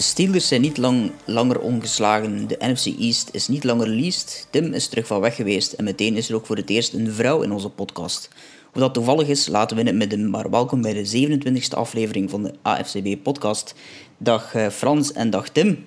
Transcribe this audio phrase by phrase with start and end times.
[0.00, 2.46] de Steelers zijn niet lang, langer ongeslagen.
[2.46, 4.46] De NFC East is niet langer leased.
[4.50, 7.12] Tim is terug van weg geweest en meteen is er ook voor het eerst een
[7.12, 8.28] vrouw in onze podcast.
[8.72, 10.30] Hoe dat toevallig is, laten we in het midden.
[10.30, 13.74] Maar welkom bij de 27e aflevering van de AFCB podcast.
[14.18, 15.86] Dag uh, Frans en dag Tim.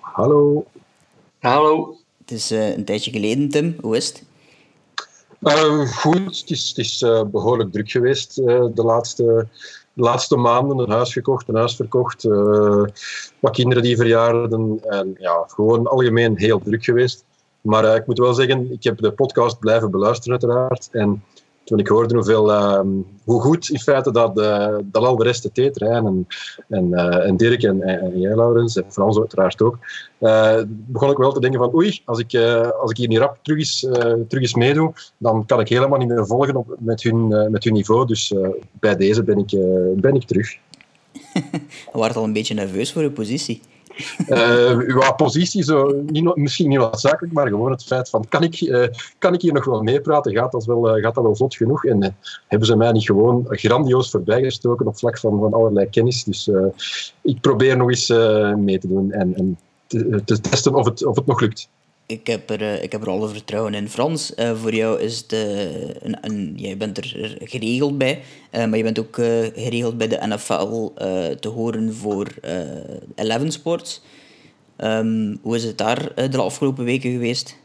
[0.00, 0.66] Hallo.
[1.38, 1.96] Hallo.
[2.20, 3.76] Het is uh, een tijdje geleden, Tim.
[3.80, 4.22] Hoe is het?
[5.40, 6.98] Uh, goed, het is, het is
[7.30, 9.48] behoorlijk druk geweest de laatste
[9.98, 12.84] laatste maanden een huis gekocht, een huis verkocht, uh,
[13.40, 17.24] wat kinderen die verjaarden en ja, gewoon algemeen heel druk geweest.
[17.60, 21.22] Maar uh, ik moet wel zeggen, ik heb de podcast blijven beluisteren uiteraard en
[21.68, 22.80] toen ik hoorde hoeveel, uh,
[23.24, 26.26] hoe goed in feite dat, uh, dat al de rest en,
[26.68, 27.78] en, en Dirk en,
[28.14, 29.78] jij, Laurens, en Frans uiteraard ook,
[30.20, 32.34] uh, begon ik wel te denken van oei, als ik,
[32.80, 33.80] als ik hier niet rap terug eens,
[34.28, 37.72] terug eens meedoe, dan kan ik helemaal niet meer volgen op, met, hun, met hun
[37.72, 38.06] niveau.
[38.06, 38.34] Dus
[38.72, 39.50] bij deze ben ik,
[40.00, 40.50] ben ik terug.
[41.92, 43.60] Je was al een beetje nerveus voor je positie.
[44.28, 48.60] Uh, uw positie, zo, niet, misschien niet noodzakelijk, maar gewoon het feit van kan ik,
[48.60, 48.86] uh,
[49.18, 50.32] kan ik hier nog wel meepraten?
[50.32, 51.84] Gaat dat wel, uh, gaat dat wel vlot genoeg?
[51.84, 56.24] En hebben ze mij niet gewoon grandioos voorbijgestoken op vlak van, van allerlei kennis?
[56.24, 56.50] Dus
[57.22, 58.08] ik probeer nog eens
[58.56, 61.68] mee te doen en, en te, te, testen of het, of het nog lukt.
[62.08, 63.88] Ik heb, er, ik heb er alle vertrouwen in.
[63.88, 65.32] Frans, voor jou is het...
[65.32, 68.22] Een, een, jij bent er geregeld bij,
[68.52, 69.14] maar je bent ook
[69.54, 70.92] geregeld bij de NFL
[71.40, 72.26] te horen voor
[73.14, 74.02] Eleven Sports.
[74.78, 77.56] Um, hoe is het daar de afgelopen weken geweest?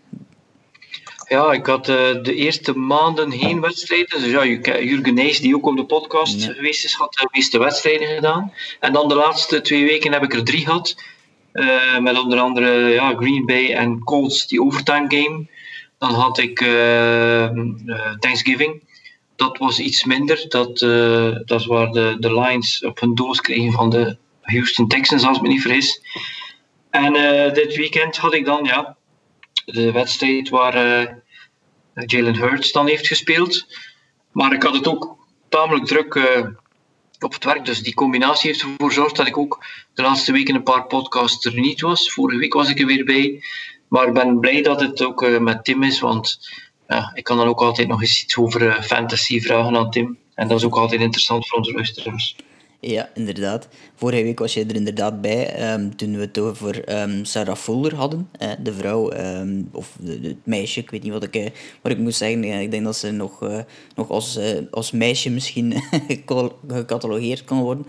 [1.27, 4.21] Ja, ik had de eerste maanden geen wedstrijden.
[4.21, 6.53] Dus ja, Jurgen Nijs, die ook op de podcast ja.
[6.53, 8.53] geweest is, had de meeste wedstrijden gedaan.
[8.79, 10.95] En dan de laatste twee weken heb ik er drie gehad.
[11.53, 15.47] Uh, met onder andere ja, Green Bay en Colts, die overtime game.
[15.97, 17.49] Dan had ik uh,
[18.19, 18.83] Thanksgiving.
[19.35, 20.45] Dat was iets minder.
[20.47, 20.79] Dat,
[21.47, 25.37] dat is waar de, de Lions op hun doos kregen van de Houston Texans, als
[25.37, 26.01] ik me niet vergis.
[26.89, 27.13] En
[27.53, 28.97] dit weekend had ik dan ja,
[29.65, 30.75] de wedstrijd waar
[31.93, 33.65] Jalen Hurts dan heeft gespeeld.
[34.31, 35.17] Maar ik had het ook
[35.49, 36.19] tamelijk druk
[37.23, 37.65] op het werk.
[37.65, 41.45] Dus die combinatie heeft ervoor gezorgd dat ik ook de laatste weken een paar podcasts
[41.45, 42.11] er niet was.
[42.11, 43.43] Vorige week was ik er weer bij.
[43.87, 46.39] Maar ik ben blij dat het ook uh, met Tim is, want
[46.87, 50.17] ja, ik kan dan ook altijd nog eens iets over uh, fantasy vragen aan Tim.
[50.35, 52.35] En dat is ook altijd interessant voor onze luisteraars.
[52.85, 53.67] Ja, inderdaad.
[53.95, 57.95] Vorige week was je er inderdaad bij um, toen we het over um, Sarah Fuller
[57.95, 58.29] hadden.
[58.39, 61.51] Eh, de vrouw, um, of het meisje, ik weet niet wat ik,
[61.81, 62.43] wat ik moet zeggen.
[62.43, 63.59] Ik denk dat ze nog, uh,
[63.95, 64.39] nog als,
[64.71, 65.73] als meisje misschien
[66.67, 67.85] gecatalogeerd kan worden.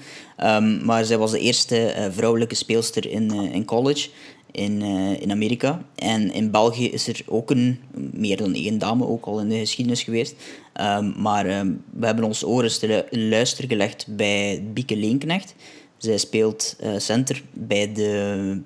[0.85, 4.09] maar zij was de eerste vrouwelijke speelster in, in college
[4.51, 4.83] in,
[5.21, 5.85] in Amerika.
[5.95, 7.81] En in België is er ook een,
[8.13, 10.35] meer dan één dame, ook al in de geschiedenis geweest.
[10.81, 15.55] Um, maar um, we hebben ons oren te luisteren gelegd bij Bieke Leenknecht.
[15.97, 18.61] Zij speelt uh, center bij de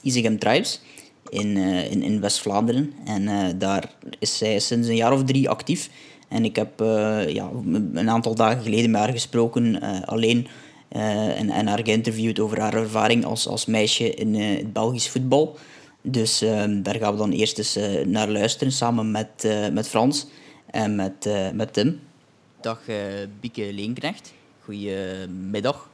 [0.00, 0.80] Isegem Tribes
[1.28, 2.92] in, uh, in, in West-Vlaanderen.
[3.04, 5.90] En daar is zij sinds een jaar of drie actief.
[6.28, 6.80] En ik heb
[7.28, 7.50] ja,
[7.92, 10.46] een aantal dagen geleden met haar gesproken, alleen
[10.88, 15.56] en, haar geïnterviewd over haar ervaring als, als meisje in het Belgisch voetbal.
[16.02, 20.26] Dus uh, daar gaan we dan eerst eens naar luisteren samen met, met Frans
[20.72, 22.00] en met, met Tim.
[22.60, 22.80] Dag
[23.40, 24.32] Bieke Leenknecht,
[24.64, 25.88] goedemiddag.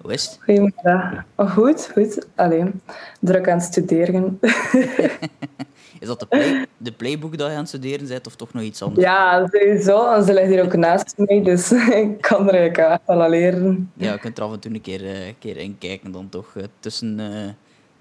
[0.00, 0.38] Hoe is het?
[0.44, 1.24] Goedemiddag.
[1.34, 2.26] Oh, goed, goed.
[2.34, 2.80] Alleen,
[3.20, 4.38] druk aan het studeren.
[6.00, 8.62] Is dat de, play, de playbook dat je aan het studeren bent of toch nog
[8.62, 9.04] iets anders?
[9.04, 10.12] Ja, sowieso.
[10.12, 13.90] En ze ligt hier ook naast mij, dus ik kan er eigenlijk wel aan leren.
[13.94, 16.54] Ja, je kunt er af en toe een keer, uh, keer in kijken dan toch.
[16.56, 17.50] Uh, tussen uh,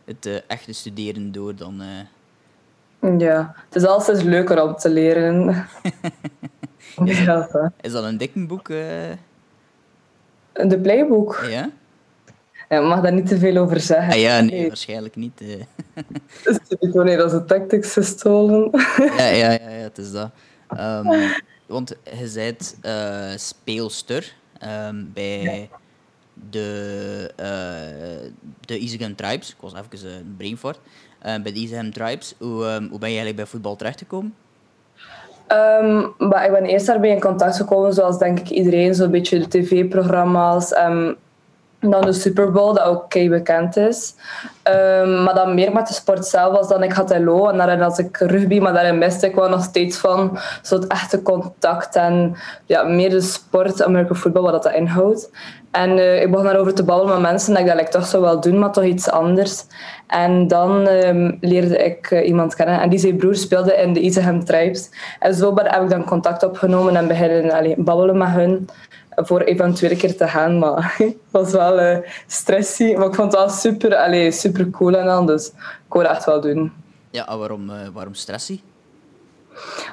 [0.05, 1.81] het echte studeren door dan...
[3.17, 5.47] Ja, het is altijd leuker om te leren.
[7.05, 8.67] is, ja, is dat een dikke boek?
[8.67, 9.17] De
[10.81, 11.45] playbook?
[11.49, 11.69] Ja?
[12.69, 14.13] Ja, mag daar niet te veel over zeggen.
[14.13, 14.67] Ah, ja, nee, nee.
[14.67, 15.41] waarschijnlijk niet.
[15.41, 15.63] Uh.
[16.43, 18.69] Dus ik wanneer als de tactics gestolen.
[19.17, 20.29] ja, ja, ja, ja, het is dat.
[20.79, 21.33] Um,
[21.65, 24.35] want je bent uh, speelster
[24.87, 25.77] um, bij ja.
[26.49, 29.49] de, uh, de Isegem Tribes.
[29.49, 30.79] Ik was even een brainfart.
[31.25, 32.35] Bij de Isegem Tribes.
[32.39, 34.35] Hoe, um, hoe ben je eigenlijk bij voetbal terechtgekomen?
[35.47, 39.39] Um, maar ik ben eerst daarbij in contact gekomen, zoals denk ik iedereen, zo'n beetje
[39.39, 40.77] de tv-programma's.
[40.77, 41.15] Um,
[41.79, 44.15] dan de Super Bowl, dat ook bekend is.
[44.63, 47.49] Um, maar dan meer met de sport zelf was dan ik had LO.
[47.49, 50.87] En daarin had ik rugby, maar daarin miste ik wel nog steeds van zo het
[50.87, 52.35] echte contact en
[52.65, 55.29] ja, meer de sport, American football, wat dat inhoudt.
[55.71, 58.23] En uh, ik begon daarover te babbelen met mensen dat ik dat ik toch zou
[58.23, 59.63] wel doen, maar toch iets anders.
[60.07, 63.99] En dan um, leerde ik uh, iemand kennen en die zijn broer speelde in de
[63.99, 64.89] Isegem Tribes.
[65.19, 68.69] En zo heb ik dan contact opgenomen en beginnen babbelen met hun.
[69.15, 70.59] Voor eventueel een keer te gaan.
[70.59, 71.97] Maar het was wel uh,
[72.27, 72.93] stressy.
[72.93, 75.25] Maar ik vond het wel super, allez, super cool en al.
[75.25, 75.53] Dus ik
[75.93, 76.73] wou echt wel doen.
[77.09, 78.61] Ja, waarom, uh, waarom stressy?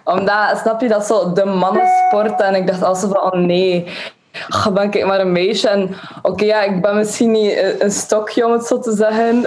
[0.05, 2.41] Omdat, snap je, dat zo de mannensport.
[2.41, 3.87] En ik dacht altijd van, oh nee,
[4.49, 5.69] oh, ben ik maar een meisje.
[5.69, 9.43] En oké, ja, ik ben misschien niet een stokje, om het zo te zeggen.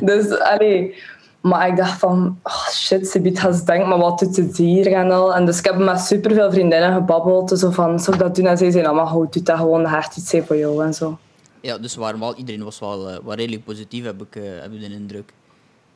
[0.08, 0.94] dus, allee...
[1.40, 4.92] Maar ik dacht van, oh shit, ze biedt haar denk maar wat doet ze hier
[4.92, 5.34] en al.
[5.34, 7.48] En dus ik heb met superveel vriendinnen gebabbeld.
[7.48, 8.46] Dus zo van, zou ik dat doen?
[8.46, 11.18] En zij zeiden, maar goed, doe dat gewoon, echt iets voor jou en zo.
[11.60, 14.72] Ja, dus waren wel, iedereen was wel, uh, wel redelijk positief, heb ik, uh, heb
[14.72, 15.32] ik de indruk.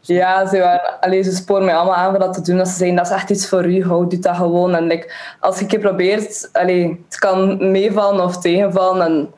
[0.00, 2.56] Ja, ze, waren, allee, ze sporen mij allemaal aan voor dat te doen.
[2.56, 4.74] Dat ze zeggen, dat is echt iets voor u, houd doe dat gewoon.
[4.74, 9.06] En like, als je een keer probeert, allee, het kan meevallen of tegenvallen.
[9.06, 9.32] En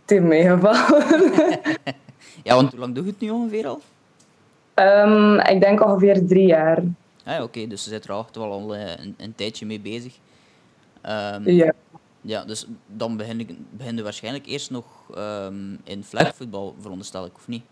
[0.00, 1.04] het heeft meegevallen.
[2.44, 3.80] ja, want hoe lang doe je het nu ongeveer al?
[4.82, 6.78] Um, ik denk ongeveer drie jaar.
[7.24, 7.66] Ah, Oké, okay.
[7.66, 10.14] dus je zit er al al uh, een, een, tijdje mee bezig.
[11.34, 11.72] Um, ja.
[12.20, 14.84] Ja, dus dan begin, ik, begin je waarschijnlijk eerst nog
[15.18, 17.62] um, in flagvoetbal, veronderstel ik, of niet?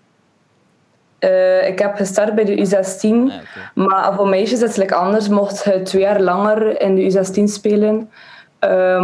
[1.20, 3.40] Uh, ik heb gestart bij de U16, ah, okay.
[3.74, 5.28] maar voor meisjes is het like anders.
[5.28, 8.10] Mocht je twee jaar langer in de U16 spelen.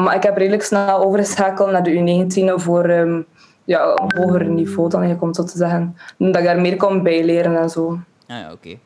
[0.02, 2.88] Maar ik heb redelijk snel overgeschakeld naar de U19 voor
[3.66, 5.96] ja, een hoger niveau dan je komt zo te zeggen.
[6.18, 7.88] Dat ik daar meer kan bijleren en zo.
[8.26, 8.52] Ah, ja, oké.
[8.52, 8.80] Okay.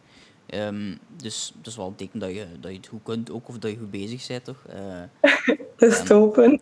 [0.69, 3.49] Um, dus dat is wel een teken dat je, dat je het goed kunt, ook
[3.49, 4.65] of dat je goed bezig bent, toch?
[4.69, 5.27] Uh,
[5.77, 6.61] dat is open.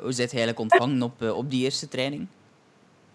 [0.00, 2.26] hoe zit je eigenlijk ontvangen op, uh, op die eerste training?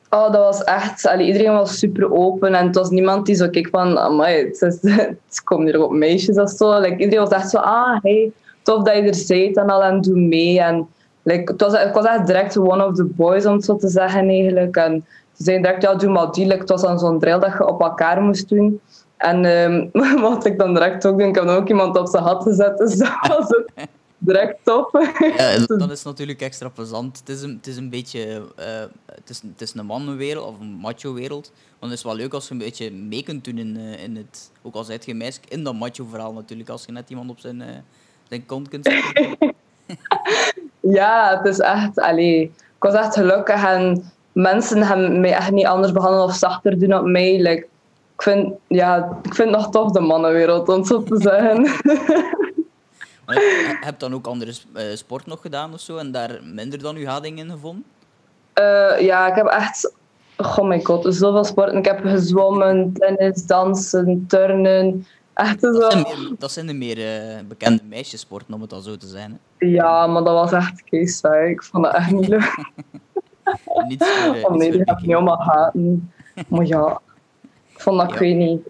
[0.09, 1.05] Oh, dat was echt...
[1.05, 3.97] Allee, iedereen was super open en het was niemand die zo keek van...
[3.97, 4.77] Amai, het, is,
[5.27, 6.79] het komt hier op meisjes of zo.
[6.79, 7.57] Like, iedereen was echt zo...
[7.57, 8.31] Ah, hey,
[8.61, 10.59] tof dat je er bent en al en doe mee.
[10.59, 10.87] En
[11.23, 13.87] like, het was, ik was echt direct one of the boys, om het zo te
[13.87, 14.75] zeggen eigenlijk.
[14.75, 16.45] En ze zeiden direct, ja, doe maar die.
[16.45, 18.81] Like, het was dan zo'n drill dat je op elkaar moest doen.
[19.17, 19.89] En um,
[20.21, 22.77] wat ik dan direct ook doen, ik heb dan ook iemand op zijn hat gezet.
[22.77, 23.65] Dus dat was ook
[24.17, 24.91] direct tof.
[25.37, 27.19] Ja, dat is natuurlijk extra plezant.
[27.19, 28.41] Het is een, het is een beetje...
[28.59, 28.65] Uh,
[29.05, 31.51] het, is, het is een mannenwereld, of een macho-wereld.
[31.79, 34.15] Want het is wel leuk als je een beetje mee kunt doen in, uh, in
[34.15, 34.51] het...
[34.61, 36.69] Ook al zijt je meisje, in dat macho-verhaal natuurlijk.
[36.69, 37.67] Als je net iemand op zijn, uh,
[38.29, 39.53] zijn kont kunt zetten.
[40.99, 41.99] Ja, het is echt...
[41.99, 42.41] Allee,
[42.75, 46.93] ik was echt gelukkig en mensen hebben mij echt niet anders behandeld of zachter doen
[46.93, 47.37] op mij.
[47.41, 47.67] Like,
[48.15, 51.63] ik vind, ja, ik vind nog toch de mannenwereld, om zo te zeggen.
[53.33, 54.53] je hebt dan ook andere
[54.93, 57.85] sport nog gedaan of zo en daar minder dan uw hading in gevonden?
[58.59, 59.93] Uh, ja, ik heb echt,
[60.37, 61.77] oh my god, zoveel sporten.
[61.77, 65.05] Ik heb gezwommen, tennis, dansen, turnen.
[65.33, 65.71] Echt zo.
[65.71, 69.07] Dat zijn, meer, dat zijn de meer uh, bekende meisjesporten, om het al zo te
[69.07, 69.39] zijn.
[69.57, 69.65] Hè?
[69.65, 71.21] Ja, maar dat was echt kees.
[71.21, 72.55] Ik vond het echt niet leuk.
[73.87, 76.13] niet voor, uh, oh nee, die heb ik niet allemaal haten.
[76.47, 77.01] Maar ja,
[77.73, 78.13] ik vond dat, ja.
[78.13, 78.61] ik weet niet.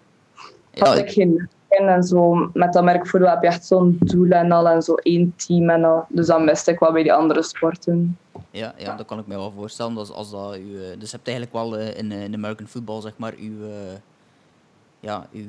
[0.78, 2.50] Had ja, ik geen en zo.
[2.54, 5.84] Met dat merkvoetbal heb je echt zo'n doel en al en zo één team en
[5.84, 6.06] al.
[6.10, 8.18] Dus dat miste ik wel bij die andere sporten.
[8.52, 9.96] Ja, ja dat kan ik me wel voorstellen.
[9.96, 13.02] Dus, als dat u, eh, dus je hebt eigenlijk wel uh, in, in American football
[13.02, 13.68] zeg maar uw,
[15.00, 15.46] ja, uw,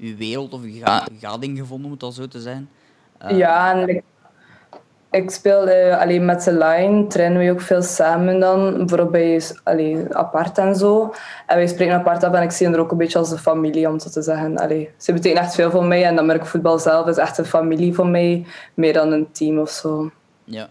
[0.00, 2.68] uw wereld of uw ga, gading gevonden, om het al zo te zijn.
[3.28, 4.02] ja, en
[5.10, 8.76] ik speelde alleen met de line, trainen we ook veel samen dan.
[8.76, 11.14] Bijvoorbeeld bij allee, apart en zo.
[11.46, 13.38] En wij spreken apart af en ik zie hen er ook een beetje als een
[13.38, 14.58] familie, om zo te zeggen.
[14.58, 17.38] Allee, ze betekenen echt veel voor mij en dan merk ik voetbal zelf is echt
[17.38, 20.10] een familie voor mij, meer dan een team of zo.
[20.44, 20.68] Ja.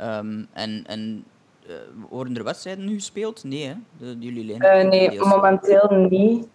[0.00, 1.24] Um, en en
[1.68, 1.74] uh,
[2.08, 3.44] worden er wedstrijden nu gespeeld?
[3.44, 3.74] Nee, hè?
[3.98, 6.46] De, jullie uh, nee, momenteel niet.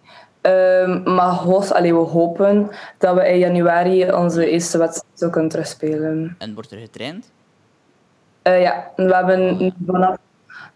[0.42, 6.34] Um, maar hoos, allee, we hopen dat we in januari onze eerste wedstrijd kunnen terugspelen.
[6.38, 7.30] En wordt er getraind?
[8.42, 10.16] Uh, ja, we hebben vanaf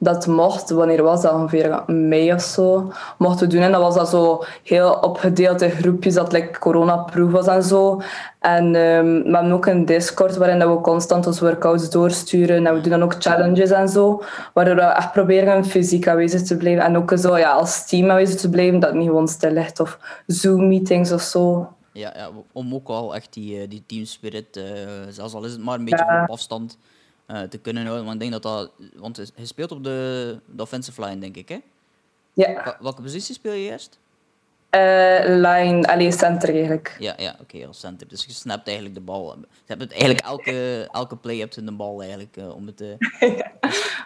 [0.02, 3.62] dat mocht, wanneer was dat ongeveer mei of zo, mochten we doen.
[3.62, 8.00] En dat was dat zo heel opgedeeld in groepjes, dat like coronaproof was en zo.
[8.40, 12.66] En um, we hebben ook een Discord waarin we constant onze workouts doorsturen.
[12.66, 14.23] En we doen dan ook challenges en zo,
[14.54, 16.85] waardoor we echt proberen fysiek aanwezig te blijven.
[16.85, 19.80] En ook zo ja, als team aanwezig te blijven, dat niet gewoon stil ligt.
[19.80, 21.73] Of Zoom-meetings of zo.
[21.92, 24.64] Ja, ja, om ook al echt die, eh, die teamspirit, uh,
[25.09, 26.23] zelfs al is het maar een beetje ja.
[26.23, 26.78] op afstand
[27.33, 28.05] uh, te kunnen houden.
[28.05, 28.71] Want ik denk dat dat...
[28.97, 31.59] Want hij speelt op de, de offensive line, denk ik, hè?
[32.33, 32.77] Ja.
[32.81, 33.99] Welke positie speel je eerst?
[34.77, 36.97] Uh, line, alleen center eigenlijk.
[36.99, 38.09] Ja, ja oké, okay, als center.
[38.09, 39.37] Dus je snapt eigenlijk de bal.
[39.39, 42.77] Je hebt het eigenlijk elke, elke play hebt in de bal eigenlijk uh, om het
[42.77, 42.97] te.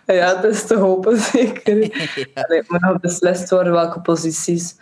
[0.14, 1.76] ja, dat is te hopen zeker.
[2.34, 2.42] ja.
[2.42, 4.76] Allee, moet nog beslist worden welke posities.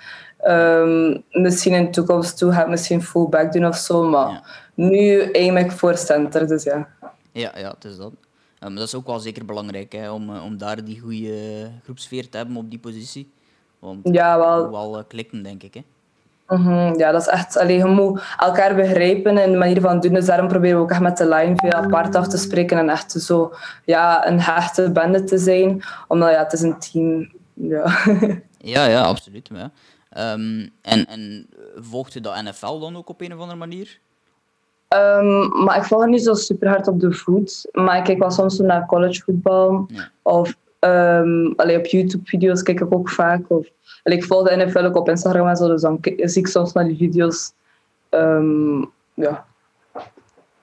[0.46, 4.42] Um, misschien in de toekomst toe gaat misschien fullback doen of zo, maar ja.
[4.74, 6.88] nu aim ik voor center, dus ja.
[7.32, 8.12] Ja, ja, het is dat.
[8.64, 12.36] Um, dat is ook wel zeker belangrijk hè, om, om daar die goede groepsfeer te
[12.36, 13.32] hebben op die positie.
[13.78, 14.70] Want ja, wel.
[14.70, 15.74] wel uh, klikken, denk ik.
[15.74, 15.82] Hè?
[16.56, 17.58] Mhm, ja, dat is echt...
[17.58, 20.12] Allee, je moet elkaar begrijpen en de manier van doen.
[20.12, 22.88] Dus daarom proberen we ook echt met de line veel apart af te spreken en
[22.88, 23.54] echt zo
[23.84, 25.82] ja, een hechte bende te zijn.
[26.08, 27.32] Omdat ja, het is een team.
[27.54, 27.98] Ja,
[28.74, 29.50] ja, ja absoluut.
[29.52, 29.70] Ja.
[30.32, 33.98] Um, en, en volgt je dat NFL dan ook op een of andere manier?
[34.94, 37.68] Um, maar ik volg niet zo super hard op de voet.
[37.72, 39.84] Maar ik kijk wel soms naar collegevoetbal.
[39.88, 40.10] Ja.
[40.22, 43.50] Of um, allee, op YouTube-video's kijk ik ook vaak.
[43.50, 43.68] Of,
[44.02, 46.72] allee, ik volg de NFL ook op Instagram en zo, dus dan zie ik soms
[46.72, 47.52] naar die video's.
[48.10, 49.46] Um, ja.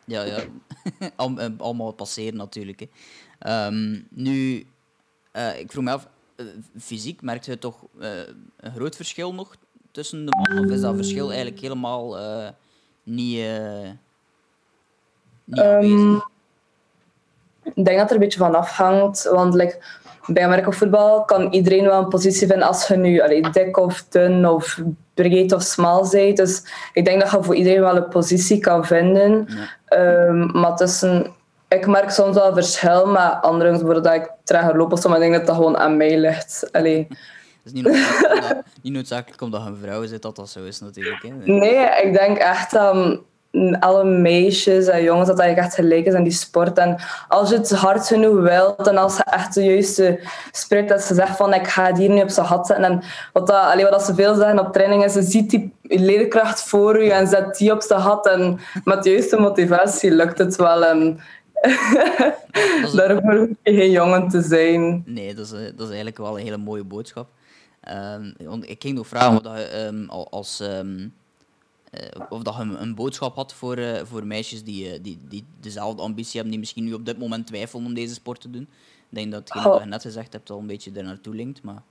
[0.06, 0.38] Ja, ja.
[1.18, 2.88] Eh, allemaal passeren natuurlijk.
[3.40, 3.72] Hè.
[4.10, 4.66] Nu,
[5.34, 6.46] uh, ik vroeg me af, uh,
[6.78, 8.10] fysiek merkt je toch uh,
[8.58, 9.56] een groot verschil nog
[9.92, 10.66] tussen de mannen?
[10.66, 12.16] Of is dat verschil eigenlijk helemaal
[13.04, 13.46] niet,
[15.50, 16.30] aanwezig?
[17.64, 19.24] Ik denk dat er een beetje van afhangt.
[19.24, 19.80] Want like,
[20.26, 24.06] bij Amerika voetbal kan iedereen wel een positie vinden als je nu allee, dik of
[24.10, 24.80] dun of
[25.14, 26.38] breed of smal bent.
[26.38, 29.48] Dus ik denk dat je voor iedereen wel een positie kan vinden.
[29.94, 31.34] Um, maar tussen,
[31.68, 35.18] ik merk soms wel verschil met anderen, bijvoorbeeld dat ik trager loop of zo, maar
[35.18, 36.70] ik denk dat dat gewoon aan mij ligt.
[36.72, 37.08] Allee.
[37.64, 40.80] Het is niet noodzakelijk, niet noodzakelijk omdat je een vrouw zit dat dat zo is
[40.80, 41.24] natuurlijk.
[41.24, 41.30] Hè?
[41.46, 43.20] Nee, ik denk echt dat
[43.80, 46.78] alle meisjes en jongens dat dat echt gelijk is aan die sport.
[46.78, 50.20] En als je het hard genoeg wilt en als je echt de juiste
[50.52, 52.86] spreekt, dat ze zegt van ik ga het hier nu op zijn gat zetten.
[52.86, 53.04] En
[53.34, 57.04] wat, dat, allee, wat ze veel zeggen op training is, ze ziet die leerkracht voor
[57.04, 58.28] je en zet die op zijn gat.
[58.28, 60.86] En met de juiste motivatie lukt het wel.
[60.86, 61.20] En
[62.96, 65.04] Daarvoor hoef je geen jongen te zijn.
[65.06, 67.30] Nee, dat is, dat is eigenlijk wel een hele mooie boodschap.
[68.44, 70.60] Um, ik ging nog vragen wat je um, als...
[70.60, 71.06] Um, uh,
[72.30, 76.02] of dat je een, boodschap had voor, uh, voor meisjes die, uh, die, die dezelfde
[76.02, 78.62] ambitie hebben, die misschien nu op dit moment twijfelen om deze sport te doen.
[78.62, 79.72] Ik denk dat hetgeen oh.
[79.72, 81.64] wat je net gezegd hebt al een beetje er naartoe linkt.
[81.64, 81.84] Maar...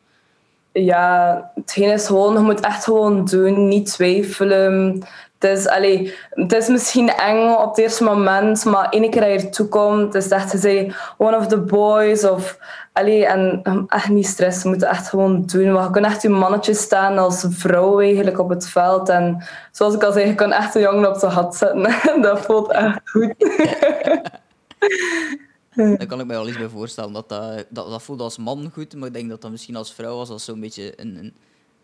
[0.73, 5.03] Ja, hetgeen is gewoon, je moet echt gewoon doen, niet twijfelen.
[5.39, 9.31] Het is, allee, het is misschien eng op het eerste moment, maar één keer dat
[9.31, 12.25] je ertoe komt, is echt zeggen, one of the boys.
[12.25, 12.59] Of,
[12.93, 15.83] allee, en echt niet stressen, we moeten echt gewoon doen.
[15.83, 19.09] We kunnen echt je mannetje staan als vrouw eigenlijk op het veld.
[19.09, 21.95] En zoals ik al zei, je kan echt een jongen op zijn had zetten.
[22.23, 23.35] dat voelt echt goed.
[25.75, 27.13] Daar kan ik me wel eens bij voorstellen.
[27.13, 29.93] Dat, dat, dat, dat voelt als man goed, maar ik denk dat dat misschien als
[29.93, 31.35] vrouw was als zo'n beetje een, een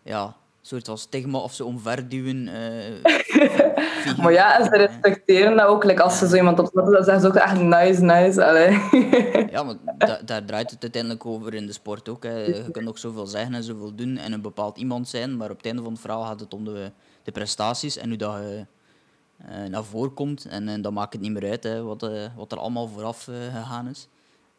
[0.03, 2.49] ja, soort van stigma of zo omverduwen.
[4.07, 5.83] Uh, maar ja, ze respecteren dat ook.
[5.83, 8.41] Like als ze zo iemand opzetten, dan zeggen ze ook echt nice, nice.
[9.51, 9.75] ja, maar
[10.25, 12.23] daar draait het uiteindelijk over in de sport ook.
[12.23, 12.45] Hè.
[12.45, 15.57] Je kunt ook zoveel zeggen en zoveel doen en een bepaald iemand zijn, maar op
[15.57, 16.91] het einde van het verhaal gaat het om de,
[17.23, 18.65] de prestaties en hoe dat je
[19.69, 20.45] naar voren komt.
[20.45, 23.23] En, en dan maakt het niet meer uit hè, wat, uh, wat er allemaal vooraf
[23.23, 24.07] gegaan is.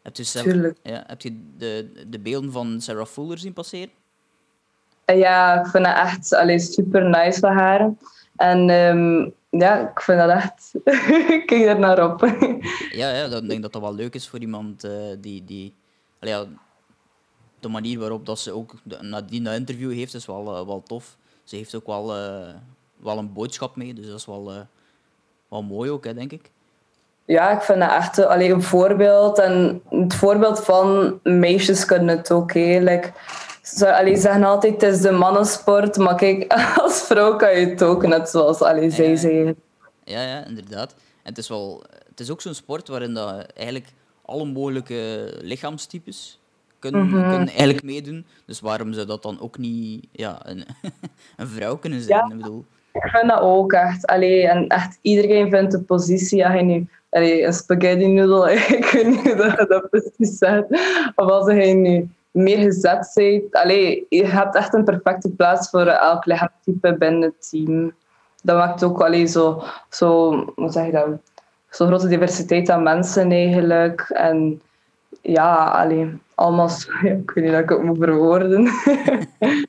[0.01, 3.91] Heb je, ja, heb je de, de beelden van Sarah Fuller zien passeren?
[5.05, 7.91] Ja, ik vind dat echt allee, super nice van haar.
[8.35, 10.71] En um, ja, ik vind dat echt...
[11.35, 12.21] ik kijk er naar op.
[13.01, 15.43] ja, ja, ik denk dat dat wel leuk is voor iemand uh, die...
[15.43, 15.73] die
[16.19, 16.45] allee, ja,
[17.59, 21.17] de manier waarop dat ze ook nadien dat interview heeft, is wel, uh, wel tof.
[21.43, 22.49] Ze heeft ook wel, uh,
[22.99, 24.67] wel een boodschap mee, dus dat is wel,
[25.49, 26.51] wel mooi ook, hè, denk ik.
[27.29, 29.39] Ja, ik vind dat echt alleen een voorbeeld.
[29.39, 32.53] En het voorbeeld van meisjes kunnen het ook.
[32.53, 32.79] Hè.
[32.79, 33.11] Like,
[33.61, 36.53] ze allee, zeggen altijd het is de mannensport, maar kijk,
[36.83, 39.55] als vrouw kan je het ook, net zoals allee, zij zeggen.
[40.03, 40.91] Ja, ja, inderdaad.
[40.91, 43.93] En het is, wel, het is ook zo'n sport waarin dat eigenlijk
[44.25, 46.39] alle mogelijke lichaamstypes
[46.79, 48.25] kunnen, mm kunnen eigenlijk meedoen.
[48.45, 50.65] Dus waarom zou dat dan ook niet ja, een,
[51.37, 52.27] een vrouw kunnen zijn?
[52.27, 52.65] Ja, ik, bedoel.
[53.03, 54.07] Ik vind dat ook echt.
[54.07, 56.45] Allee, en echt iedereen vindt de positie.
[56.45, 60.65] Als je nu een spaghetti noodle, ik weet niet hoe dat, precies zegt.
[61.15, 64.05] Of als hij nu meer gezet bent.
[64.09, 67.93] Je hebt echt een perfecte plaats voor elk lichaamstype binnen het team.
[68.43, 71.07] Dat maakt ook allee, zo, zo, hoe zeg je dat?
[71.69, 74.09] Zo'n grote diversiteit aan mensen eigenlijk.
[74.09, 74.61] En
[75.21, 76.69] ja, allee, allemaal,
[77.03, 78.67] ik weet niet dat ik het moet verwoorden.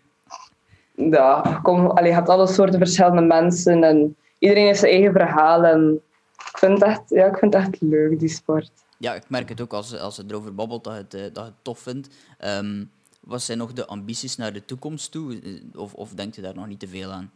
[1.10, 5.64] ja, kom, allee, je hebt alle soorten verschillende mensen en iedereen heeft zijn eigen verhaal.
[5.64, 6.00] En
[6.36, 9.48] ik vind het echt, ja, ik vind het echt leuk, die sport ja, ik merk
[9.48, 12.08] het ook als, als het erover babbelt dat het, uh, dat het tof vindt.
[12.44, 12.90] Um,
[13.20, 15.40] wat zijn nog de ambities naar de toekomst toe?
[15.40, 17.30] Eh, of, of denk je daar nog niet te veel aan?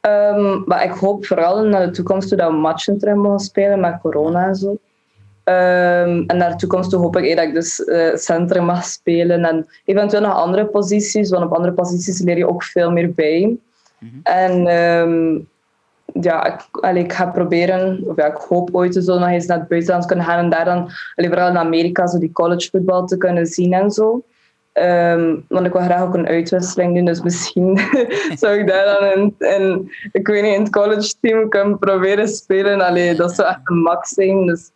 [0.00, 3.80] Um, maar ik hoop vooral naar de toekomst toe dat we matchen terug mogen spelen
[3.80, 4.78] met corona en zo.
[5.48, 9.44] Um, en naar de toekomst toe hoop ik dat ik dus uh, centrum mag spelen
[9.44, 13.56] en eventueel nog andere posities, want op andere posities leer je ook veel meer bij.
[13.98, 14.20] Mm -hmm.
[14.22, 15.48] En um,
[16.20, 19.58] ja, ik, allee, ik ga proberen, of ja, ik hoop ooit zo nog eens naar
[19.58, 23.16] het buitenland kunnen gaan en daar dan, allee, vooral in Amerika, zo die collegevoetbal te
[23.16, 24.22] kunnen zien en zo.
[24.72, 27.78] Ehm, want ik wil graag ook een uitwisseling doen, dus misschien
[28.40, 32.28] zou ik daar dan in, in, ik weet niet, in het college team kunnen proberen
[32.28, 32.80] spelen.
[32.80, 34.70] Allee, dat zou echt een max zijn, dus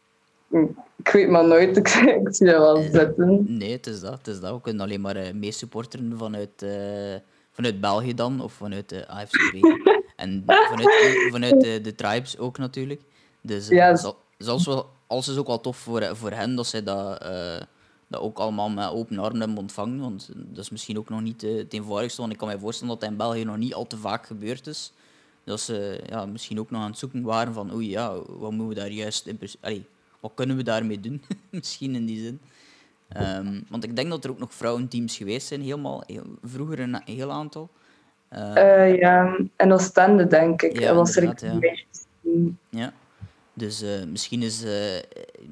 [0.97, 3.45] ik weet maar nooit, ik, ik zie dat wel zitten.
[3.59, 4.55] Nee, het is dat, het is dat.
[4.55, 7.15] We kunnen alleen maar uh, meesupporteren vanuit, uh,
[7.51, 9.55] vanuit België dan, of vanuit de AFCB.
[10.17, 13.01] en vanuit, vanuit de, de tribes ook natuurlijk.
[13.41, 14.13] Dus uh, yes.
[14.39, 17.19] zelfs wel, alles is ook wel tof voor, voor hen dat zij dat
[18.11, 20.01] dat ook allemaal met open armen hebben ontvangen.
[20.01, 22.21] Want dat is misschien ook nog niet uh, het eenvoudigste.
[22.21, 24.67] Want ik kan me voorstellen dat dat in België nog niet al te vaak gebeurd
[24.67, 24.93] is.
[25.45, 28.69] Dat ze ja, misschien ook nog aan het zoeken waren van oei ja, wat moeten
[28.69, 29.87] we daar juist in Allee,
[30.21, 31.23] wat kunnen we daarmee doen?
[31.51, 32.41] misschien in die zin.
[33.17, 37.03] Um, want ik denk dat er ook nog vrouwenteams geweest zijn, helemaal, heel, vroeger een
[37.05, 37.69] heel aantal.
[38.33, 40.79] Uh, uh, ja, en Oostende denk ik.
[40.79, 41.73] Ja, was er ja.
[42.69, 42.93] ja.
[43.53, 44.65] Dus uh, misschien is...
[44.65, 44.71] Uh,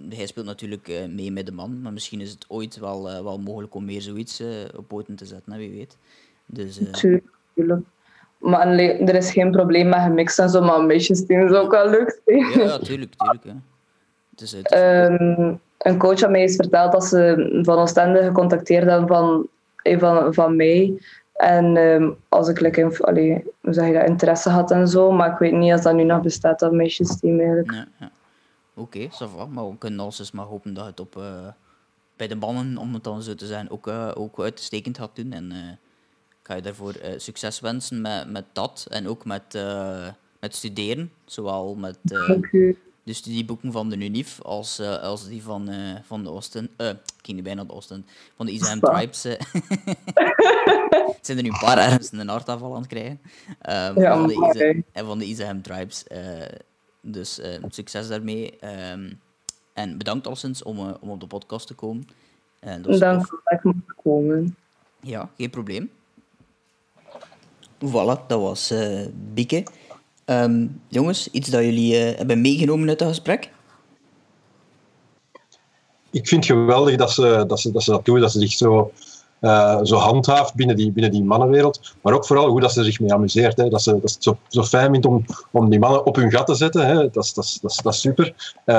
[0.08, 3.74] hij speelt natuurlijk mee met de man, maar misschien is het ooit wel, wel mogelijk
[3.74, 4.42] om meer zoiets
[4.76, 5.96] op poten te zetten, hè, wie weet.
[6.46, 7.86] Dus, Tuurlijk.
[8.38, 12.20] Maar er is geen probleem met gemixt en zo, maar meisjesteam is ook wel leuk.
[12.24, 13.14] Ja, ja, tuurlijk.
[13.14, 13.52] tuurlijk hè.
[14.42, 14.80] Is, het is...
[14.80, 19.48] Um, een coach aan mij heeft verteld dat ze van Oostende gecontacteerd hebben van,
[19.98, 21.02] van, van mij.
[21.32, 25.32] En um, als ik like, allee, hoe zeg je dat, interesse had en zo, maar
[25.32, 27.72] ik weet niet als dat nu nog bestaat, dat meisjesteam eigenlijk.
[27.72, 28.10] Ja, ja.
[28.74, 31.24] Oké, okay, maar we kunnen dus maar hopen dat het op, uh,
[32.16, 35.32] bij de mannen, om het dan zo te zijn, ook, uh, ook uitstekend gaat doen.
[35.32, 35.70] En uh,
[36.28, 39.64] ik ga je daarvoor succes wensen met, met dat en ook met,
[40.40, 41.98] met studeren, zowel met
[43.08, 46.68] de studieboeken van de UNIF als, uh, als die van, uh, van de Oosten.
[46.76, 48.06] Uh, ik ging nu bijna de Oosten.
[48.36, 49.20] Van de Isam Tribes.
[51.20, 53.20] zijn er nu een paar ergens een hartaanval aan het krijgen.
[53.48, 56.04] Um, ja, van de Isa, en van de Isam Tribes.
[57.00, 58.58] dus succes daarmee.
[58.92, 59.20] Um,
[59.72, 62.08] en bedankt alleszins om, om op de podcast te komen.
[62.60, 63.26] Dank dat
[63.64, 64.56] ik komen.
[65.00, 65.90] Ja, geen probleem.
[67.78, 68.74] Voilà, dat was
[69.32, 69.64] Bieke.
[70.30, 73.50] Um, jongens, iets dat jullie uh, hebben meegenomen uit het gesprek?
[76.10, 78.52] Ik vind het geweldig dat ze dat, ze, dat, ze dat doen, dat ze zich
[78.52, 78.92] zo,
[79.40, 81.94] uh, zo handhaaft binnen die, binnen die mannenwereld.
[82.02, 83.56] Maar ook vooral hoe dat ze zich mee amuseert.
[83.56, 83.68] Hè.
[83.68, 86.46] Dat, ze, dat het zo, zo fijn vindt om, om die mannen op hun gat
[86.46, 86.86] te zetten.
[86.86, 87.10] Hè.
[87.10, 88.54] Dat, is, dat, dat, super.
[88.66, 88.74] Uh,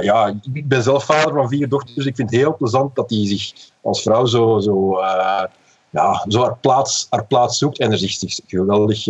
[0.00, 3.08] ja, ik ben zelf vader van vier dochters, dus ik vind het heel plezant dat
[3.08, 5.00] die zich als vrouw zo, zo,
[5.90, 9.06] ja, zo haar, plaats, plaats zoekt en er zich, zich geweldig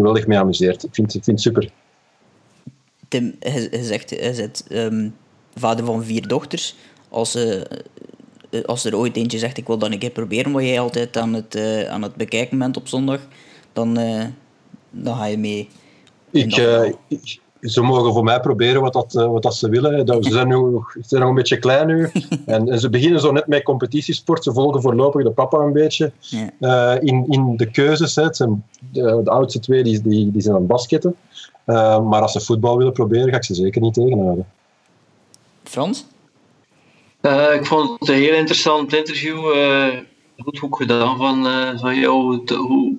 [0.00, 0.82] geweldig mee amuseert.
[0.84, 1.70] Ik vind, ik vind het super.
[3.08, 5.14] Tim, hij, zegt, hij zit um,
[5.54, 6.76] vader van vier dochters.
[7.08, 7.62] Als, uh,
[8.64, 11.32] als er ooit eentje zegt, ik wil dat een keer proberen, wat jij altijd aan
[11.32, 13.20] het, uh, aan het bekijken bent op zondag,
[13.72, 14.24] dan, uh,
[14.90, 15.68] dan ga je mee.
[16.30, 16.56] Ik,
[17.08, 20.06] ik, ze mogen voor mij proberen wat, dat, wat dat ze willen.
[20.06, 22.10] Ze zijn, nu, ze zijn nog een beetje klein nu.
[22.46, 24.44] En, en, ze beginnen zo net met competitiesport.
[24.44, 26.12] Ze volgen voorlopig de papa een beetje
[26.58, 27.00] ja.
[27.00, 28.14] in, in de keuzes.
[28.14, 28.34] Hè.
[28.34, 31.16] Zijn, de, de, oudste twee die, die, die zijn aan het basketten.
[31.66, 34.46] Uh, maar als ze voetbal willen proberen, ga ik ze zeker niet tegenhouden.
[35.62, 36.06] Frans?
[37.22, 39.54] Uh, ik vond het een heel interessant interview.
[39.54, 39.86] Uh,
[40.38, 41.46] goed, goed gedaan van,
[41.78, 42.40] van jou.
[42.56, 42.96] Hoe,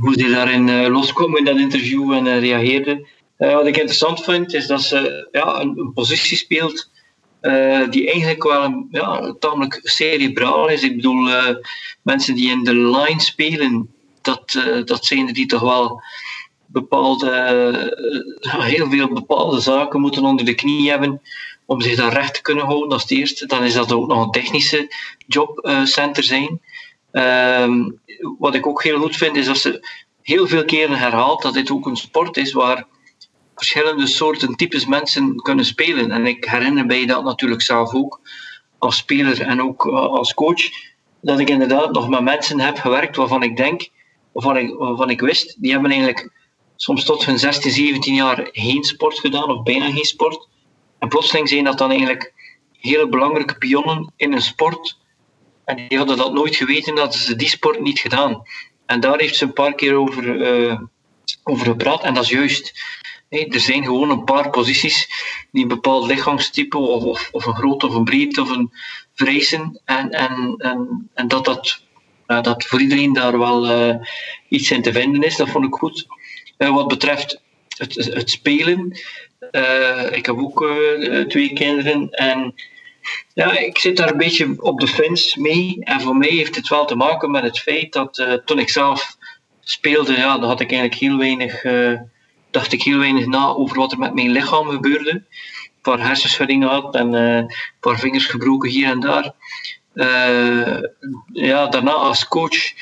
[0.00, 3.06] hoe ze daarin loskwam in dat interview en reageerde.
[3.50, 6.90] Wat ik interessant vind, is dat ze ja, een, positie speelt
[7.90, 10.82] die eigenlijk wel ja, tamelijk cerebraal is.
[10.82, 11.28] Ik bedoel,
[12.02, 16.02] mensen die in de line spelen, dat, dat zijn er die toch wel
[16.66, 17.30] bepaalde,
[18.40, 21.20] heel veel bepaalde zaken moeten onder de knie hebben
[21.66, 22.92] om zich daar recht te kunnen houden.
[22.92, 23.46] als het eerste.
[23.46, 24.94] Dan is dat ook nog een technische
[25.26, 26.60] jobcenter zijn.
[27.12, 27.90] Ehm,
[28.38, 29.88] wat ik ook heel goed vind, is dat ze
[30.22, 32.86] heel veel keren herhaalt dat dit ook een sport is waar
[33.54, 36.10] verschillende soorten types mensen kunnen spelen.
[36.10, 38.20] En ik herinner mij dat natuurlijk zelf ook
[38.78, 40.62] als speler en ook als coach,
[41.20, 43.90] dat ik inderdaad nog met mensen heb gewerkt waarvan ik denk
[44.32, 46.30] waarvan ik, waarvan ik wist, die hebben eigenlijk
[46.76, 50.48] soms tot hun 16, 17 jaar geen sport gedaan, of bijna geen sport.
[50.98, 52.32] En plotseling zijn dat dan eigenlijk
[52.80, 54.98] hele belangrijke pionnen in een sport.
[55.64, 58.42] En die hadden dat nooit geweten dat ze die sport niet gedaan.
[58.86, 60.80] En daar heeft ze een paar keer over, uh,
[61.44, 62.02] over gepraat.
[62.02, 62.72] En dat is juist.
[63.32, 65.08] Er zijn gewoon een paar posities
[65.50, 68.72] die een bepaald lichaamstype of, of, een grootte of een breedte of een
[69.14, 69.80] vrezen.
[69.84, 71.82] En, en, en, en dat dat
[72.40, 73.94] dat voor iedereen daar wel uh,
[74.48, 75.36] iets in te vinden is.
[75.36, 76.06] Dat vond ik goed.
[76.58, 77.40] Uh, wat betreft
[77.76, 78.98] het, het spelen.
[79.52, 80.66] Uh, ik heb ook
[81.28, 82.54] twee kinderen en
[83.34, 85.76] ja, ik zit daar een beetje op de fence mee.
[85.80, 89.16] En voor mij heeft het wel te maken met het feit dat toen ik zelf
[89.60, 91.62] speelde, ja, dan had ik eigenlijk heel weinig,
[92.52, 95.10] dacht ik heel weinig na over wat er met mijn lichaam gebeurde.
[95.10, 95.24] Een
[95.82, 99.32] paar hersenschuddingen had en een paar vingers gebroken hier en daar.
[101.32, 102.72] ja, daarna als coach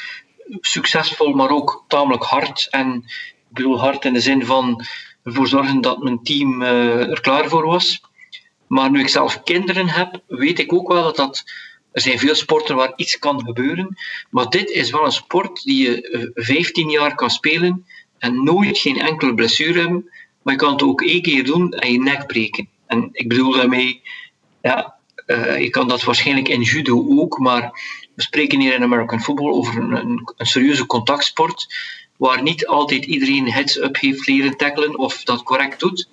[0.61, 2.69] succesvol, maar ook tamelijk hard.
[2.71, 4.85] En ik bedoel hard in de zin van
[5.25, 8.01] ervoor zorgen dat mijn team er klaar voor was.
[8.67, 11.45] Maar nu ik zelf kinderen heb, weet ik ook wel dat dat.
[11.93, 13.97] Er zijn veel sporten waar iets kan gebeuren.
[14.31, 17.87] Maar dit is wel een sport die je 15 jaar kan spelen
[18.21, 20.11] en nooit geen enkele blessure hebben.
[20.43, 22.69] Maar je kan het ook één keer doen en je nek breken.
[22.87, 24.03] En ik bedoel daarmee,
[24.63, 24.95] ja,
[25.27, 27.71] uh, je kan dat waarschijnlijk in judo ook, maar
[28.15, 31.75] we spreken hier in American football over een, een, een serieuze contactsport,
[32.17, 36.09] waar niet altijd iedereen heads-up heeft leren tackelen of dat correct doet.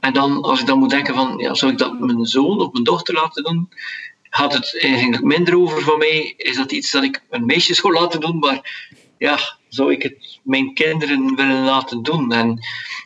[0.00, 2.72] En dan, als ik dan moet denken van, ja, zou ik dat mijn zoon of
[2.72, 3.68] mijn dochter laten doen,
[4.30, 6.34] gaat het eigenlijk minder over van mij.
[6.36, 9.38] Is dat iets dat ik een meisje zou laten doen, maar ja,
[9.74, 12.32] zou ik het mijn kinderen willen laten doen?
[12.32, 12.58] En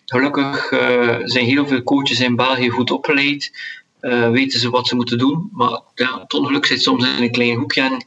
[0.04, 3.52] gelukkig uh, zijn heel veel coaches in België goed opgeleid,
[4.00, 7.30] uh, weten ze wat ze moeten doen, maar ja, het ongeluk zit soms in een
[7.30, 8.06] klein hoekje en,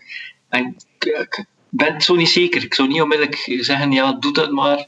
[0.50, 2.63] en ik ben het zo niet zeker.
[2.63, 4.88] Ik zou niet onmiddellijk zeggen, ja, doe dat maar.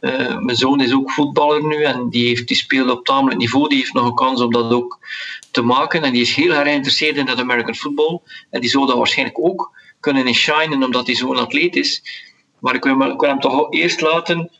[0.00, 3.68] Uh, mijn zoon is ook voetballer nu en die, heeft, die speelt op tamelijk niveau.
[3.68, 4.98] Die heeft nog een kans om dat ook
[5.50, 6.02] te maken.
[6.02, 8.20] En die is heel erg geïnteresseerd in dat American football.
[8.50, 12.02] En die zou dat waarschijnlijk ook kunnen in shinen omdat hij zo'n atleet is.
[12.62, 14.50] Maar ik wil, hem toch eerst laten.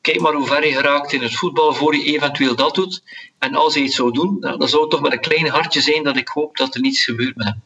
[0.00, 3.02] Kijk maar hoe ver je geraakt in het voetbal voor je eventueel dat doet.
[3.38, 6.02] En als hij iets zou doen, dan zou het toch met een klein hartje zijn
[6.02, 7.60] dat ik hoop dat er niets gebeurt met hem.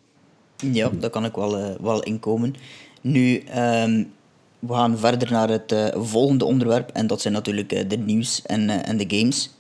[0.75, 2.55] Ja, daar kan ik wel, uh, wel inkomen.
[3.01, 4.13] Nu, um,
[4.59, 6.91] we gaan verder naar het uh, volgende onderwerp.
[6.91, 9.51] En dat zijn natuurlijk uh, de nieuws en, en de games.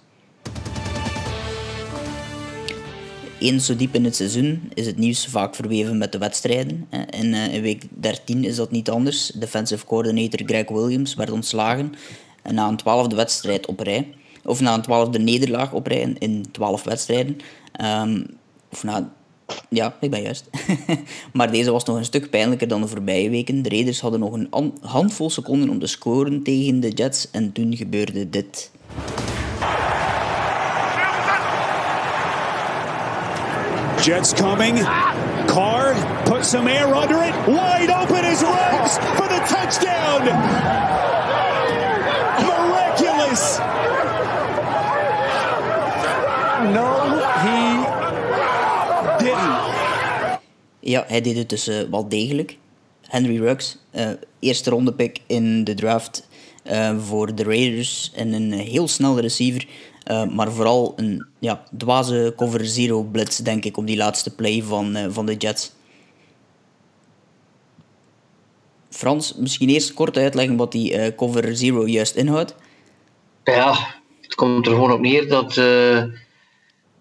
[3.41, 6.89] Eens zo diep in het seizoen is het nieuws vaak verweven met de wedstrijden.
[7.11, 9.27] In, in week 13 is dat niet anders.
[9.27, 11.95] Defensive coordinator Greg Williams werd ontslagen
[12.43, 14.15] na een twaalfde wedstrijd op rij.
[14.45, 17.37] Of na een twaalfde nederlaag op rij in twaalf wedstrijden.
[17.85, 18.27] Um,
[18.71, 19.13] of na
[19.69, 20.51] ja, ik ben juist.
[21.33, 23.63] maar deze was nog een stuk pijnlijker dan de voorbije weken.
[23.63, 27.77] De Raiders hadden nog een handvol seconden om te scoren tegen de Jets en toen
[27.77, 28.71] gebeurde dit.
[34.03, 34.77] Jets coming.
[35.47, 37.35] Carr put some air under it.
[37.47, 40.25] Wide open his legs for the touchdown.
[42.41, 43.59] Miraculous.
[46.73, 47.81] No, he
[50.81, 52.57] ja, hij deed het dus uh, wel degelijk.
[53.09, 56.29] Henry Ruggs, uh, eerste ronde pick in de draft
[56.71, 58.11] uh, voor de Raiders.
[58.15, 59.67] En een heel snelle receiver.
[60.07, 64.97] Maar vooral een ja, dwaze cover zero blitz, denk ik, op die laatste play van,
[65.13, 65.73] van de Jets.
[68.91, 72.55] Frans, misschien eerst kort uitleggen wat die cover zero juist inhoudt.
[73.45, 73.75] Ja,
[74.21, 75.55] het komt er gewoon op neer dat,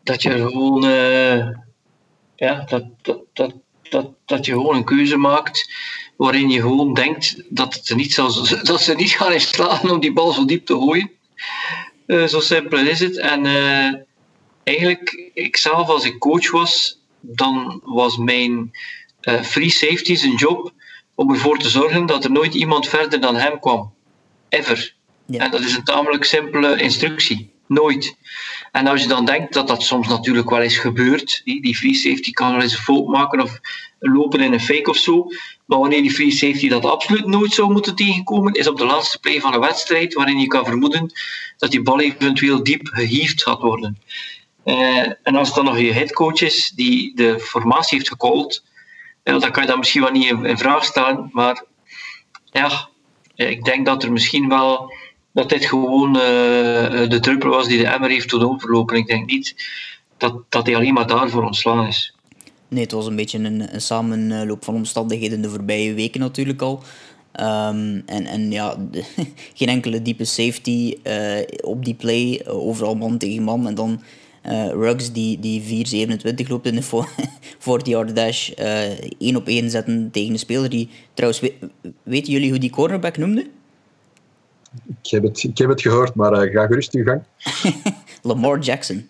[0.03, 0.83] dat je gewoon
[2.39, 3.53] ja, dat, dat,
[3.89, 5.71] dat, dat, je gewoon een keuze maakt
[6.15, 10.13] waarin je gewoon denkt dat, het niet zal, dat ze niet gaan slaan om die
[10.13, 11.11] bal zo diep te gooien.
[12.09, 13.17] Uh, zo simpel is het.
[13.17, 13.93] En uh,
[14.63, 18.71] eigenlijk, ikzelf als ik coach was, dan was mijn
[19.21, 20.73] uh, free safety zijn job
[21.15, 23.93] om ervoor te zorgen dat er nooit iemand verder dan hem kwam.
[24.49, 24.93] Ever.
[25.25, 25.43] Ja.
[25.43, 27.48] En dat is een tamelijk simpele instructie.
[27.69, 28.15] Nooit.
[28.71, 32.31] En als je dan denkt dat dat soms natuurlijk wel eens gebeurt, die, free safety
[32.31, 33.59] kan wel eens een fout maken of
[33.99, 35.27] lopen in een fake of zo.
[35.65, 39.19] Maar wanneer die free safety dat absoluut nooit zou moeten tegenkomen, is op de laatste
[39.19, 41.11] play van een wedstrijd waarin je kan vermoeden
[41.57, 44.01] dat die bal eventueel diep gehiefd gaat worden.
[44.65, 48.63] Uh, en als het dan nog je headcoach is die de formatie heeft gecallt,
[49.23, 51.29] uh, dan kan je dat misschien wel niet in, in vraag stellen.
[51.33, 51.63] Maar
[52.45, 52.89] ja,
[53.35, 54.93] ik denk dat er misschien wel
[55.39, 56.21] dat dit gewoon uh,
[57.09, 58.97] de druppel was die de emmer heeft tot overlopen.
[58.97, 59.55] Ik denk niet
[60.17, 62.13] dat, dat hij alleen maar daarvoor ontslaan is.
[62.67, 66.83] Nee, het was een beetje een, een samenloop van omstandigheden de voorbije weken natuurlijk al.
[67.39, 69.03] Um, en, en ja, de,
[69.53, 73.67] geen enkele diepe safety uh, op die play, overal man tegen man.
[73.67, 74.01] En dan
[74.45, 75.85] uh, Ruggs die, die
[76.45, 77.05] 4-27 loopt in de
[77.59, 78.49] 40-yard dash,
[79.19, 80.89] één op één zetten tegen een speler die...
[81.13, 81.53] Trouwens, we,
[82.03, 83.45] weten jullie hoe die cornerback noemde?
[85.01, 87.23] Ik heb het, ik heb het gehoord, maar uh, ga gerust uw gang.
[88.21, 89.07] Lamar Jackson.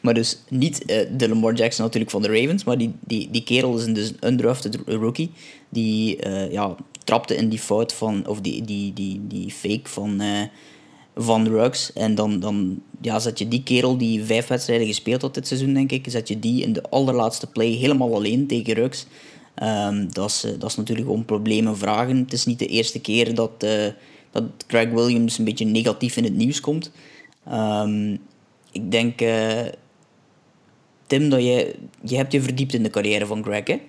[0.00, 3.42] Maar, dus niet uh, de Lamar Jackson natuurlijk van de Ravens, maar die, die, die
[3.42, 5.30] kerel is een, dus een undrafted rookie.
[5.68, 10.22] Die uh, ja, trapte in die fout van, of die, die, die, die fake van,
[10.22, 10.42] uh,
[11.16, 11.92] van Ruggs.
[11.92, 15.74] En dan, dan ja, zet je die kerel die vijf wedstrijden gespeeld had dit seizoen,
[15.74, 19.06] denk ik, zet je die in de allerlaatste play helemaal alleen tegen Ruggs.
[19.62, 22.16] Um, dat, is, dat is natuurlijk gewoon problemen vragen.
[22.16, 23.86] Het is niet de eerste keer dat, uh,
[24.30, 26.92] dat Greg Williams een beetje negatief in het nieuws komt.
[27.52, 28.18] Um,
[28.72, 29.66] ik denk, uh,
[31.06, 33.80] Tim, dat je, je hebt je verdiept in de carrière van Greg, hè?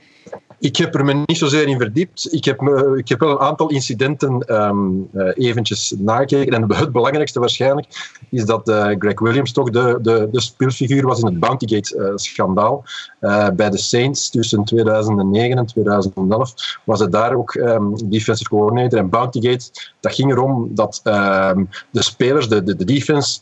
[0.61, 2.33] Ik heb er me niet zozeer in verdiept.
[2.33, 6.53] Ik heb, me, ik heb wel een aantal incidenten um, eventjes nagekeken.
[6.53, 7.87] En het belangrijkste waarschijnlijk
[8.29, 12.83] is dat uh, Greg Williams toch de, de, de speelfiguur was in het Bountygate-schandaal.
[13.21, 18.99] Uh, bij de Saints tussen 2009 en 2011 was het daar ook um, defensive coordinator.
[18.99, 23.39] En Bountygate, dat ging erom dat um, de spelers, de, de, de defense,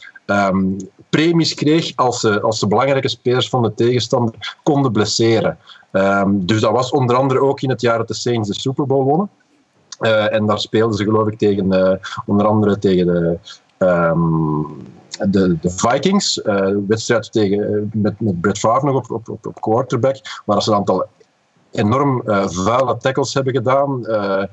[1.09, 5.57] premies kreeg als ze, als ze belangrijke spelers van de tegenstander konden blesseren.
[5.91, 8.85] Um, dus dat was onder andere ook in het jaar dat de Saints de Super
[8.85, 9.29] Bowl wonnen.
[9.99, 11.93] Uh, en daar speelden ze geloof ik tegen, uh,
[12.25, 13.37] onder andere tegen de,
[13.85, 14.67] um,
[15.29, 16.41] de, de, Vikings.
[16.45, 20.15] Uh, wedstrijd tegen, met, met Brett Favre nog op, op, op quarterback.
[20.45, 21.05] Waar ze een aantal
[21.71, 23.99] enorm uh, vuile tackles hebben gedaan.
[24.07, 24.43] Uh,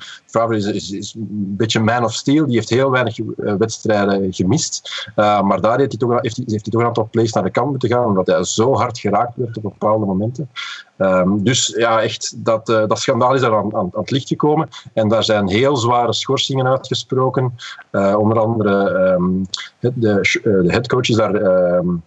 [0.48, 2.46] is, is, is, een beetje man of steel.
[2.46, 5.10] Die heeft heel weinig uh, wedstrijden gemist.
[5.14, 7.88] maar daar heeft hij, toch, heeft, hij, toch een aantal plays naar de kant moeten
[7.88, 10.50] gaan, omdat hij zo hard geraakt werd op bepaalde momenten.
[10.98, 14.68] Um, dus ja, echt, dat, dat schandaal is daar aan, aan, aan, het licht gekomen.
[14.92, 17.54] En daar zijn heel zware schorsingen uitgesproken.
[17.92, 19.46] onder andere um,
[19.80, 21.34] de, de headcoach is daar...
[21.34, 22.02] Um,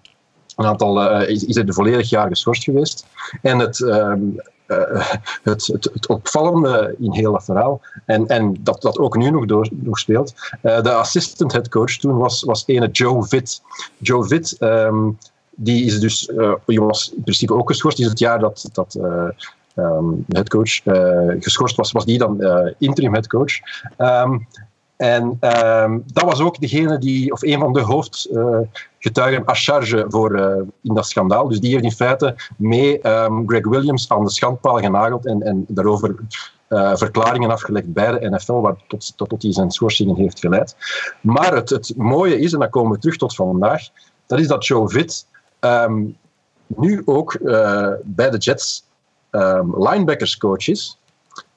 [0.55, 3.07] een aantal, is, is er volledig jaar geschorst geweest.
[3.41, 3.79] En het,
[5.43, 9.45] het, het, het, opvallende in heel dat verhaal, en, en dat dat ook nu nog,
[9.45, 13.61] door, nog speelt, uh, de assistant head coach toen was, was ene Joe Vitt.
[13.97, 15.17] Joe Vitt, um,
[15.49, 18.95] die is dus, uh, die was in principe ook geschorst, is het jaar dat, dat
[19.75, 20.81] um, de headcoach
[21.39, 22.43] geschorst was, was die dan
[22.77, 23.53] interim headcoach.
[23.97, 24.47] Um,
[24.99, 30.39] en um, dat was ook degene die, of een van de hoofdgetuigen uh, charge voor,
[30.39, 31.47] uh, in dat schandaal.
[31.47, 35.65] Dus die heeft in feite mee um, Greg Williams aan de schandpaal genageld en, en
[35.67, 36.15] daarover
[36.69, 40.75] uh, verklaringen afgelegd bij de NFL, wat tot, tot, die zijn schorsingen heeft geleid.
[41.21, 43.81] Maar het, het mooie is, en dan komen we terug tot vandaag,
[44.25, 45.27] dat is dat Joe Vitt
[45.59, 46.17] um,
[46.67, 47.37] nu ook
[48.03, 48.83] bij de Jets
[49.77, 50.98] linebackerscoach is.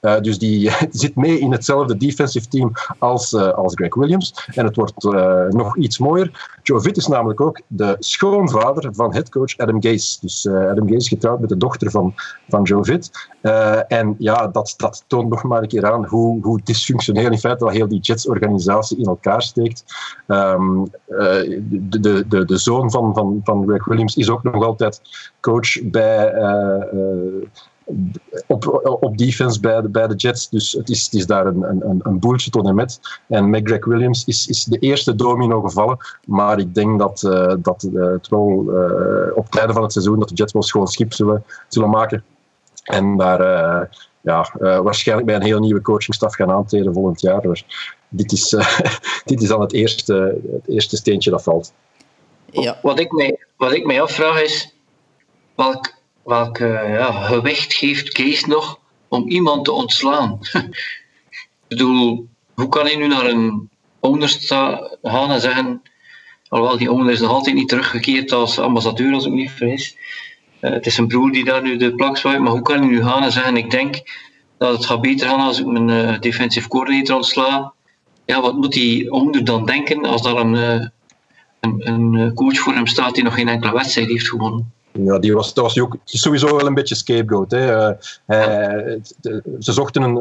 [0.03, 4.49] Uh, dus die zit mee in hetzelfde defensive team als, uh, als Greg Williams.
[4.55, 6.51] En het wordt uh, nog iets mooier.
[6.63, 10.19] Joe Vitt is namelijk ook de schoonvader van headcoach Adam Gase.
[10.21, 12.15] Dus Adam Gase getrouwd met de dochter van,
[12.49, 13.29] van Joe Vitt.
[13.89, 17.65] en ja, dat, dat toont nog maar een keer aan hoe, hoe dysfunctioneel in feite
[17.65, 19.85] al heel die Jets-organisatie in elkaar steekt.
[20.27, 25.01] Um, de, de, de, de zoon van, van, van Greg Williams is ook nog altijd
[25.41, 26.33] coach bij
[28.47, 30.49] op, op defense bij de, bij de Jets.
[30.49, 33.01] Dus het is, het is daar een, een, een boeltje tot en met.
[33.29, 35.99] En met Greg Williams is, is de eerste domino gevallen.
[36.27, 39.93] Maar ik denk dat, uh, dat uh, het wel uh, op het einde van het
[39.93, 42.25] seizoen dat de Jets wel schoon schip zullen, zullen maken.
[42.83, 43.41] En daar
[44.21, 47.41] ja, waarschijnlijk bij een heel nieuwe coachingstaf gaan aantreden volgend jaar.
[47.41, 47.65] Dus
[48.09, 48.49] dit, is,
[49.25, 51.73] dit is dan het eerste, het eerste steentje dat valt.
[52.51, 52.79] Ja.
[52.83, 54.75] Wat, ik mij, wat ik mij afvraag is,
[55.55, 55.95] welk
[56.25, 60.39] welk ja, gewicht geeft Kees nog om iemand te ontslaan?
[61.31, 64.29] ik bedoel, hoe kan hij nu naar een owner
[65.03, 65.83] gaan en zeggen,
[66.49, 69.97] alhoewel die owner is nog altijd niet teruggekeerd als ambassadeur, als ik me niet vergis.
[70.61, 72.87] Uh, het is een broer die daar nu de plak zwaait, maar hoe kan hij
[72.87, 74.03] nu gaan en zeggen, ik denk
[74.59, 77.73] dat het gaat beter gaan als ik mijn uh, defensive coordinator ontsla.
[78.27, 80.55] Ja, wat moet die owner dan denken als daar een,
[81.61, 84.73] een, een coach voor hem staat die nog geen enkele wedstrijd heeft gewonnen?
[84.93, 87.51] Ja, die was, dat was ook sowieso wel een beetje scapegoat.
[87.51, 87.89] Hè.
[87.91, 88.97] Uh,
[89.59, 90.17] ze zochten een,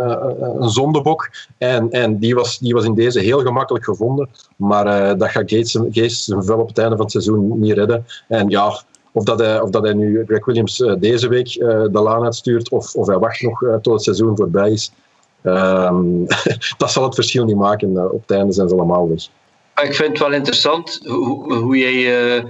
[0.61, 4.29] een zondebok en, en die, was, die was in deze heel gemakkelijk gevonden.
[4.55, 7.73] Maar uh, dat gaat Gates, Gates zijn vel op het einde van het seizoen niet
[7.73, 8.05] redden.
[8.27, 12.23] En ja, of dat hij, of dat hij nu Greg Williams deze week de laan
[12.23, 14.91] uitstuurt of, of hij wacht nog tot het seizoen voorbij is,
[15.43, 16.25] um,
[16.77, 18.11] dat zal het verschil niet maken.
[18.11, 19.27] op het einde zijn ze allemaal weg.
[19.85, 22.43] Ik vind het wel interessant hoe, hoe jij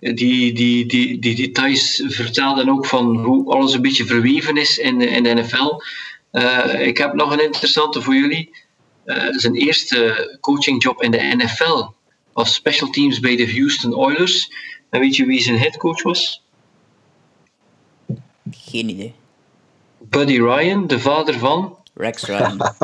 [0.00, 4.98] die, die, die, die details vertelden ook van hoe alles een beetje verweven is in
[4.98, 5.82] de, in de NFL.
[6.32, 8.50] Uh, ik heb nog een interessante voor jullie.
[9.04, 11.86] Uh, zijn eerste coachingjob in de NFL
[12.32, 14.52] was special teams bij de Houston Oilers.
[14.90, 16.42] En weet je wie zijn headcoach was?
[18.50, 19.14] Geen idee.
[19.98, 21.76] Buddy Ryan, de vader van?
[21.94, 22.60] Rex Ryan.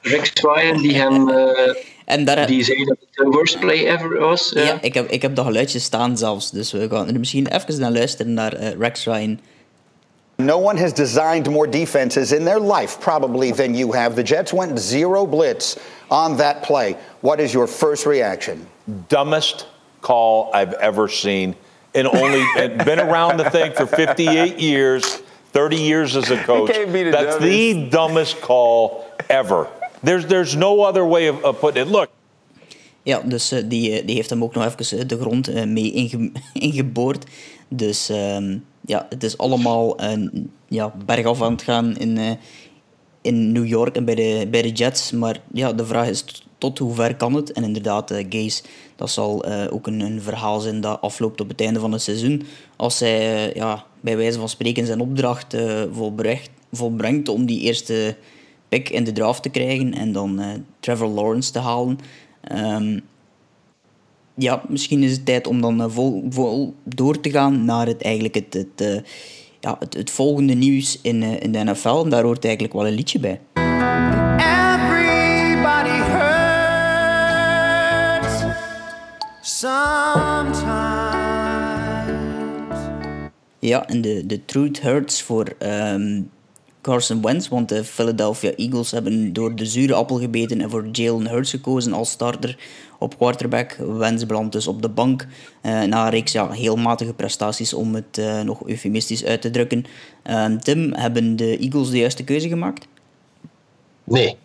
[0.00, 1.28] Rex Ryan, die hem...
[1.28, 4.50] Uh, en daar, die zei dat het de worst play ever was.
[4.54, 6.50] Ja, ja ik, heb, ik heb dat geluidje staan zelfs.
[6.50, 9.40] Dus we gaan er misschien even naar luisteren naar uh, Rex Ryan.
[10.36, 14.14] No one has designed more defenses in their life, probably, than you have.
[14.14, 15.76] The Jets went zero blitz
[16.08, 16.96] on that play.
[17.20, 18.66] What is your first reaction?
[19.08, 19.66] Dumbest
[20.00, 21.54] call I've ever seen.
[21.94, 22.44] And only
[22.84, 26.72] been around the thing for 58 years, 30 years as a coach.
[26.72, 29.68] That's the dumbest call ever.
[30.04, 31.90] There's, there's no other way of, of putting it.
[31.90, 32.08] Look.
[33.02, 37.24] Ja, dus uh, die, die heeft hem ook nog even de grond mee inge ingeboord.
[37.68, 42.38] Dus um, ja, het is allemaal een ja, bergaf aan het gaan in,
[43.22, 45.10] in New York en bij de, bij de Jets.
[45.10, 46.24] Maar ja, de vraag is
[46.58, 47.52] tot hoe ver kan het?
[47.52, 48.50] En inderdaad, uh,
[48.96, 52.42] dat zal ook een, een, verhaal zijn dat afloopt op het einde van het seizoen.
[52.76, 55.56] Als hij ja, bij wijze van spreken zijn opdracht
[55.92, 58.16] volbrengt, volbrengt om die eerste
[58.74, 60.40] pick in de draft te krijgen en dan
[60.80, 61.98] Trevor Lawrence te halen.
[62.52, 63.00] Um,
[64.34, 68.02] ja, misschien is het tijd om dan uh, vol, vol, door te gaan naar het,
[68.02, 68.98] eigenlijk het, het, uh,
[69.60, 72.02] ja, het, het, volgende nieuws in, in de NFL.
[72.04, 73.40] En daar hoort eigenlijk wel een liedje bij.
[74.36, 76.34] Everybody hurts
[79.40, 80.62] sometimes.
[83.58, 86.30] Ja, en de, de Truth Hurts voor um,
[86.84, 91.28] Carson Wentz, want de Philadelphia Eagles hebben door de zure appel gebeten en voor Jalen
[91.28, 92.58] Hurts gekozen als starter
[92.98, 93.76] op quarterback.
[93.76, 95.26] Wentz belandt dus op de bank
[95.62, 99.50] uh, na een reeks ja, heel matige prestaties om het uh, nog eufemistisch uit te
[99.50, 99.84] drukken.
[100.26, 102.86] Uh, Tim, hebben de Eagles de juiste keuze gemaakt?
[104.04, 104.36] Nee.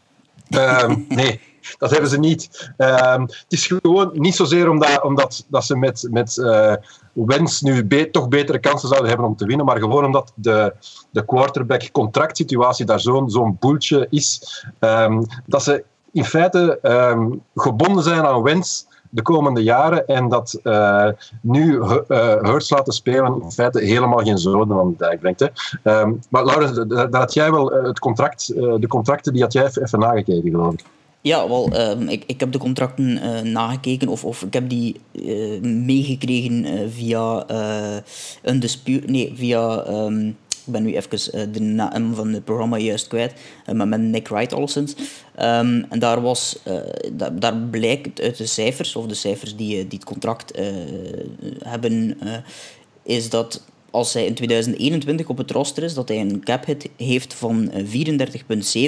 [0.49, 1.39] Um, nee.
[1.77, 2.71] Dat hebben ze niet.
[2.77, 6.73] Um, het is gewoon niet zozeer omdat, omdat dat ze met, met uh,
[7.13, 10.73] Wens nu toch betere kansen zouden hebben om te winnen, maar gewoon omdat de,
[11.10, 18.25] de quarterback-contractsituatie daar zo'n zo'n boeltje is, um, dat ze in feite um, gebonden zijn
[18.25, 21.08] aan Wens de komende jaren en dat uh,
[21.41, 21.88] nu uh,
[22.41, 25.39] Hurts laten spelen in feite helemaal geen zoden van de dijk brengt.
[25.39, 25.47] Hè.
[26.29, 30.51] Maar Laurens, daar had jij wel het contract, de contracten, die had jij even nagekeken
[30.51, 30.84] geloof ik.
[31.21, 34.95] Ja, wel, um, ik, ik heb de contracten uh, nagekeken of, of ik heb die
[35.12, 37.49] uh, meegekregen uh, via
[38.41, 40.27] een dispute, nee, via, um,
[40.65, 43.34] ik ben nu even de naam van het programma juist kwijt,
[43.73, 44.95] met Nick Wright alleszins.
[44.95, 46.60] Um, en daar, was,
[47.13, 50.60] da, daar blijkt uit de cijfers, of de cijfers die, die het contract
[51.63, 52.17] hebben,
[53.03, 56.89] is dat als hij in 2021 op het roster is, dat hij een cap hit
[56.97, 57.82] heeft van 34,7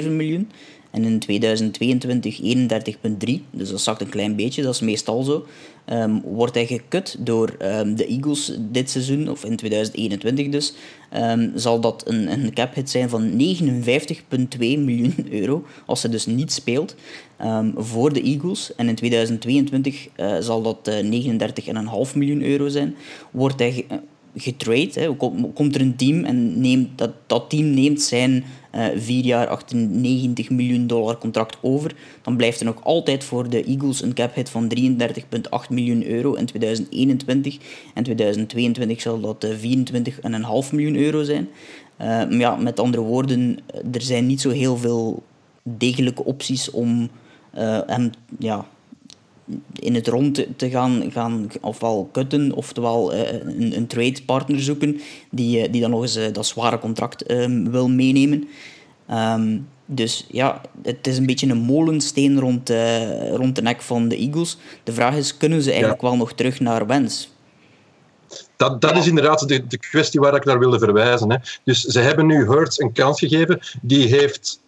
[0.08, 0.50] miljoen.
[0.92, 3.40] En in 2022 31,3.
[3.50, 5.46] Dus dat zakt een klein beetje, dat is meestal zo.
[5.86, 10.74] Um, wordt hij gekut door um, de Eagles dit seizoen, of in 2021 dus,
[11.16, 16.26] um, zal dat een, een cap hit zijn van 59,2 miljoen euro, als hij dus
[16.26, 16.94] niet speelt,
[17.76, 18.74] voor de Eagles.
[18.74, 22.94] En in 2022 uh, eh, zal dat uh, eh, 39,5 miljoen euro zijn.
[23.30, 23.86] Wordt hij
[24.36, 25.14] getrade.
[25.54, 30.50] Komt er een team en neemt, dat, dat team neemt zijn uh, vier jaar 98
[30.50, 34.50] miljoen dollar contract over, dan blijft er nog altijd voor de Eagles een cap hit
[34.50, 37.58] van 33,8 miljoen euro in 2021.
[37.94, 41.48] En 2022 zal dat uh, eh, 24,5 miljoen euro zijn.
[42.00, 43.58] Uh, ja, met andere woorden,
[43.92, 45.22] er zijn niet zo heel veel
[45.62, 47.10] degelijke opties om
[47.86, 48.66] hem ja,
[49.72, 55.00] in het rond te gaan, gaan ofwel kutten, oftewel uh, een, een trade partner zoeken
[55.30, 58.48] die, die dan nog eens uh, dat zware contract um, wil meenemen.
[59.10, 64.08] Um, dus ja, het is een beetje een molensteen rond, uh, rond de nek van
[64.08, 64.56] de Eagles.
[64.84, 66.08] De vraag is, kunnen ze eigenlijk ja.
[66.08, 67.30] wel nog terug naar wens?
[68.56, 71.30] Dat, dat is inderdaad de, de kwestie waar ik naar wilde verwijzen.
[71.30, 71.36] Hè.
[71.64, 73.60] Dus ze hebben nu Hurts een kans gegeven.
[73.82, 74.60] Die heeft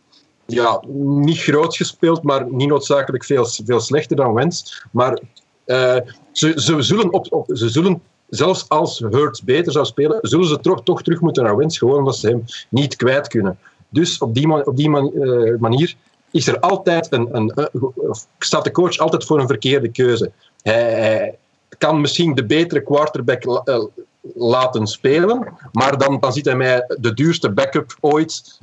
[0.46, 4.84] ja, niet groot gespeeld, maar niet noodzakelijk veel, veel slechter dan Wens.
[4.90, 5.20] Maar
[5.66, 5.96] uh,
[6.32, 10.60] ze, ze, zullen op, op, ze zullen, zelfs als Hurts beter zou spelen, zullen ze
[10.60, 13.58] toch, toch terug moeten naar Wens, gewoon omdat ze hem niet kwijt kunnen.
[13.88, 15.94] Dus op die, op die man, uh, manier
[16.30, 20.30] is er altijd een, een, uh, staat de coach altijd voor een verkeerde keuze.
[20.62, 21.38] Hij,
[21.78, 23.88] kan misschien de betere quarterback la,
[24.34, 28.58] laten spelen, maar dan, dan zit hij met de duurste backup ooit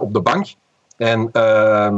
[0.00, 0.54] op de bank.
[0.96, 1.88] En uh,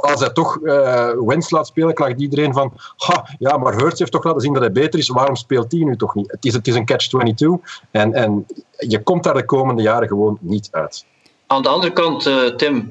[0.00, 4.12] als hij toch uh, Wens laat spelen, klaagt iedereen van ha, ja, maar Hurts heeft
[4.12, 6.30] toch laten zien dat hij beter is, waarom speelt hij nu toch niet?
[6.30, 8.46] Het is, het is een catch-22 en, en
[8.76, 11.06] je komt daar de komende jaren gewoon niet uit.
[11.46, 12.88] Aan de andere kant, uh, Tim,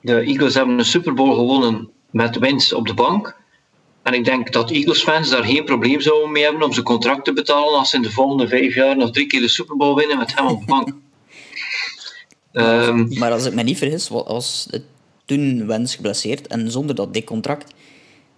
[0.00, 3.38] de Eagles hebben een Super Bowl gewonnen met Wens op de bank.
[4.02, 7.32] En ik denk dat Eagles-fans daar geen probleem zouden mee hebben om zijn contract te
[7.32, 10.18] betalen als ze in de volgende vijf jaar nog drie keer de Super Bowl winnen
[10.18, 10.88] met hem op de bank.
[12.52, 14.82] Um, maar als ik me niet vergis, was het
[15.24, 17.74] toen Wens geblesseerd en zonder dat dik contract.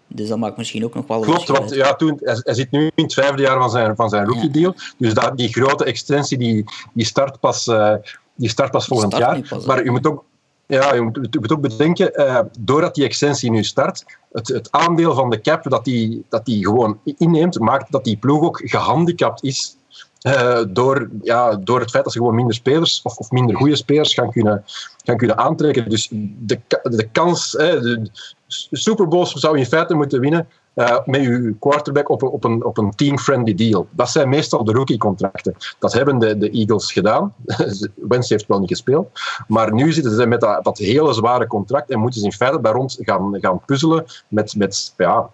[0.07, 3.05] Dus dat maakt misschien ook nog wel Klopt, want ja, toen, hij, zit nu in
[3.05, 4.75] het vijfde jaar van zijn, van zijn rookie deal.
[4.99, 7.95] Dus dat, die grote extensie die, die start pas, uh,
[8.35, 9.49] die start pas volgend start jaar.
[9.49, 10.25] Pas, maar je moet ook,
[10.67, 14.69] ja, je moet, je moet ook bedenken, uh, doordat die extensie nu start, het, het
[14.71, 18.61] aandeel van de cap dat die, dat die gewoon inneemt, maakt dat die ploeg ook
[18.65, 19.77] gehandicapt is
[20.23, 23.77] uh, door, ja, door het feit dat ze gewoon minder spelers of, of minder goede
[23.77, 24.65] spelers gaan kunnen,
[25.05, 25.89] gaan kunnen aantrekken.
[25.89, 26.09] Dus
[26.39, 28.11] de, de kans, hè, de
[28.71, 32.45] Super Bowls zou je in feite moeten winnen uh, met uw quarterback op een, op
[32.45, 33.87] een, op een team-friendly deal.
[33.91, 35.57] Dat zijn meestal de rookie-contracten.
[35.79, 37.35] Dat hebben de, de Eagles gedaan.
[37.95, 39.09] Wens heeft wel niet gespeeld.
[39.49, 42.61] Maar nu zitten ze met dat, dat hele zware contract en moeten ze in feite
[42.61, 45.31] bij rond gaan, gaan puzzelen met, met ja,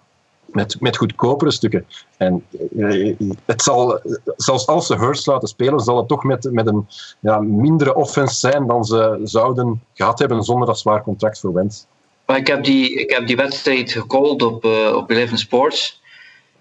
[0.53, 1.87] met, met goedkopere stukken.
[2.17, 2.45] En
[2.79, 4.01] eh, het zal,
[4.37, 6.87] zelfs als ze Hurst laten spelen, zal het toch met, met een
[7.21, 11.85] ja, mindere offense zijn dan ze zouden gehad hebben zonder dat zwaar contract voor Wentz.
[12.27, 16.03] Ik heb die, ik heb die wedstrijd gecalled op, uh, op Eleven Sports.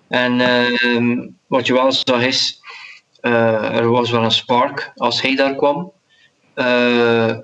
[0.07, 2.59] En uh, wat je wel zag is,
[3.21, 5.91] uh, er was wel een spark als hij daar kwam.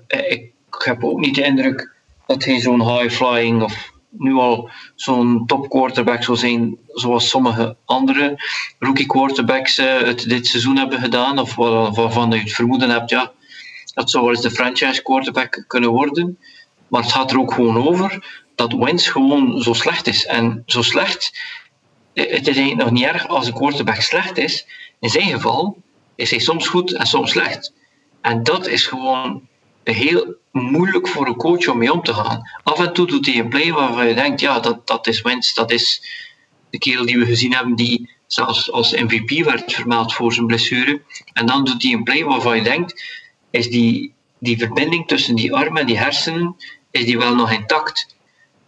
[0.07, 1.91] ik heb ook niet de indruk
[2.25, 8.43] dat hij zo'n high-flying of nu al zo'n top quarterback zou zijn zoals sommige andere
[8.79, 13.31] rookie quarterbacks uh, het dit seizoen hebben gedaan, of waarvan je het vermoeden hebt, ja,
[13.93, 16.37] dat zou wel eens de franchise quarterback kunnen worden.
[16.87, 20.25] Maar het gaat er ook gewoon over dat Wentz gewoon zo slecht is.
[20.25, 21.39] En zo slecht,
[22.13, 24.65] eh, het is eigenlijk nog niet erg als een quarterback slecht is.
[24.99, 25.77] In zijn geval
[26.15, 27.73] is hij soms goed en soms slecht.
[28.21, 29.47] En dat is gewoon
[29.83, 32.49] heel moeilijk voor een coach om mee om te gaan.
[32.63, 35.53] Af en toe doet hij een play waarvan je denkt, ja, dat, dat is Wentz,
[35.53, 36.03] dat is
[36.69, 41.01] de kerel die we gezien hebben die zelfs als MVP werd vermeld voor zijn blessure.
[41.33, 43.03] En dan doet hij een play waarvan je denkt,
[43.49, 46.55] is die, die verbinding tussen die armen en die hersenen,
[46.91, 48.15] is die wel nog intact?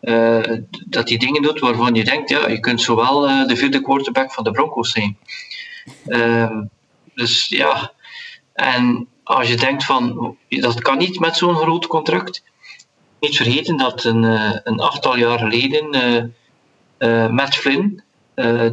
[0.01, 0.41] Uh,
[0.85, 4.33] dat hij dingen doet waarvan je denkt, ja, je kunt zowel uh, de vierde quarterback
[4.33, 5.17] van de Broncos zijn.
[6.07, 6.59] Uh,
[7.13, 7.93] dus ja,
[8.53, 12.43] en als je denkt van dat kan niet met zo'n groot contract.
[13.19, 16.33] Niet vergeten dat een, eh, een achttal jaar geleden
[16.99, 18.03] uh, Matt Flynn,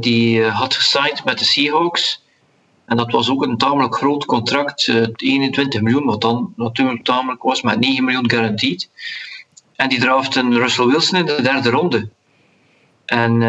[0.00, 2.22] die had gesigned met de Seahawks.
[2.84, 7.62] En dat was ook een tamelijk groot contract, 21 miljoen, wat dan natuurlijk tamelijk was,
[7.62, 8.90] met 9 miljoen guaranteed.
[9.76, 12.08] En die een Russell Wilson in de derde ronde.
[13.04, 13.40] En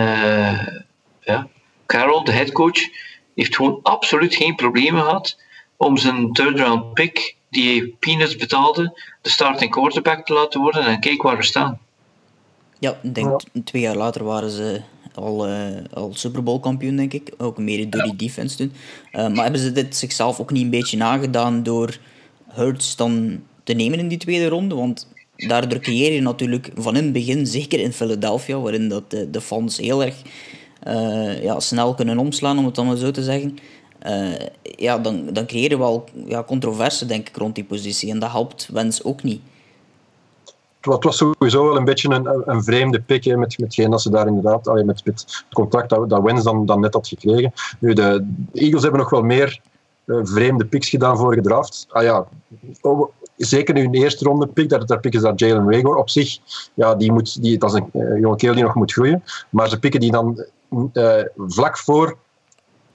[1.22, 1.48] ja,
[1.86, 2.90] Carroll, de headcoach,
[3.36, 5.38] heeft gewoon absoluut geen problemen gehad
[5.84, 10.86] om zijn third round pick, die hij peanuts betaalde, de starting quarterback te laten worden.
[10.86, 11.80] En kijk waar we staan.
[12.80, 14.82] Ja, ik denk twee jaar later waren ze
[15.14, 17.34] al, uh, al Super Bowl kampioen, denk ik.
[17.38, 18.72] Ook mede door die defense toen.
[19.12, 21.98] Uh, maar hebben ze dit zichzelf ook niet een beetje nagedaan door
[22.48, 24.76] Hurts dan te nemen in die tweede ronde?
[24.76, 29.30] Want daardoor creëer je natuurlijk van in het begin, zeker in Philadelphia, waarin dat de,
[29.30, 30.16] de fans heel erg
[30.88, 33.58] uh, ja, snel kunnen omslaan, om het dan maar zo te zeggen.
[34.08, 38.12] Uh, ja, dan, dan creëer je wel ja, controverse, denk ik, rond die positie.
[38.12, 39.42] En dat helpt Wens ook niet.
[40.82, 44.10] Het was sowieso wel een beetje een, een vreemde pick, hè, met, met dat ze
[44.10, 47.54] daar inderdaad, allee, met, met het contract dat, dat Wens dan, dan net had gekregen.
[47.80, 49.62] Nu, de, Eagles hebben nog wel meer
[50.06, 51.86] uh, vreemde picks gedaan vorige draft.
[51.90, 52.28] Ah ja,
[52.82, 56.38] oh, zeker de eerste ronde pick, daar, daar pikken ze dat Jalen Rager op zich.
[56.74, 59.24] Ja, die moet, die, dat is een uh, jonge kerel die nog moet groeien.
[59.50, 60.46] Maar ze pikken die dan
[61.38, 62.18] vlak voor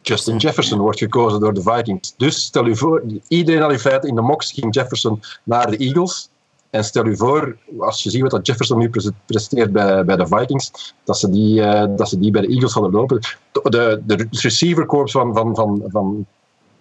[0.09, 2.15] Justin Jefferson wordt gekozen door de Vikings.
[2.17, 5.77] Dus stel u voor, iedereen had in feite in de mocks ging Jefferson naar de
[5.77, 6.29] Eagles.
[6.71, 8.91] En stel u voor, als je ziet wat dat Jefferson nu
[9.27, 12.73] presteert bij, bij de Vikings, dat ze, die, uh, dat ze die bij de Eagles
[12.73, 13.21] hadden lopen.
[13.53, 16.27] De, de receivercorps van, van, van, van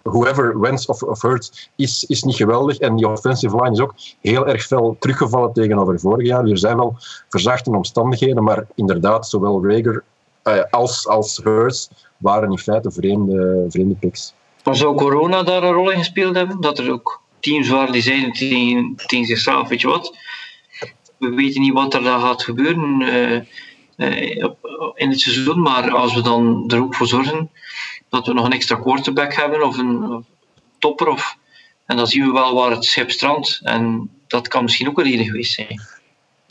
[0.02, 2.78] whoever Wentz of, of Hurts is, is niet geweldig.
[2.78, 6.44] En die offensive line is ook heel erg veel teruggevallen tegenover vorig jaar.
[6.44, 6.96] Er zijn wel
[7.28, 10.04] verzachte omstandigheden, maar inderdaad, zowel Rager
[10.44, 14.34] uh, als, als Hurts waren in feite vreemde, vreemde picks.
[14.64, 16.60] Maar zou corona daar een rol in gespeeld hebben?
[16.60, 20.16] Dat er ook teams waren die zeiden tegen, tegen zichzelf, weet je wat,
[21.18, 23.40] we weten niet wat er daar gaat gebeuren uh,
[23.96, 24.50] uh,
[24.94, 27.50] in het seizoen, maar als we dan er ook voor zorgen
[28.08, 30.24] dat we nog een extra quarterback hebben of een
[30.78, 31.36] topper, of,
[31.86, 33.60] en dan zien we wel waar het schip strandt.
[33.62, 35.80] En dat kan misschien ook een reden geweest zijn.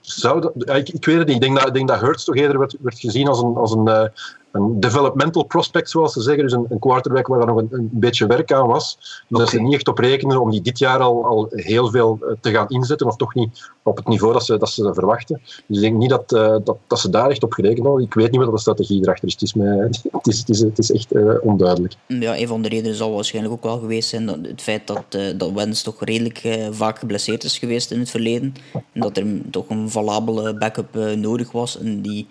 [0.01, 1.36] Zou dat, ik, ik, weet het niet.
[1.36, 3.72] Ik denk dat, ik denk dat Hurts toch eerder werd, werd gezien als een, als
[3.72, 4.03] een, uh,
[4.52, 6.43] een developmental prospect, zoals ze zeggen.
[6.43, 8.95] Dus een, een quarterback waar er nog een, een, beetje werk aan was.
[9.00, 9.43] Dus okay.
[9.43, 12.36] dat ze niet echt op rekenen om die dit jaar al, al heel veel eh,
[12.41, 15.41] te gaan inzetten, of toch niet op het niveau dat ze, dat ze verwachten.
[15.43, 18.06] Dus ik denk niet dat, uh, dat, dat ze daar echt op gerekend hadden.
[18.06, 19.34] Ik weet niet wat de strategie erachter is.
[19.34, 19.78] Het is, mij,
[20.12, 21.93] het is, het is, het is echt uh, onduidelijk.
[22.08, 25.04] Ja, een van de redenen zal waarschijnlijk ook wel geweest zijn dat het feit dat,
[25.16, 28.54] uh, dat Wens toch redelijk vaak geblesseerd is geweest in het verleden.
[28.74, 31.80] En dat er toch een valabele backup nodig was.
[31.80, 32.28] En die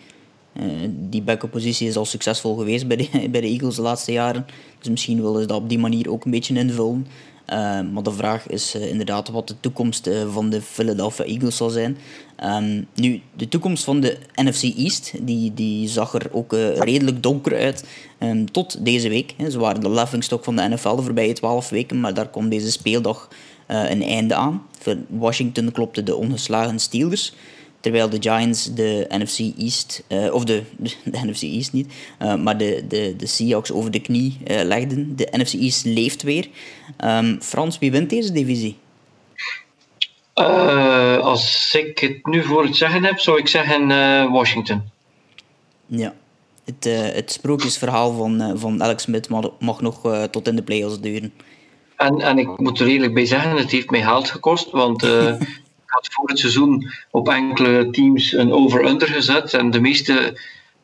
[0.91, 4.47] die backup-positie is al succesvol geweest bij de, bij de Eagles de laatste jaren.
[4.79, 7.07] Dus misschien willen ze dat op die manier ook een beetje invullen.
[7.51, 11.71] Uh, maar de vraag is uh, inderdaad wat de toekomst van de Philadelphia Eagles zal
[11.71, 11.97] zijn.
[12.45, 17.59] Um, nu, de toekomst van de NFC East die, die zag er ook redelijk donker
[17.59, 17.85] uit
[18.19, 19.35] um, tot deze week.
[19.51, 22.71] Ze waren de laughingstock van de NFL de voorbije twaalf weken, maar daar komt deze
[22.71, 23.29] speeldag
[23.67, 24.63] een einde aan.
[24.79, 27.33] Voor Washington klopte de ongeslagen Steelers
[27.87, 32.34] terwijl de Giants de NFC East, uh, of de, de, de, NFC East niet, uh,
[32.34, 35.16] maar de, de, de Seahawks over de knie uh, legden.
[35.16, 36.49] De NFC East leeft weer.
[37.05, 38.76] Um, Frans, wie wint deze divisie?
[41.20, 43.89] als ik het nu voor het zeggen heb, zou ik zeggen
[44.32, 44.82] Washington.
[45.87, 46.14] Ja,
[46.64, 46.84] het,
[47.14, 51.32] het sprookjesverhaal van, van Alex Smith mag, mag nog tot in de playoffs duren.
[51.97, 55.07] En, en ik moet er eerlijk bij zeggen, het heeft mij geld gekost, want
[55.97, 60.38] had voor het seizoen op enkele teams een over-under gezet en de meeste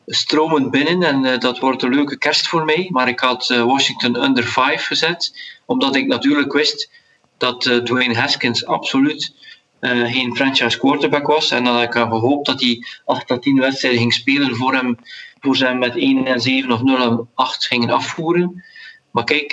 [0.05, 2.87] stromen binnen en uh, dat wordt een leuke kerst voor mij.
[2.89, 5.33] Maar ik had uh, Washington under 5 gezet,
[5.65, 6.89] omdat ik natuurlijk wist
[7.37, 9.41] dat uh, Dwayne Haskins absoluut
[9.85, 11.51] geen franchise quarterback was.
[11.51, 14.97] En dat ik had gehoopt dat hij 8 tot 10 wedstrijden ging spelen voor hem,
[15.39, 18.63] voor ze hem met 1 en 7 of 0 en 8 gingen afvoeren.
[19.11, 19.51] Maar kijk,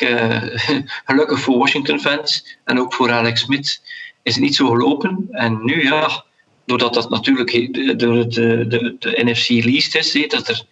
[1.07, 3.81] gelukkig voor Washington fans en ook voor Alex Smith
[4.23, 5.27] is het niet zo gelopen.
[5.31, 6.25] En nu ja,
[6.65, 7.51] doordat dat natuurlijk
[7.99, 10.63] door de, de, de NFC least is, dat, er,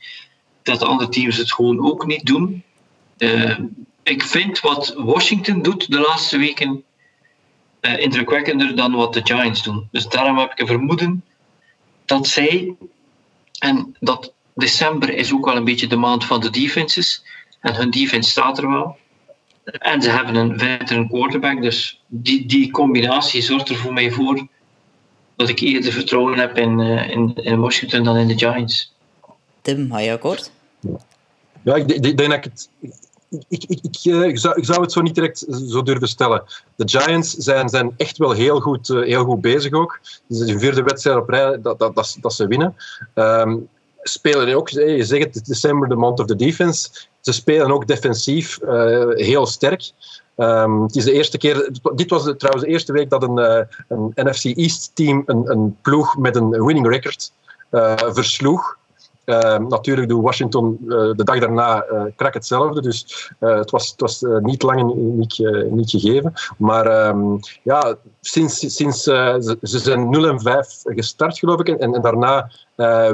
[0.62, 2.62] dat de andere teams het gewoon ook niet doen.
[3.18, 3.58] Uh,
[4.02, 6.84] ik vind wat Washington doet de laatste weken
[7.80, 9.88] uh, indrukwekkender dan wat de Giants doen.
[9.90, 11.24] Dus daarom heb ik een vermoeden
[12.04, 12.74] dat zij,
[13.58, 17.24] en dat december is ook wel een beetje de maand van de defenses,
[17.60, 18.96] en hun defense staat er wel.
[19.72, 24.46] En ze hebben een veteran quarterback, dus die, die combinatie zorgt er voor mij voor
[25.36, 28.94] dat ik eerder vertrouwen heb in, uh, in, in Washington dan in de Giants.
[29.62, 30.50] Tim, ga je akkoord?
[31.62, 32.68] Ja, ik, denk dat ik het.
[33.48, 36.42] Ik, ik, ik, ik, zou, ik zou het zo niet direct zo durven stellen.
[36.76, 39.98] De Giants zijn, zijn echt wel heel goed, uh, heel goed bezig ook.
[40.02, 42.76] Het is de vierde wedstrijd op rij dat, dat, dat, dat ze winnen.
[43.14, 43.68] Um,
[44.02, 46.88] spelen ook, je zegt het, december de month of the defense.
[47.28, 49.90] Ze spelen ook defensief uh, heel sterk.
[50.36, 53.60] Um, het is de eerste keer, dit was trouwens de eerste week dat een, uh,
[53.88, 57.32] een NFC East team een, een, ploeg met een winning record
[57.70, 58.77] uh, versloeg.
[59.28, 64.00] Uh, natuurlijk doet Washington uh, de dag daarna uh, krak hetzelfde, dus het was, het
[64.00, 66.32] was niet lang niet, gegeven.
[66.58, 72.02] Maar um, ja, sinds, sinds ze, zijn 0 en 5 gestart, geloof ik, en, en
[72.02, 72.50] daarna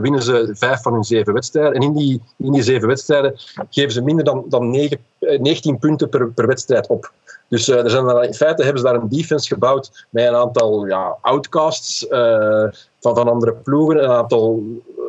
[0.01, 1.75] winnen ze vijf van hun zeven wedstrijden.
[1.75, 3.35] En in die, in die zeven wedstrijden
[3.71, 7.13] geven ze minder dan, dan 9, 19 punten per, wedstrijd op.
[7.49, 11.17] Dus er zijn, in feite hebben ze daar een defense gebouwd met een aantal ja,
[11.21, 12.07] outcasts
[13.01, 14.63] van, van andere ploegen, een aantal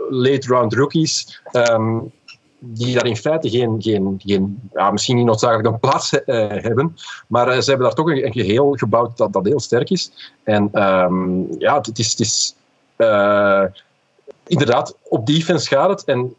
[0.10, 1.41] late round rookies.
[1.51, 2.12] Um,
[2.60, 6.95] die daar in feite geen, geen, geen ja, misschien niet noodzakelijk een plaats uh, hebben,
[7.28, 10.32] maar uh, ze hebben daar toch een, een, geheel gebouwd dat, dat heel sterk is.
[10.43, 12.56] En um, ja, het is, het is
[12.97, 13.64] uh,
[14.47, 16.03] inderdaad, op defense gaat het.
[16.03, 16.36] En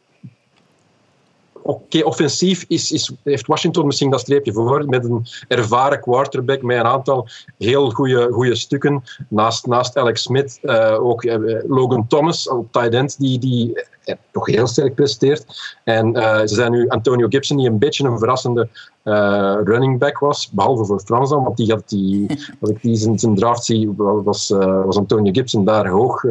[1.66, 6.78] oké, offensief is, is, heeft Washington misschien dat streepje voor met een ervaren quarterback met
[6.78, 9.02] een aantal heel goede stukken.
[9.28, 14.14] Naast, naast Alex Smith uh, ook uh, Logan Thomas op tight end, die, die uh,
[14.32, 15.76] toch heel sterk presteert.
[15.84, 16.14] En
[16.48, 18.68] ze zijn nu Antonio Gibson, die een beetje een verrassende
[19.64, 22.26] running back was, behalve voor Frans dan, want die had die,
[22.61, 24.48] als ik die zijn, zijn draft zie, was,
[24.84, 26.24] was Antonio Gibson daar hoog,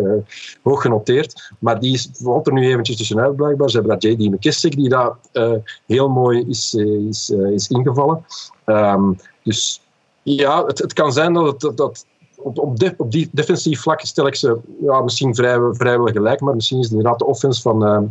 [0.63, 1.51] hoog genoteerd.
[1.59, 3.69] Maar die is, valt er nu eventjes tussenuit blijkbaar.
[3.69, 4.31] Ze hebben daar J.D.
[4.31, 5.53] McKissick, die daar uh,
[5.85, 6.73] heel mooi is,
[7.09, 8.25] is, uh, is ingevallen.
[8.65, 9.81] Um, dus
[10.23, 12.05] ja, het, het, kan zijn dat, het, dat
[12.45, 16.55] op, op, op die defensief vlak stel ik ze ja, misschien vrij, vrijwel gelijk, maar
[16.55, 18.01] misschien is inderdaad de offense van, uh,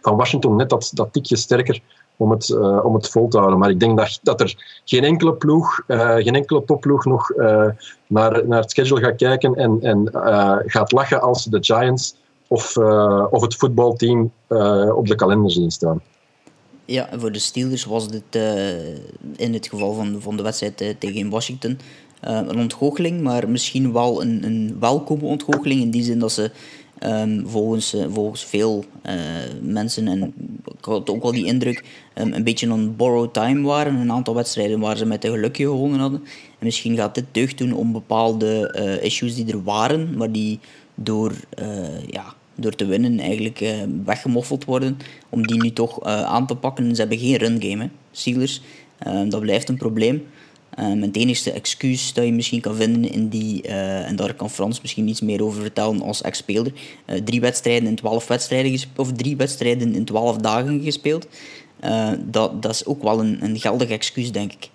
[0.00, 1.80] van Washington net dat, dat tikje sterker
[2.16, 3.58] om het, uh, om het vol te houden.
[3.58, 7.30] Maar ik denk dat, dat er geen enkele ploeg, uh, geen enkele topploeg nog
[8.06, 10.08] naar, naar het schedule gaat kijken en, en
[10.66, 12.14] gaat lachen als de Giants
[12.48, 12.76] of,
[13.30, 14.32] of het voetbalteam
[14.94, 16.00] op de kalender zien staan.
[16.84, 18.42] Ja, voor de Steelers was dit
[19.36, 21.78] in het geval van, van de wedstrijd tegen Washington
[22.22, 26.50] een ontgoocheling, maar misschien wel een, een welkome ontgoocheling in die zin dat ze
[27.06, 28.84] um, volgens, volgens veel
[29.62, 30.34] mensen, en
[30.78, 33.94] ik had ook wel die indruk, um, een beetje on borrowed time waren.
[33.94, 36.22] Een aantal wedstrijden waar ze met een gelukje gewonnen hadden.
[36.58, 40.58] En misschien gaat dit deugd doen om bepaalde issues die er waren, maar die
[40.94, 41.32] door
[42.06, 43.64] ja, door te winnen eigenlijk
[44.04, 44.98] weggemoffeld worden.
[45.28, 46.94] Om die nu toch aan te pakken.
[46.94, 47.90] Ze hebben geen run game, hè.
[49.06, 50.26] Uh, dat blijft een probleem.
[50.76, 55.08] Het enige excuus dat je misschien kan vinden in die, en daar kan Frans misschien
[55.08, 56.72] iets meer over vertellen als ex-speler,
[57.24, 61.26] drie wedstrijden in twaalf wedstrijden of drie wedstrijden in twaalf dagen gespeeld.
[62.18, 64.68] dat, dat is ook wel een, een geldig excuus, denk ik.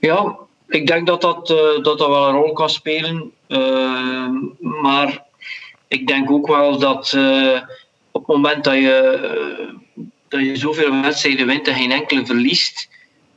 [0.00, 0.36] Ja,
[0.68, 3.32] ik denk dat dat, dat, dat wel een rol kan spelen.
[4.82, 5.28] maar
[5.90, 7.60] ik denk ook wel dat uh,
[8.10, 9.20] op het moment dat je,
[9.98, 12.88] uh, dat je zoveel wedstrijden wint en geen enkele verliest,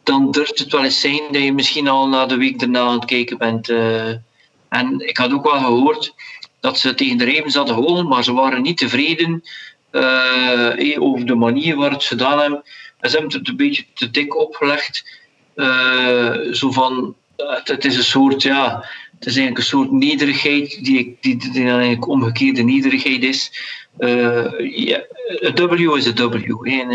[0.04, 2.96] dan durft het wel eens zijn dat je misschien al na de week daarna aan
[2.96, 3.70] het kijken bent.
[3.70, 4.10] Uh,
[4.70, 6.14] en ik had ook wel gehoord
[6.60, 9.44] dat ze tegen de Ravens hadden gewonnen, maar ze waren niet tevreden
[9.92, 12.64] uh, over de manier waarop ze gedaan hebben.
[13.00, 15.22] En ze hebben het een beetje te dik opgelegd.
[16.52, 17.16] Zo van,
[17.64, 18.86] het, is een soort, ja,
[19.20, 23.52] het is eigenlijk een soort nederigheid die, die, die, die eigenlijk omgekeerde nederigheid is.
[23.98, 25.02] Yeah,
[25.56, 26.66] W is a W.
[26.66, 26.92] In,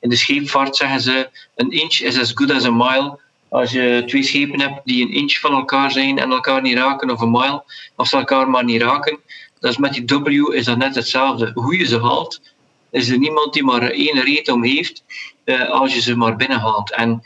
[0.00, 3.18] in de scheepvaart zeggen ze, een inch is as good as a mile.
[3.48, 7.10] Als je twee schepen hebt die een inch van elkaar zijn en elkaar niet raken,
[7.10, 9.18] of een mile, als ze elkaar maar niet raken,
[9.60, 11.50] dat is met die W is dat net hetzelfde.
[11.54, 12.40] Hoe je ze haalt,
[12.90, 15.04] is er niemand die maar één reet om heeft
[15.44, 16.92] uh, als je ze maar binnenhaalt.
[16.92, 17.22] En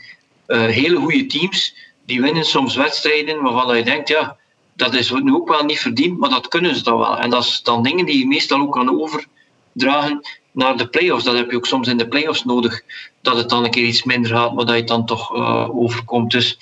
[0.47, 4.37] uh, hele goede teams, die winnen soms wedstrijden waarvan je denkt, ja,
[4.75, 7.17] dat is nu ook wel niet verdiend, maar dat kunnen ze dan wel.
[7.17, 10.21] En dat is dan dingen die je meestal ook kan overdragen
[10.51, 11.23] naar de playoffs.
[11.23, 12.81] Dat heb je ook soms in de playoffs nodig,
[13.21, 15.77] dat het dan een keer iets minder gaat, maar dat je het dan toch uh,
[15.77, 16.31] overkomt.
[16.31, 16.57] Dus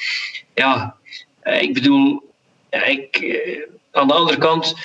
[0.55, 0.95] ja,
[1.43, 2.24] ik bedoel,
[2.70, 3.39] ik,
[3.91, 4.76] aan de andere kant,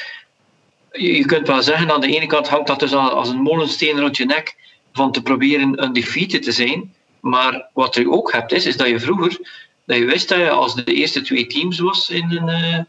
[0.93, 4.16] je kunt wel zeggen, aan de ene kant hangt dat dus als een molensteen rond
[4.16, 4.57] je nek
[4.93, 6.95] van te proberen een defeated te zijn.
[7.20, 10.51] Maar wat je ook hebt, is, is dat je vroeger dat je wist dat je
[10.51, 12.87] als de eerste twee teams was in een,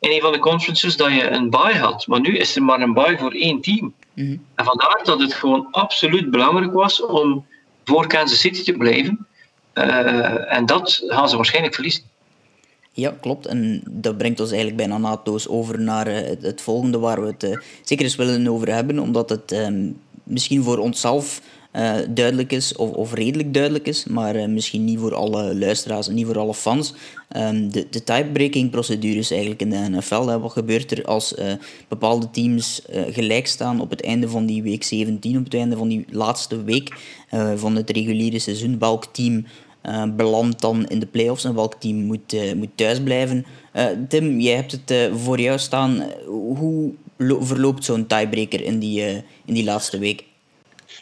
[0.00, 2.06] in een van de conferences, dat je een bye had.
[2.06, 3.94] Maar nu is er maar een bye voor één team.
[4.14, 7.46] Mm En vandaar dat het gewoon absoluut belangrijk was om
[7.84, 9.26] voor Kansas City te blijven.
[9.74, 12.02] Uh, en dat gaan ze waarschijnlijk verliezen.
[12.92, 13.46] Ja, klopt.
[13.46, 17.44] En dat brengt ons eigenlijk bijna naadloos over naar uh, het, volgende waar we het
[17.44, 21.40] uh, zeker eens willen over hebben, omdat het um, misschien voor onszelf
[22.08, 26.26] duidelijk is, of, of, redelijk duidelijk is, maar misschien niet voor alle luisteraars en niet
[26.26, 26.94] voor alle fans.
[27.36, 30.38] Um, de, typebreaking procedures eigenlijk in de NFL.
[30.38, 31.34] Wat gebeurt er als
[31.88, 35.88] bepaalde teams gelijk staan op het einde van die week 17, op het einde van
[35.88, 37.16] die laatste week
[37.56, 38.78] van het reguliere seizoen?
[38.78, 39.44] Welk team
[39.88, 43.46] uh, belandt dan in de playoffs en welk team moet, uh, moet thuisblijven.
[44.08, 46.04] Tim, jij hebt het voor jou staan.
[46.26, 49.02] Hoe verloopt zo'n tiebreaker in die,
[49.44, 50.24] in die laatste week?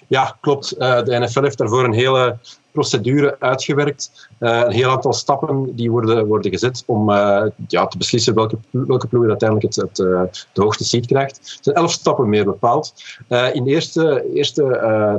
[0.06, 0.78] Ja, klopt.
[0.78, 2.36] de NFL heeft daarvoor een hele
[2.74, 4.28] procedure uitgewerkt.
[4.40, 8.58] Uh, een heel aantal stappen die worden, worden gezet om uh, ja, te beslissen welke,
[8.70, 9.96] welke ploeg uiteindelijk het, het,
[10.52, 11.36] de hoogste seed krijgt.
[11.36, 12.94] Er zijn elf stappen meer bepaald.
[13.52, 14.62] in de eerste, eerste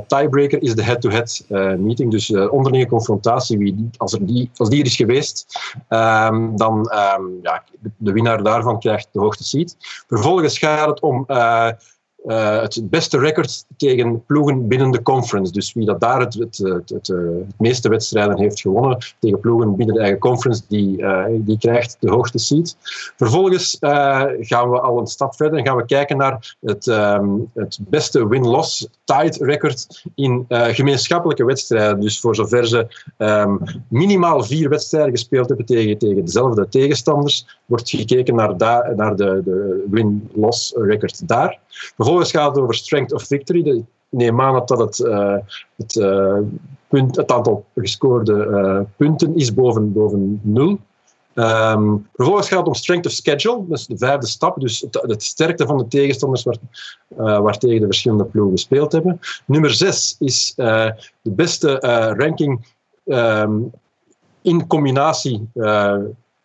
[0.06, 3.58] tiebreaker is de head-to-head -head, meeting, dus onderlinge confrontatie.
[3.58, 5.58] Wie, als, er die, als die er is geweest,
[5.88, 7.62] um, dan um, ja,
[7.96, 9.76] de winnaar daarvan krijgt de hoogste seed.
[10.08, 11.24] Vervolgens gaat het om
[12.26, 15.52] uh, het beste record tegen ploegen binnen de conference.
[15.52, 17.18] Dus wie dat daar het, het, eh,
[17.58, 22.10] meeste wedstrijden heeft gewonnen tegen ploegen binnen de eigen conference, die, uh, die krijgt de
[22.10, 22.76] hoogste seed.
[23.16, 23.76] Vervolgens
[24.40, 28.28] gaan we al een stap verder en gaan we kijken naar het, um, het beste
[28.28, 32.00] win-loss tied record in gemeenschappelijke wedstrijden.
[32.00, 32.86] Dus voor zover ze
[33.18, 39.16] um, minimaal vier wedstrijden gespeeld hebben tegen, tegen dezelfde tegenstanders, wordt gekeken naar, da naar
[39.16, 41.58] de, de win-loss record daar.
[42.24, 43.68] Gaat het over strength of victory.
[43.68, 45.36] Ik neem aan dat het, uh,
[45.76, 46.38] het, uh,
[46.88, 50.78] punt, het aantal gescoorde uh, punten is boven, boven nul.
[51.34, 55.22] Um, vervolgens gaat het om strength of schedule, dat is de vijfde stap, dus het,
[55.22, 56.56] sterkte van de tegenstanders waar,
[57.18, 59.20] uh, waar tegen de verschillende ploegen gespeeld hebben.
[59.46, 61.78] Nummer zes is de beste
[62.16, 62.66] ranking
[63.04, 63.70] um,
[64.42, 65.48] in combinatie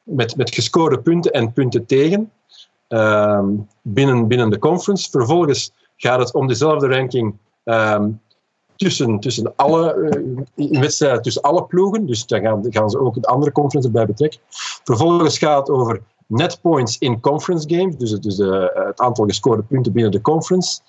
[0.03, 2.31] met, met gescoorde punten en punten tegen.
[2.93, 5.09] Um, binnen, binnen de conference.
[5.09, 8.21] Vervolgens gaat het om dezelfde ranking um,
[8.75, 9.95] tussen, tussen alle
[10.55, 12.05] uh, wedstrijden, tussen alle ploegen.
[12.05, 14.39] Dus daar gaan, gaan ze ook de andere conference erbij betrekken.
[14.83, 19.63] Vervolgens gaat het over net points in conference games, dus, het, dus het aantal gescoorde
[19.63, 20.81] punten binnen de conference.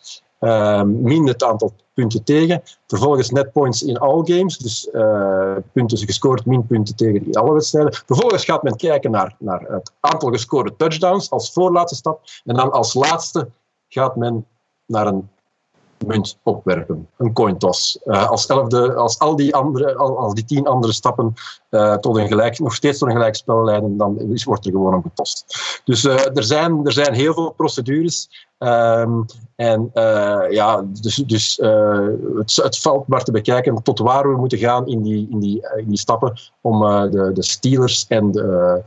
[0.45, 2.63] Um, min het aantal punten tegen.
[2.87, 7.53] Vervolgens net points in all games, dus uh, punten gescoord, min punten tegen in alle
[7.53, 7.95] wedstrijden.
[8.07, 12.21] Vervolgens gaat men kijken naar, naar het aantal gescoorde touchdowns als voorlaatste stap.
[12.45, 13.49] En dan als laatste
[13.89, 14.47] gaat men
[14.87, 15.29] naar een
[16.07, 17.99] munt opwerpen, een coin toss.
[18.05, 21.35] Uh, als, elfde, als, al die andere, als die tien andere stappen
[21.71, 24.73] uh, tot een gelijk, nog steeds tot een gelijk spel leiden, dan is, wordt er
[24.73, 25.45] gewoon om getost.
[25.85, 28.47] Dus uh, er, zijn, er zijn heel veel procedures.
[28.59, 29.25] Um,
[29.57, 29.91] en
[30.51, 31.57] ja, dus, dus
[32.37, 35.69] het, het, valt maar te bekijken tot waar we moeten gaan in die, in die,
[35.77, 36.81] in die stappen om
[37.11, 38.83] de, de Steelers en de.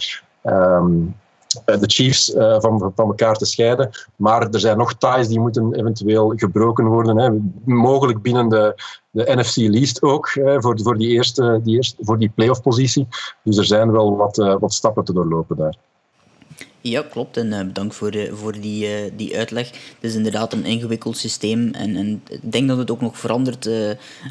[0.45, 1.24] Um, eh,
[1.65, 3.89] de Chiefs uh, van, van elkaar te scheiden.
[4.15, 7.17] Maar er zijn nog ties die moeten eventueel gebroken worden.
[7.17, 7.29] Hè.
[7.73, 8.81] Mogelijk binnen de,
[9.11, 13.07] de NFC Least ook, hè, voor, voor, die eerste, die voor die playoff positie.
[13.43, 15.77] Dus er zijn wel wat, uh, wat stappen te doorlopen daar.
[16.87, 17.37] Ja, klopt.
[17.37, 19.67] En uh, bedankt voor, uh, voor die, uh, die uitleg.
[19.67, 21.73] Het is inderdaad een ingewikkeld systeem.
[21.73, 23.69] En, en ik denk dat het ook nog verandert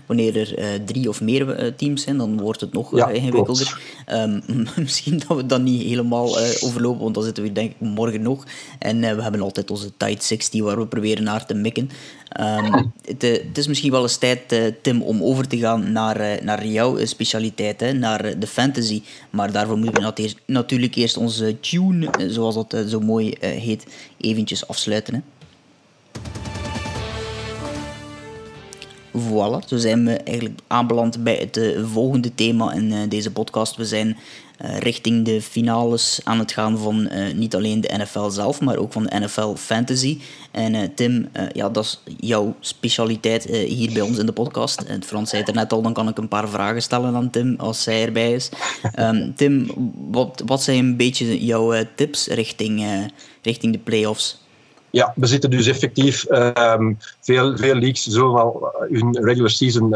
[0.06, 2.16] wanneer er drie of meer teams zijn.
[2.16, 3.80] Dan wordt het nog ja, ingewikkelder.
[4.12, 4.42] Um,
[4.76, 8.44] misschien dat we dat niet helemaal overlopen, want dan zitten we denk ik morgen nog.
[8.78, 11.90] En we hebben altijd onze tight 60 waar we proberen naar te mikken.
[12.40, 17.04] Um, het, is misschien wel eens tijd, Tim, om over te gaan naar, naar jouw
[17.04, 19.02] specialiteit, hè, naar de fantasy.
[19.30, 23.86] Maar daarvoor moeten we natuurlijk eerst onze tune, zoals dat eh, zo mooi eh, heet,
[24.20, 25.14] eventjes afsluiten.
[25.14, 25.20] Hè.
[29.18, 33.76] Voilà, zo zijn we eigenlijk aanbeland bij het volgende thema in deze podcast.
[33.76, 34.16] We zijn
[34.58, 39.02] richting de finales aan het gaan van niet alleen de NFL zelf, maar ook van
[39.02, 40.20] de NFL Fantasy.
[40.50, 44.88] En Tim, ja, dat is jouw specialiteit hier bij ons in de podcast.
[44.88, 47.30] Het Frans zei het er net al, dan kan ik een paar vragen stellen aan
[47.30, 48.50] Tim als zij erbij is.
[48.98, 49.70] Um, Tim,
[50.10, 52.86] wat, wat zijn een beetje jouw tips richting,
[53.42, 54.42] richting de playoffs?
[54.90, 56.30] Ja, we zitten dus effectief.
[56.30, 59.94] Um, veel, veel leagues al hun regular season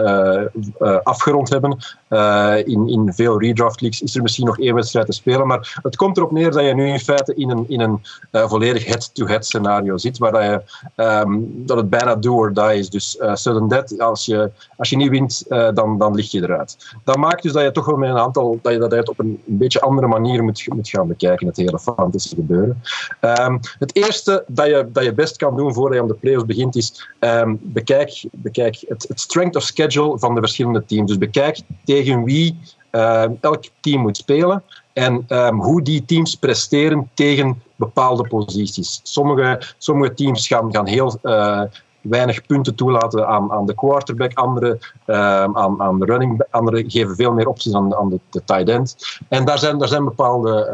[1.02, 1.78] afgerond hebben.
[2.10, 5.46] Uh, in, in veel redraft leagues is er misschien nog één wedstrijd te spelen.
[5.46, 8.00] Maar het komt erop neer dat je nu in feite in een, in een
[8.48, 10.18] volledig head-to-head scenario zit.
[10.18, 10.62] Waar dat, je,
[11.02, 12.90] um, dat het bijna do or die is.
[12.90, 16.76] Dus sudden death, als je, als je niet wint, dan, dan lig je eruit.
[17.04, 18.58] Dat maakt dus dat je toch wel met een aantal.
[18.62, 21.78] dat je dat het op een, beetje andere manier moet, moet gaan bekijken, het hele
[21.78, 22.82] fantasy gebeuren.
[23.20, 26.46] Um, het eerste dat je dat je best kan doen voordat je aan de playoffs
[26.46, 31.08] begint, is um, bekijk, bekijk het, het, strength of schedule van de verschillende teams.
[31.08, 32.58] Dus bekijk tegen wie
[32.92, 39.00] uh, elk team moet spelen en um, hoe die teams presteren tegen bepaalde posities.
[39.02, 41.62] Sommige, sommige teams gaan, heel uh,
[42.00, 47.16] weinig punten toelaten aan, aan de quarterback, andere um, aan, aan de running andere geven
[47.16, 48.96] veel meer opties aan, aan de, de tight end.
[49.28, 50.66] En daar zijn, zijn bepaalde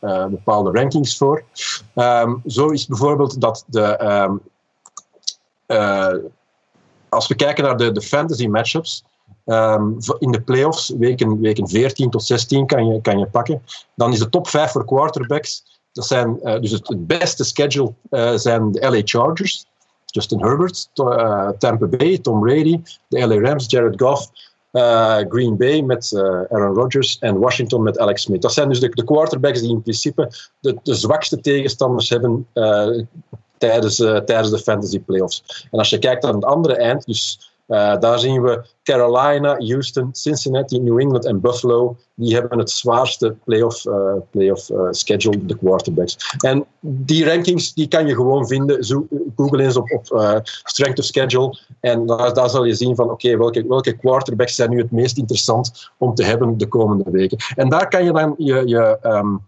[0.00, 1.44] uh, bepaalde rankings voor.
[2.46, 3.98] Zo is bijvoorbeeld dat de.
[5.66, 6.14] Uh,
[7.08, 9.04] als we kijken naar de fantasy matchups.
[9.46, 13.62] Um, in de playoffs, weken, weken 14 tot 16 kan je, kan je pakken.
[13.94, 15.80] Dan is de top 5 voor quarterbacks.
[15.92, 17.92] Dat zijn, uh, dus het, beste schedule
[18.34, 19.66] zijn de LA Chargers.
[20.04, 20.88] Justin Herbert,
[21.58, 24.30] Tampa Bay, Tom Brady, de LA Rams, Jared Goff,
[25.28, 26.10] Green Bay met
[26.48, 28.42] Aaron Rodgers en Washington met Alex Smith.
[28.42, 30.30] Dat zijn dus de, quarterbacks die in principe
[30.60, 32.46] de, de zwakste tegenstanders hebben
[33.58, 35.66] tijdens, tijdens de fantasy playoffs.
[35.70, 40.08] En als je kijkt aan het andere eind, dus uh, daar zien we Carolina, Houston,
[40.12, 41.96] Cincinnati, New England en Buffalo.
[42.14, 46.16] Die hebben het zwaarste playoff, uh, playoff uh, schedule, de quarterbacks.
[46.38, 48.84] En die rankings die kan je gewoon vinden.
[48.84, 49.06] Zo,
[49.36, 51.58] Google eens op, op strength of schedule.
[51.80, 55.18] En daar, daar zal je zien van oké, welke, welke quarterbacks zijn nu het meest
[55.18, 57.38] interessant om te hebben de komende weken.
[57.56, 59.42] En daar kan je dan je, je um,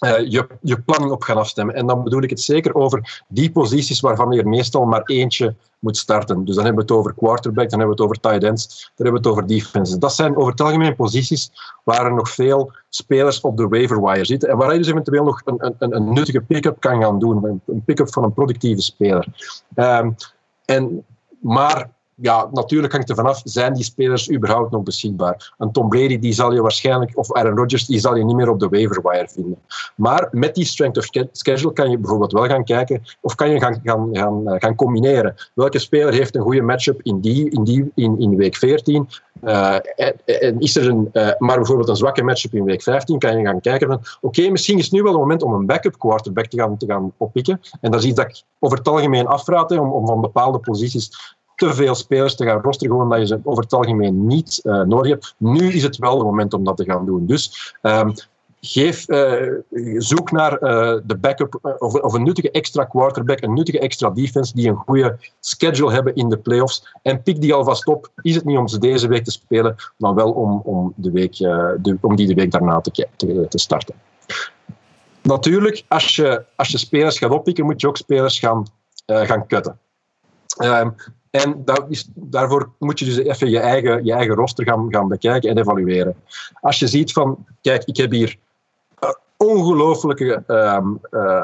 [0.00, 1.74] uh, je, je planning op gaan afstemmen.
[1.74, 5.54] En dan bedoel ik het zeker over die posities waarvan je er meestal maar eentje
[5.78, 6.44] moet starten.
[6.44, 9.06] Dus dan hebben we het over quarterback, dan hebben we het over tight ends, dan
[9.06, 9.98] hebben we het over defense.
[9.98, 11.50] Dat zijn over het algemeen posities
[11.84, 15.24] waar er nog veel spelers op de waiver wire zitten en waar je dus eventueel
[15.24, 17.60] nog een, een, een nuttige pick-up kan gaan doen.
[17.66, 19.26] Een pick-up van een productieve speler.
[19.74, 20.14] Um,
[20.64, 21.04] en,
[21.40, 21.90] maar
[22.20, 25.54] ja, natuurlijk hangt er vanaf, zijn die spelers überhaupt nog beschikbaar?
[25.58, 28.48] Een Tom Brady, die zal je waarschijnlijk, of Aaron Rodgers, die zal je niet meer
[28.48, 29.58] op de waiver wire vinden.
[29.96, 33.60] Maar met die strength of schedule kan je bijvoorbeeld wel gaan kijken, of kan je
[33.60, 35.34] gaan, gaan, gaan, eh, gaan combineren.
[35.54, 39.08] Welke speler heeft een goede matchup in, die, in, die, in, week 14?
[39.44, 39.74] Uh,
[40.24, 43.44] en, is er een, uh, maar bijvoorbeeld een zwakke matchup in week 15, kan je
[43.44, 46.58] gaan kijken van oké, misschien is nu wel het moment om een backup quarterback te
[46.58, 47.60] gaan, te gaan oppikken.
[47.80, 51.36] En dat is iets dat ik over het algemeen afraad, om, om van bepaalde posities
[51.60, 54.82] te veel spelers te gaan rosteren, gewoon omdat je ze over het algemeen niet uh,
[54.82, 55.34] nodig hebt.
[55.38, 57.26] Nu is het wel het moment om dat te gaan doen.
[57.26, 58.12] Dus um,
[58.60, 59.52] geef, uh,
[59.98, 64.68] zoek naar uh, de backup of, een nuttige extra quarterback, een nuttige extra defense die
[64.68, 66.94] een goede schedule hebben in de playoffs.
[67.02, 68.10] En pik die alvast op.
[68.22, 71.36] Is het niet om ze deze week te spelen, maar wel om, om, de week,
[71.36, 73.94] de, om die de week daarna te, te, te starten.
[75.22, 78.66] Natuurlijk, als je, als je spelers gaat oppikken, moet je ook spelers gaan,
[79.06, 79.78] gaan cutten.
[81.30, 85.50] En is, daarvoor moet je dus even je eigen, je eigen roster gaan, gaan bekijken
[85.50, 86.16] en evalueren.
[86.60, 88.36] Als je ziet van, kijk, ik heb hier
[89.04, 91.42] uh, ongelooflijke um, uh,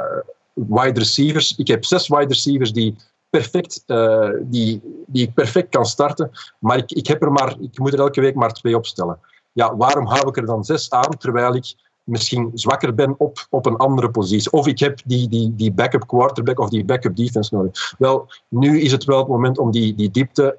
[0.52, 1.56] wide receivers.
[1.56, 2.96] Ik heb zes wide receivers die
[3.30, 7.78] perfect, uh, die, die ik perfect kan starten, maar ik, ik, heb er maar, ik
[7.78, 9.18] moet er elke week maar twee opstellen.
[9.52, 11.74] Ja, waarom hou ik er dan zes aan, terwijl ik
[12.06, 14.52] misschien zwakker ben op, op een andere positie.
[14.52, 17.94] Of ik heb die, die, die backup quarterback of die backup defense nodig.
[17.98, 20.58] Wel, nu is het wel het moment om die, die diepte.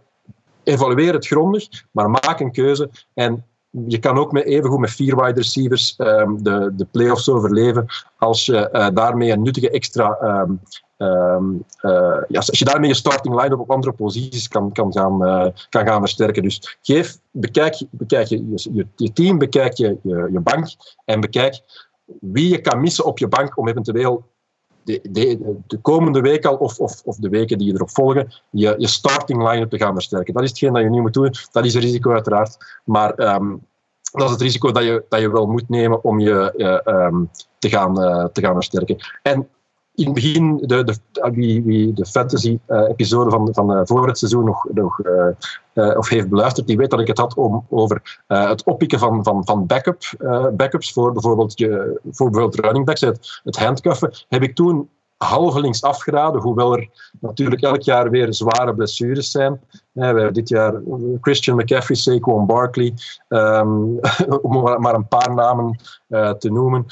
[0.64, 2.89] Evalueer het grondig, maar maak een keuze.
[3.14, 3.45] En
[3.88, 7.86] je kan ook met, evengoed met vier wide receivers um, de, de playoffs overleven
[8.18, 10.18] als je uh, daarmee een nuttige extra.
[10.22, 10.60] Um,
[10.98, 15.24] um, uh, ja, als je daarmee je starting line-up op andere posities kan, kan, gaan,
[15.24, 16.43] uh, kan gaan versterken.
[16.43, 20.68] Dus geef, bekijk, bekijk je, je, je team, bekijk je, je, je bank
[21.06, 21.62] en bekijk
[22.20, 24.26] wie je kan missen op je bank om eventueel
[24.84, 28.76] de, de, de, komende week al, of, of, of de weken die erop volgen, je,
[28.78, 30.34] je starting line-up te gaan versterken.
[30.34, 31.34] Dat is hetgeen dat je nu moet doen.
[31.52, 32.58] Dat is een risico uiteraard.
[32.84, 33.66] Maar um,
[34.12, 37.30] dat is het risico dat je, dat je wel moet nemen om je uh, um,
[37.60, 37.93] te, gaan,
[38.32, 38.98] te gaan versterken.
[39.22, 39.48] En
[39.98, 40.95] in het begin, de, de,
[41.34, 45.00] wie, wie de fantasy-episode van, van voor het seizoen nog, nog
[45.74, 49.24] uh, of heeft beluisterd, die weet dat ik het had om, over het oppikken van,
[49.24, 50.02] van, van backup,
[50.54, 55.82] backups voor bijvoorbeeld, je, voor bijvoorbeeld running backs, het, het handcuffen, heb ik toen halvelings
[55.82, 56.89] afgeraden, hoewel er
[57.20, 59.62] natuurlijk elk jaar weer zware blessures zijn.
[59.91, 60.82] we hebben dit jaar
[61.22, 62.93] Christian McCaffrey, Saquon Barkley,
[63.30, 64.00] um,
[64.41, 65.80] om maar een paar namen
[66.38, 66.86] te noemen.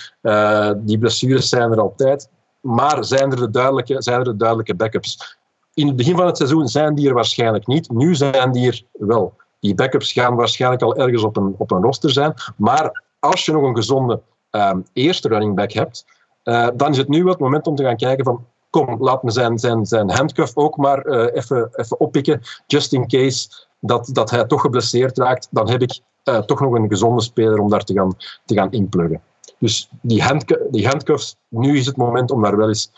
[0.86, 2.30] Die blessures zijn er altijd.
[2.66, 5.38] Maar zijn er, de duidelijke, zijn er de duidelijke backups?
[5.74, 7.90] In het begin van het seizoen zijn die er waarschijnlijk niet.
[7.90, 9.34] Nu zijn die er wel.
[9.60, 12.34] Die backups gaan waarschijnlijk al ergens op een, op een roster zijn.
[12.58, 16.06] Maar als je nog een gezonde um, eerste running back hebt,
[16.44, 19.32] uh, dan is het nu het moment om te gaan kijken van kom, laat me
[19.32, 24.30] zijn, zijn, zijn handcuff ook maar uh, even, even oppikken, just in case dat, dat
[24.30, 25.48] hij toch geblesseerd raakt.
[25.52, 28.72] Dan heb ik uh, toch nog een gezonde speler om daar te gaan, te gaan
[28.72, 29.22] inpluggen.
[29.66, 32.92] Dus die, handcu die handcuffs, nu is het moment om daar wel eens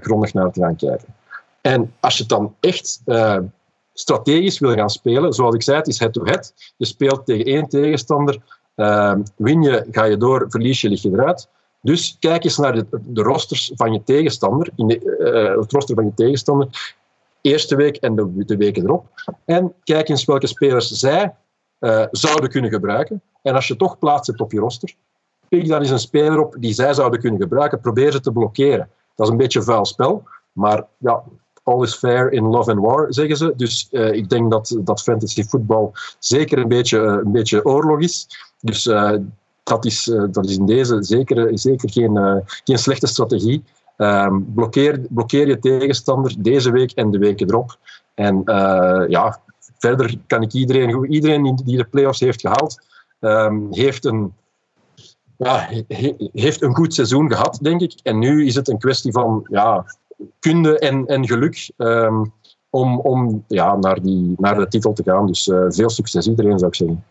[0.00, 1.14] grondig naar te gaan kijken.
[1.60, 3.02] En als je het dan echt
[3.92, 6.54] strategisch wil gaan spelen, zoals ik zei, het is head-to-head.
[6.76, 8.38] Je speelt tegen één tegenstander.
[9.36, 11.48] win je, ga je door, verlies je, lig je eruit.
[11.80, 15.94] Dus kijk eens naar de, de rosters van je tegenstander, in de, uh, het roster
[15.94, 16.94] van je tegenstander,
[17.40, 19.06] eerste week en de, de weken erop.
[19.44, 21.34] En kijk eens welke spelers zij
[22.10, 23.22] zouden kunnen gebruiken.
[23.42, 24.94] En als je toch plaats hebt op je roster,
[25.54, 27.80] pik dan eens een speler op die zij zouden kunnen gebruiken.
[27.80, 28.88] Probeer ze te blokkeren.
[29.14, 31.22] Dat is een beetje vuil spel, maar ja,
[31.62, 33.52] all is fair in love and war, zeggen ze.
[33.56, 38.26] Dus uh, ik denk dat, dat fantasy voetbal zeker een beetje, een beetje oorlog is.
[38.60, 38.82] Dus
[39.62, 43.64] dat is, dat is in deze zeker, zeker geen, geen slechte strategie.
[43.96, 47.78] Um, blokkeer, blokkeer je tegenstander deze week en de weken erop.
[48.14, 48.42] En
[49.08, 49.40] ja,
[49.78, 52.86] verder kan ik iedereen, iedereen die de playoffs heeft gehaald,
[53.20, 54.32] um, heeft een,
[55.38, 57.94] ja, he, heeft een goed seizoen gehad, denk ik.
[58.02, 59.84] En nu is het een kwestie van ja,
[60.38, 62.32] kunde en, en geluk um,
[62.70, 65.26] om, om ja, naar, die, naar de titel te gaan.
[65.26, 67.04] Dus veel succes iedereen, zou ik zeggen.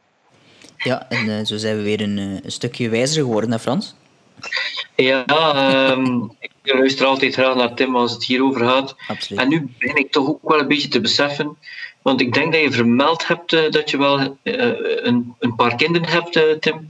[0.83, 3.95] Ja, en uh, zo zijn we weer een, uh, een, stukje wijzer geworden, hè Frans?
[4.95, 5.25] Ja,
[5.91, 8.95] um, ik luister altijd graag naar Tim als het hierover gaat.
[9.07, 9.41] Absoluut.
[9.41, 11.57] En nu begin ik toch ook wel een beetje te beseffen,
[12.01, 16.09] want ik denk dat je vermeld hebt uh, dat je wel een, een, paar kinderen
[16.09, 16.89] hebt, Tim.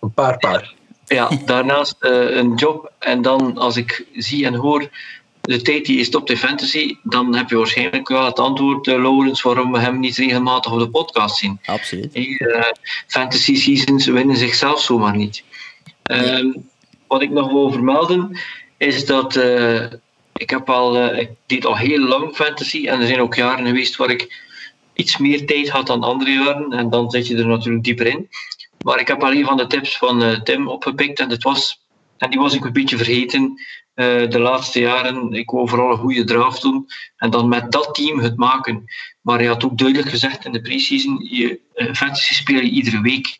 [0.00, 0.74] Een paar paar.
[1.06, 2.92] Ja, daarnaast een job.
[2.98, 4.88] En dan, als ik zie en hoor
[5.46, 8.94] de tijd die je stopt in fantasy, dan heb je waarschijnlijk wel het antwoord, uh,
[8.94, 11.58] Laurens, waarom we hem niet regelmatig op de podcast zien.
[11.64, 12.16] Absoluut.
[12.16, 12.62] Uh,
[13.06, 15.42] fantasy seasons winnen zichzelf zomaar niet.
[16.10, 16.54] Uh,
[17.06, 18.38] wat ik nog wil vermelden,
[18.76, 19.84] is dat uh,
[20.32, 23.96] ik heb al, ik deed al heel lang fantasy en er zijn ook jaren geweest
[23.96, 24.44] waar ik
[24.94, 28.28] iets meer tijd had dan andere jaren en dan zit je er natuurlijk dieper in.
[28.86, 32.40] Maar ik heb al een van de tips van Tim opgepikt en, was, en die
[32.40, 33.42] was ik een beetje vergeten
[33.94, 35.32] uh, de laatste jaren.
[35.32, 38.84] Ik wou vooral een goede draft doen en dan met dat team het maken.
[39.20, 43.00] Maar hij had ook duidelijk gezegd in de preseason, je uh, fantasy speel je iedere
[43.00, 43.38] week.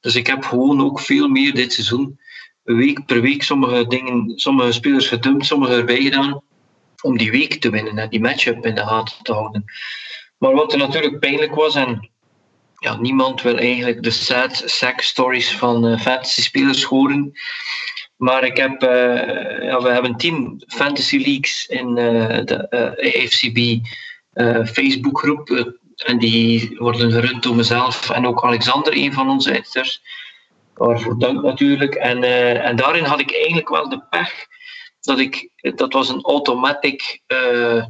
[0.00, 2.20] Dus ik heb gewoon ook veel meer dit seizoen,
[2.62, 6.42] week per week, sommige dingen, sommige spelers gedumpt, sommige erbij gedaan,
[7.02, 9.64] om die week te winnen en die matchup in de gaten te houden.
[10.38, 12.10] Maar wat er natuurlijk pijnlijk was, en
[12.78, 17.32] ja, niemand wil eigenlijk de sad sack stories van uh, fantasy spelers horen.
[18.16, 18.90] Maar ik heb, uh,
[19.62, 23.86] ja, we hebben tien fantasy leagues in uh, de uh, AFCB
[24.72, 25.74] Facebookgroep.
[25.96, 30.02] en die worden gerund door mezelf en ook Alexander, een van onze editors.
[30.74, 31.94] Waarvoor dank natuurlijk.
[31.94, 32.22] En,
[32.62, 34.46] en daarin had ik eigenlijk wel de pech
[35.00, 37.20] dat ik, dat was een automatic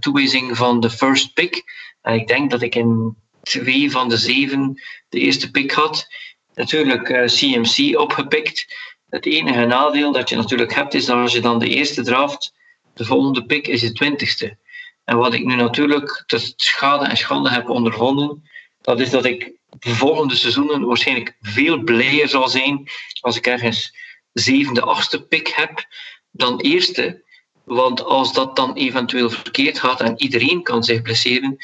[0.00, 1.64] toewijzing van de first pick.
[2.02, 3.16] En ik denk dat ik in
[3.46, 6.06] twee van de zeven de eerste pick had.
[6.54, 8.66] Natuurlijk CMC opgepikt.
[9.08, 12.52] Het enige nadeel dat je natuurlijk hebt, is dat als je dan de eerste draft,
[12.94, 14.56] de volgende pick is de twintigste.
[15.04, 18.48] En wat ik nu natuurlijk tot schade en schande heb ondervonden,
[18.80, 22.88] dat is dat ik de volgende seizoenen waarschijnlijk veel blijer zal zijn
[23.20, 23.94] als ik ergens
[24.32, 25.86] zevende, achtste pick heb
[26.30, 27.24] dan eerste.
[27.64, 31.56] Want als dat dan eventueel verkeerd gaat en iedereen kan zich blesseren,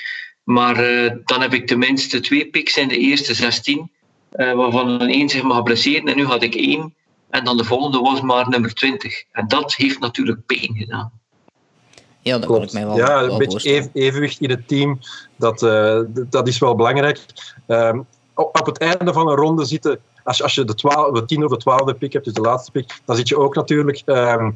[0.45, 0.75] Maar
[1.25, 3.91] dan heb ik tenminste twee picks in de eerste 16,
[4.31, 6.09] waarvan een één zich mag blesseren.
[6.09, 6.95] En nu had ik één.
[7.31, 9.25] En dan de volgende was maar nummer 20.
[9.33, 11.13] En dat heeft natuurlijk pijn gedaan.
[12.23, 12.65] Ja, dat Klopt.
[12.65, 14.99] ik mij wel Ja, een beetje evenwicht in het team,
[15.37, 17.25] dat, uh, dat is wel belangrijk.
[17.69, 17.99] Uh,
[18.35, 21.45] op het einde van een ronde zitten, als je, als je de, 12, de 10
[21.45, 24.49] of de 12e pick hebt, dus de laatste pick, dan zit je ook natuurlijk uh,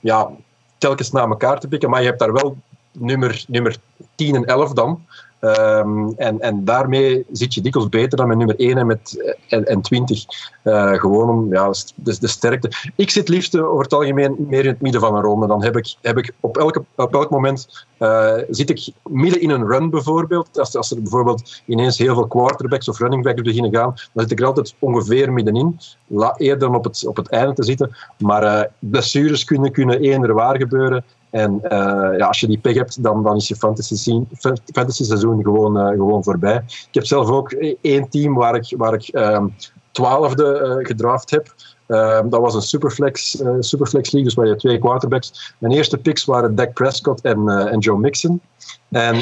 [0.00, 0.30] ja,
[0.78, 2.56] telkens naar elkaar te pikken, maar je hebt daar wel
[2.92, 3.76] nummer, nummer
[4.14, 5.06] 10 en 11 dan.
[5.44, 9.64] Um, en, en daarmee zit je dikwijls beter dan met nummer 1 en, met, en,
[9.64, 10.24] en 20.
[10.64, 12.70] Uh, gewoon om ja, de, de sterkte.
[12.96, 15.46] Ik zit liefst over het algemeen meer in het midden van een ronde.
[15.46, 17.86] Dan heb ik, heb ik op, elke, op elk moment
[18.50, 20.58] zit ik midden in een run bijvoorbeeld.
[20.58, 24.30] Als, als er bijvoorbeeld ineens heel veel quarterbacks of running backs beginnen gaan, dan zit
[24.30, 25.78] ik er altijd ongeveer middenin.
[26.36, 27.96] Eerder op het, op het einde te zitten.
[28.18, 31.04] Maar blessures kunnen, kunnen eender waar gebeuren.
[31.34, 31.70] En uh,
[32.16, 34.24] ja, als je die pick hebt, dan, dan is je fantasy,
[34.72, 36.62] fantasy seizoen gewoon, uh, gewoon voorbij.
[36.66, 39.44] Ik heb zelf ook één team waar ik, waar ik uh,
[39.90, 41.54] twaalfde uh, gedraft heb.
[41.86, 45.54] Ehm, dat was een superflex, superflex league, dus waar je twee quarterbacks.
[45.58, 48.40] Mijn eerste picks waren Dak Prescott en, en Joe Mixon.
[48.90, 49.14] En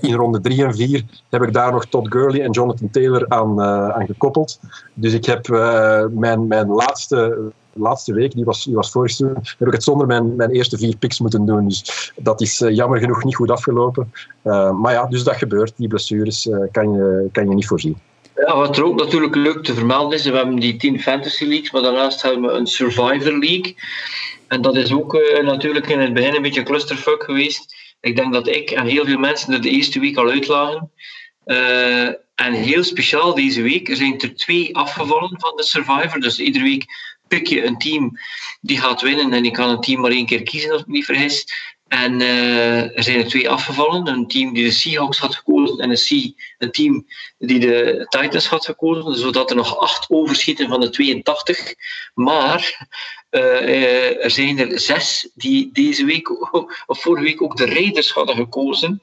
[0.00, 3.62] in ronde 3 en 4 heb ik daar nog Todd Gurley en Jonathan Taylor aan,
[3.62, 4.60] aan gekoppeld.
[4.94, 5.48] Dus ik heb
[6.10, 10.06] mijn, mijn laatste de laatste week, die was, die was vorig heb ik het zonder
[10.06, 11.68] mijn, mijn eerste vier picks moeten doen.
[11.68, 14.12] Dus dat is uh, jammer genoeg niet goed afgelopen.
[14.44, 15.72] Uh, maar ja, dus dat gebeurt.
[15.76, 17.96] Die blessures uh, kan, je, kan je niet voorzien.
[18.34, 21.70] Ja, wat er ook natuurlijk leuk te vermelden is, we hebben die 10 Fantasy Leagues,
[21.70, 23.74] maar daarnaast hebben we een Survivor League.
[24.48, 25.12] En dat is ook
[25.42, 27.74] natuurlijk in het begin een beetje clusterfuck geweest.
[28.00, 30.90] Ik denk dat ik en heel veel mensen er de eerste week al uitlagen.
[32.34, 36.20] en heel speciaal deze week, zijn er twee afgevallen van de Survivor.
[36.20, 36.84] Dus iedere week
[37.28, 38.18] pik je een team
[38.60, 41.04] die gaat winnen en je kan een team maar één keer kiezen als ik niet
[41.04, 41.46] vergis.
[41.88, 44.06] En uh, er zijn er twee afgevallen.
[44.06, 47.06] Een team die de Seahawks had gekozen en een, een team
[47.38, 49.14] die de Titans had gekozen.
[49.14, 51.74] Zodat er nog acht overschieten van de 82.
[52.14, 52.86] Maar
[53.30, 56.52] uh, er zijn er zes die deze week
[56.86, 59.00] of vorige week ook de Raiders hadden gekozen.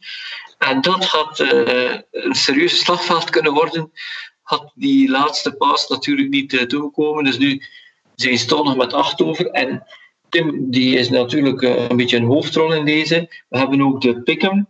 [0.57, 3.91] En dat had uh, een serieuze slagveld kunnen worden.
[4.41, 7.23] Had die laatste paas natuurlijk niet toegekomen.
[7.23, 7.63] Dus nu
[8.15, 9.51] zij stond nog met acht over.
[9.51, 9.83] En
[10.29, 13.43] Tim die is natuurlijk eh, een beetje een hoofdrol in deze.
[13.49, 14.67] We hebben ook de Pickham.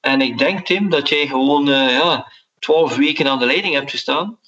[0.00, 3.90] En ik denk, Tim, dat jij gewoon uh, ja, twaalf weken aan de leiding hebt
[3.90, 4.38] gestaan.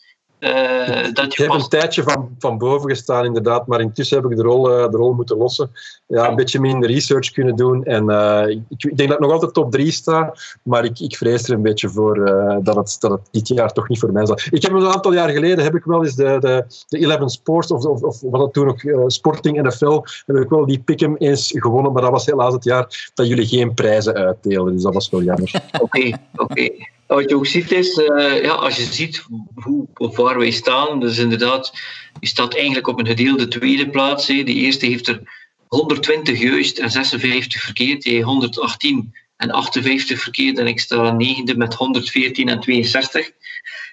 [0.40, 4.30] Uh, dat je ik heb een tijdje van, van boven gestaan, inderdaad, maar intussen heb
[4.30, 5.70] ik de rol, uh, de rol moeten lossen.
[6.06, 7.84] Ja, een beetje minder research kunnen doen.
[7.84, 11.16] En uh, ik, ik, denk dat ik nog altijd top 3 sta, maar ik, ik
[11.16, 12.14] vrees er een beetje voor
[12.62, 14.38] dat, het, dat het dit jaar toch niet voor mij zal.
[14.50, 17.70] Ik heb een aantal jaar geleden heb ik wel eens de, de, de 11 Sports,
[17.70, 21.52] of, of, of wat dat toen nog Sporting NFL, heb ik wel die pick eens
[21.56, 25.10] gewonnen, maar dat was helaas het jaar dat jullie geen prijzen uitdeelden, dus dat was
[25.10, 25.62] wel jammer.
[25.80, 26.70] Oké, oké.
[27.08, 31.00] Wat je ook ziet is, uh, ja, als je ziet hoe, of waar wij staan,
[31.00, 31.72] dus inderdaad,
[32.20, 34.26] je staat eigenlijk op een gedeelde tweede plaats.
[34.26, 34.42] Hè.
[34.42, 35.22] De eerste heeft er
[35.68, 38.04] 120 juist en 56 verkeerd.
[38.04, 43.30] Hij 118 en 58 verkeerd en ik sta negende met 114 en 62.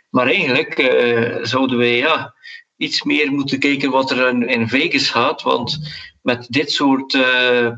[0.09, 2.33] Maar eigenlijk uh, zouden wij ja,
[2.77, 5.79] iets meer moeten kijken wat er in, Vegas gaat, want
[6.21, 7.71] met dit soort uh,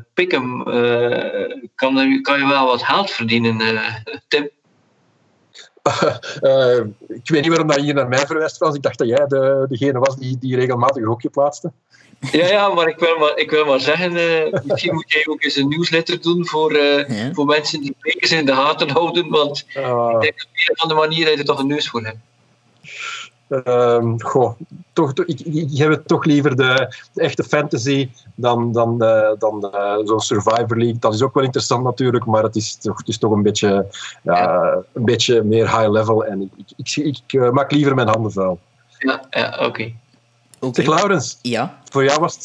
[1.74, 3.82] kan, kan je wel wat geld verdienen,
[4.28, 4.50] Tim.
[6.40, 6.76] Uh,
[7.20, 8.76] ik weet niet waarom dat je hier naar mij verwijst, Frans.
[8.76, 11.72] Ik dacht dat jij de, degene was die, die regelmatig een hokje plaatste.
[12.32, 15.42] Ja, ja, maar ik wil maar, ik wil maar zeggen, uh, misschien moet jij ook
[15.42, 19.66] eens een newsletter doen voor, uh, voor mensen die bekers in de gaten houden, want
[19.76, 20.08] uh.
[20.14, 22.18] ik denk dat op een of andere manier dat je toch een neus voor hebt.
[23.48, 24.54] Uh, goh,
[24.92, 29.70] toch, ik, ik, heb het toch liever de, de echte fantasy dan, dan, uh, dan
[29.74, 30.98] uh, zo'n Survivor League.
[30.98, 33.86] Dat is ook wel interessant natuurlijk, maar het is toch, het is toch een, beetje,
[34.22, 36.24] ja, een beetje meer high level.
[36.24, 38.58] En ik, ik, ik, ik uh, maak liever mijn handen vuil.
[38.98, 39.64] Ja, ja oké.
[39.64, 39.96] Okay.
[40.60, 40.84] Okay.
[40.84, 41.78] Zeg Laurens, ja?
[41.90, 42.44] voor jou was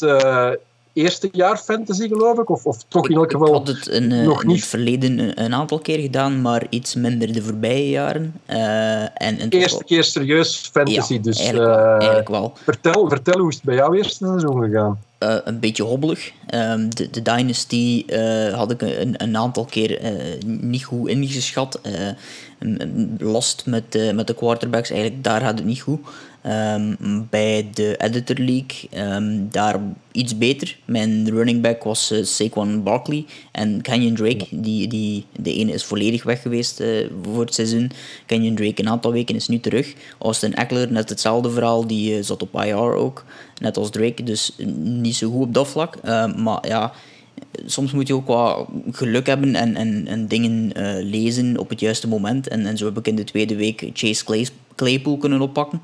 [0.94, 2.50] eerste jaar fantasy, geloof ik?
[2.50, 4.56] Of, of toch in elk geval ik had het nog in niet?
[4.56, 8.34] het verleden een, aantal keer gedaan, maar iets minder de voorbije jaren.
[8.50, 9.86] Uh, en, en eerste wel...
[9.86, 11.38] keer serieus fantasy, ja, dus...
[11.38, 12.52] Eigenlijk, uh, eigenlijk wel.
[12.64, 14.98] Vertel, vertel, hoe is het bij jou eerste seizoen gegaan?
[15.18, 16.32] Uh, een beetje hobbelig.
[16.54, 18.06] Um, de, de Dynasty
[18.52, 20.00] had ik een, een aantal keer
[20.46, 21.80] niet goed ingeschat.
[23.18, 26.00] last met, met de quarterbacks, eigenlijk daar had het niet goed.
[26.46, 29.80] Um, bij de Editor League um, daar
[30.12, 30.76] iets beter.
[30.84, 34.46] Mijn running back was uh, Saquon Barkley en Kenyon Drake.
[34.50, 37.90] Die, die, de ene is volledig weg geweest uh, voor het seizoen.
[38.26, 39.94] Kenyon Drake een aantal weken is nu terug.
[40.18, 41.86] Austin Eckler, net hetzelfde verhaal.
[41.86, 43.24] Die uh, zat op IR ook,
[43.60, 44.22] net als Drake.
[44.22, 45.96] Dus niet zo goed op dat vlak.
[46.02, 46.92] Ehm, maar ja,
[47.66, 50.72] soms moet je ook wat geluk hebben en, en, en dingen
[51.10, 52.48] lezen op het juiste moment.
[52.48, 55.82] En, en zo heb ik in de tweede week Chase Claypool kunnen oppakken.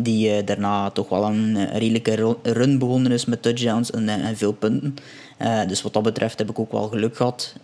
[0.00, 4.52] Die uh, daarna toch wel een, redelijke run begonnen is met touchdowns en, en veel
[4.52, 4.96] punten.
[5.66, 7.54] Dus wat dat betreft heb ik ook wel geluk gehad.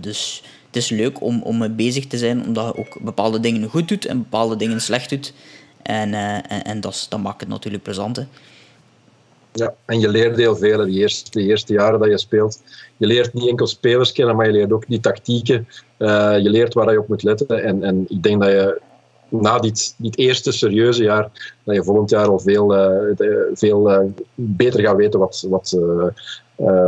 [0.00, 3.88] dus het is leuk om, om bezig te zijn, omdat je ook bepaalde dingen goed
[3.88, 5.32] doet en bepaalde dingen slecht doet.
[5.82, 8.16] En, en, en dat, dat maakt het natuurlijk plezant.
[8.16, 8.22] Hè.
[9.52, 12.62] Ja, en je leert heel veel de eerste, de eerste jaren dat je speelt.
[12.96, 15.68] Je leert niet enkel spelers kennen, maar je leert ook die tactieken.
[15.98, 17.62] Je leert waar je op moet letten.
[17.64, 18.80] En, en ik denk dat je
[19.30, 24.10] na dit, dit eerste serieuze jaar, dat je volgend jaar al veel, uh, veel uh,
[24.34, 25.78] beter gaat weten wat, wat,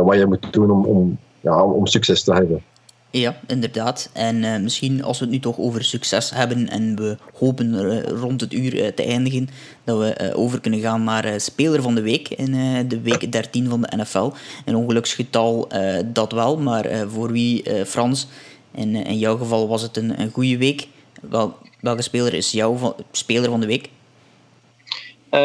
[0.03, 2.63] wat je moet doen om, om, ja, om succes te hebben.
[3.11, 4.09] Ja, inderdaad.
[4.13, 8.53] En misschien als we het nu toch over succes hebben en we hopen rond het
[8.53, 9.49] uur te eindigen,
[9.83, 12.51] dat we over kunnen gaan naar Speler van de Week in
[12.87, 14.31] de week 13 van de NFL.
[14.65, 15.67] Een ongeluksgetal
[16.05, 18.27] dat wel, maar voor wie, Frans,
[18.75, 20.87] in, in jouw geval was het een, een goede week.
[21.29, 23.89] Wel, welke speler is jouw Speler van de Week?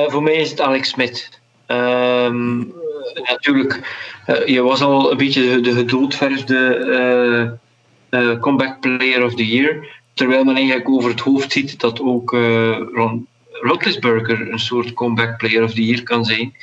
[0.07, 1.41] voor mij is het Alex Smit.
[1.67, 2.59] Ehm,
[3.15, 7.59] natuurlijk, uh, je was al een beetje de, de gedoodverfde
[8.41, 9.87] comeback player of the year.
[10.15, 12.31] Terwijl men eigenlijk over het hoofd ziet dat ook
[12.93, 16.55] Ron Roethlisberger een soort comeback player of the year kan zijn.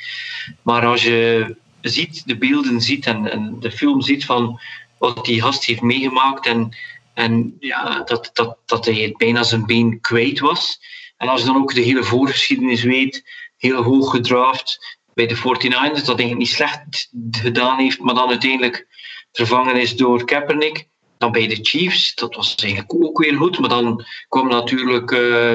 [0.62, 4.60] Maar als je ziet, de beelden ziet en, en de film ziet van
[4.98, 6.74] wat die gast heeft meegemaakt en,
[7.16, 10.80] en ja, dat, dat, dat hij bijna zijn been kwijt was.
[11.16, 13.24] En als je dan ook de hele voorgeschiedenis weet,
[13.56, 18.86] heel hoog gedraft, bij de 49ers, dat ik niet slecht gedaan heeft, maar dan uiteindelijk
[19.32, 20.88] vervangen is door Kaepernick.
[21.18, 25.52] Dan bij de Chiefs, dat was eigenlijk ook weer goed, maar dan kwam natuurlijk uh,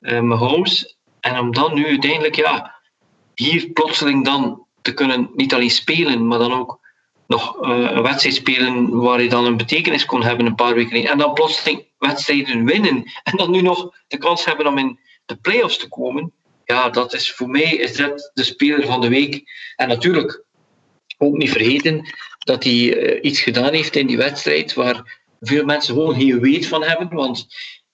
[0.00, 0.98] uh, Mahomes.
[1.20, 2.74] En om dan nu uiteindelijk, ja,
[3.34, 6.80] hier plotseling dan te kunnen niet alleen spelen, maar dan ook
[7.28, 11.04] nog uh, een wedstrijd spelen waar je dan een betekenis kon hebben een paar weken.
[11.04, 13.04] En dan plotseling wedstrijden winnen.
[13.22, 16.32] En dan nu nog de kans hebben om in de playoffs te komen
[16.68, 19.42] ja, dat is voor mij is dat de speler van de week.
[19.76, 20.44] En natuurlijk
[21.18, 25.94] ook niet vergeten dat hij uh, iets gedaan heeft in die wedstrijd waar veel mensen
[25.94, 27.08] gewoon geen weet van hebben.
[27.14, 27.46] Want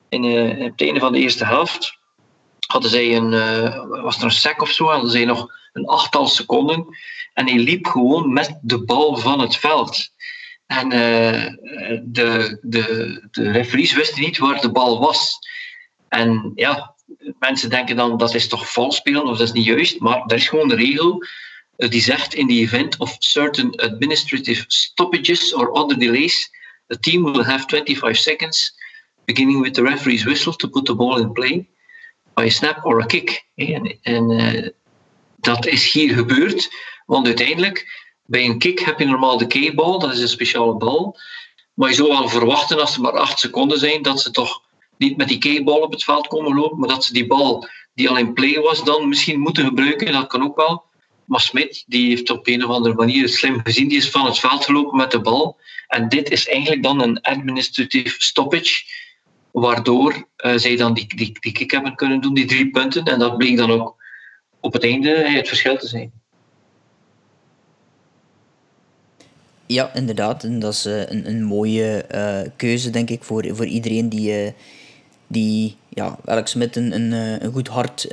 [0.09, 1.99] in, uh, het einde van de eerste helft
[2.67, 6.27] hadden zij een, uh, was er een sack of zo, hadden zij nog een achttal
[6.27, 6.87] seconden.
[7.35, 10.09] En hij liep gewoon met de bal van het veld.
[10.67, 15.39] En de, de, de referees wisten niet waar de bal was.
[16.09, 16.95] En ja,
[17.39, 20.37] mensen denken dan dat is toch vals spelen of dat is niet juist, maar er
[20.37, 21.25] is gewoon de regel
[21.77, 26.51] eh, die zegt in the event of certain administrative stoppages or other delays,
[26.87, 28.83] the team will have 25 seconds
[29.25, 31.69] beginning with the referee's whistle to put the ball in play
[32.35, 33.47] by a snap or a kick.
[33.55, 34.69] En, en uh,
[35.37, 36.69] dat is hier gebeurd,
[37.07, 41.19] want uiteindelijk bij een kick heb je normaal de K-bal, dat is een speciale bal.
[41.75, 44.63] Maar je zou wel verwachten, als er maar 8 seconden zijn, dat ze toch
[44.99, 48.09] niet met die keybal op het veld komen lopen, maar dat ze die bal die
[48.09, 50.13] al in play was, dan misschien moeten gebruiken.
[50.13, 50.85] Dat kan ook wel.
[51.25, 54.39] Maar Smit, die heeft op een of andere manier slim gezien, die is van het
[54.39, 55.57] veld gelopen met de bal.
[55.89, 58.85] En dit is eigenlijk dan een administratief stoppage,
[59.51, 63.05] waardoor uh, zij dan die, die, die kick hebben kunnen doen, die drie punten.
[63.05, 63.97] En dat bleek dan ook
[64.61, 66.13] op het einde het verschil te zijn.
[69.67, 70.45] Ja, inderdaad.
[70.45, 74.45] En dat is uh, een, een mooie uh, keuze, denk ik, voor, voor iedereen die,
[74.45, 74.51] uh,
[75.27, 78.09] die ja, Alex Smit een, een, eh, een goed hart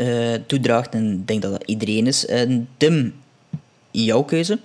[0.47, 0.93] toedraagt.
[0.93, 2.27] En ik denk dat dat iedereen is.
[2.77, 3.13] Tim,
[3.91, 4.59] jouw keuze?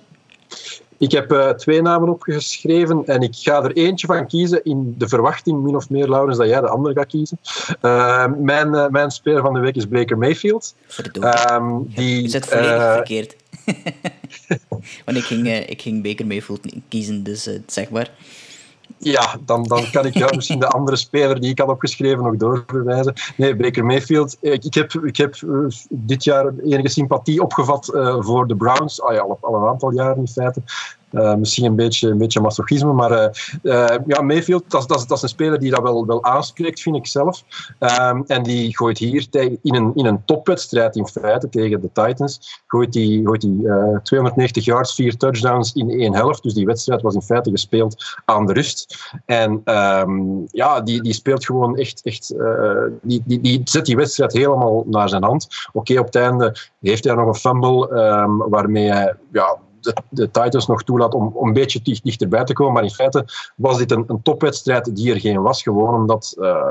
[0.99, 5.61] Ik heb twee namen opgeschreven en ik ga er eentje van kiezen in de verwachting,
[5.63, 7.39] min of meer, Laurens, dat jij de andere gaat kiezen.
[8.43, 10.75] Mijn, mijn speler van de week is Baker Mayfield.
[11.51, 13.35] Um, die, je zit volledig verkeerd.
[15.05, 18.11] Want ik ging, ik ging Baker Mayfield kiezen, dus zeg maar.
[18.97, 22.35] Ja, dan, dan kan ik jou misschien de andere speler die ik had opgeschreven nog
[22.35, 23.13] doorverwijzen.
[23.37, 24.37] Nee, Baker Mayfield.
[24.41, 27.85] Ik, ik heb, ik heb uh, dit jaar enige sympathie opgevat
[28.19, 29.01] voor de Browns.
[29.01, 30.61] Ah ja, al, al een aantal jaren in feite.
[31.11, 33.27] Uh, misschien een beetje, een beetje masochisme, maar uh,
[33.63, 37.07] uh, ja, Mayfield, dat, dat, is een speler die dat wel, wel aanspreekt, vind ik
[37.07, 37.43] zelf.
[37.79, 42.61] Um, en die gooit hier in, een, in een topwedstrijd in feite tegen de Titans,
[42.67, 43.67] gooit die, gooit die
[44.03, 46.43] 290 yards, vier touchdowns in één helft.
[46.43, 49.11] Dus die wedstrijd was in feite gespeeld aan de rust.
[49.25, 52.35] En um, ja, die, die speelt gewoon echt, echt
[53.01, 55.47] die, die, die zet die wedstrijd helemaal naar zijn hand.
[55.73, 59.57] Oké, op het einde heeft hij nog een fumble um, waarmee hij ja,
[59.93, 62.73] de, de Titans nog toelaat om, om een beetje dicht, dichterbij te komen.
[62.73, 65.61] Maar in feite was dit een, een topwedstrijd die er geen was.
[65.61, 66.63] Gewoon omdat uh,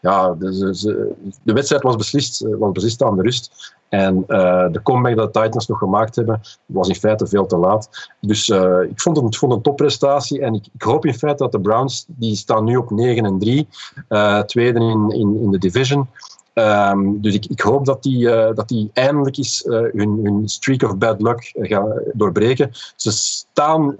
[0.00, 3.74] ja, de, de, wedstrijd was beslist, was beslist aan de rust.
[3.88, 7.56] En uh, de comeback dat de Titans nog gemaakt hebben, was in feite veel te
[7.56, 8.10] laat.
[8.20, 8.48] Dus
[8.88, 10.40] ik vond het, vond een topprestatie.
[10.40, 13.38] En ik, ik, hoop in feite dat de Browns, die staan nu op 9 en
[13.38, 13.68] 3,
[14.08, 16.08] uh, tweede in, in, in de division.
[16.58, 18.24] Um, dus ik, ik, hoop dat die,
[18.54, 22.70] dat die eindelijk eens hun, hun streak of bad luck gaan doorbreken.
[22.96, 23.96] Ze staan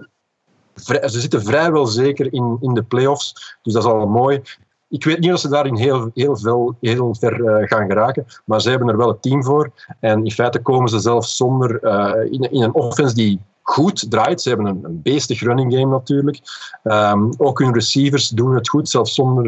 [0.83, 3.57] ze zitten vrijwel zeker in, in de playoffs.
[3.61, 4.41] Dus dat is al mooi
[4.89, 8.69] ik weet niet of ze daarin heel, heel, veel, heel ver gaan geraken, maar ze
[8.69, 9.71] hebben er wel het team voor.
[9.99, 11.83] En in feite komen ze zelfs zonder,
[12.31, 14.41] in, in, een offense die goed draait.
[14.41, 16.39] Ze hebben een, een beestig running game natuurlijk.
[16.83, 19.45] Um, ook hun receivers doen het goed, zelfs zonder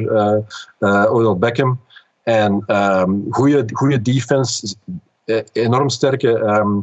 [0.79, 1.79] uh, Odell Beckham.
[2.23, 4.75] En um, goede defense,
[5.51, 6.81] enorm sterke um,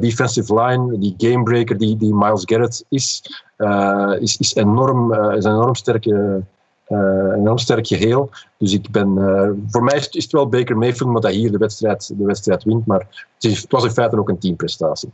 [0.00, 3.22] defensive line, die gamebreaker die, die Miles Garrett is,
[4.20, 6.42] is, is, enorm, is een enorm sterke
[7.36, 8.30] enorm sterk geheel.
[8.58, 9.14] Dus ik ben,
[9.68, 12.64] voor mij is het, is wel Baker Mayfield, maar dat hier de wedstrijd, de wedstrijd
[12.64, 12.86] wint.
[12.86, 15.10] Maar het, is, het was in feite ook een teamprestatie.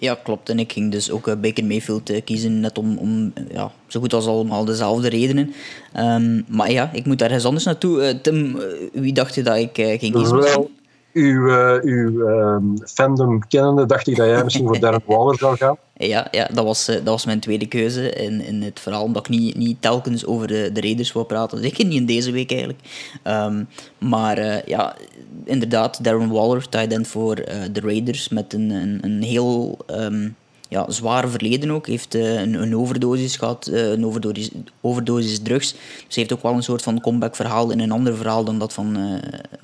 [0.00, 0.48] Ja, klopt.
[0.48, 4.12] En ik ging dus ook uh, Baker Mayfield kiezen, net om, om ja, zo goed
[4.12, 5.54] als allemaal dezelfde redenen.
[5.98, 8.20] Um, maar ja, ik moet ergens anders naartoe.
[8.22, 8.58] Tim,
[8.92, 10.40] wie dacht je dat ik ging kiezen?
[10.40, 10.70] Wel,
[11.12, 15.56] uw, uh, uw um, fandom kennende, dacht ik dat jij misschien voor Darren Waller zou
[15.56, 15.76] gaan.
[15.96, 19.02] Ja, ja dat, was, uh, dat was mijn tweede keuze in, in het verhaal.
[19.02, 21.62] Omdat ik niet, niet telkens over de, de Raiders wil praten.
[21.62, 22.80] Zeker niet in deze week eigenlijk.
[23.24, 23.68] Um,
[23.98, 24.96] maar ja,
[25.44, 27.34] inderdaad, Darren Waller, tight end voor
[27.72, 28.28] de Raiders.
[28.28, 29.78] Met een, een, een heel...
[29.90, 30.36] Um,
[30.70, 31.86] ja, zware verleden ook.
[31.86, 34.50] heeft uh, een, een, overdosis gehad, uh, een overdosis,
[34.80, 35.74] overdosis drugs.
[36.06, 38.72] Dus heeft ook wel een soort van comeback verhaal in een ander verhaal dan dat
[38.72, 39.18] van, uh,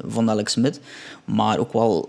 [0.07, 0.81] van Alex Smith.
[1.25, 2.09] Maar ook wel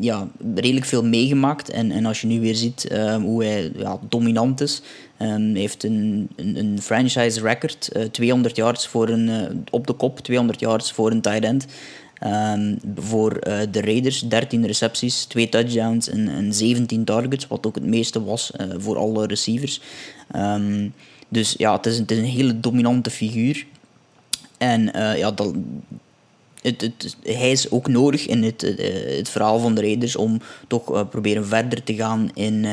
[0.00, 1.70] ja, redelijk veel meegemaakt.
[1.70, 2.88] En, en als je nu weer ziet
[3.20, 4.82] hoe hij ja, dominant is.
[5.16, 10.60] Hij heeft een, een, een franchise record, 200 yards voor een, op de kop, 200
[10.60, 11.66] yards voor een tight end.
[12.26, 17.74] Um, voor uh, de Raiders 13 recepties, 2 touchdowns en, en 17 targets, wat ook
[17.74, 19.80] het meeste was uh, voor alle receivers.
[20.36, 20.94] Um,
[21.28, 23.66] dus ja, het is, het is, een hele dominante figuur.
[24.58, 25.54] En uh, ja, dat,
[26.62, 28.60] het, het, hij is ook nodig in het,
[29.16, 32.66] het verhaal van de Raiders om toch proberen verder te gaan in,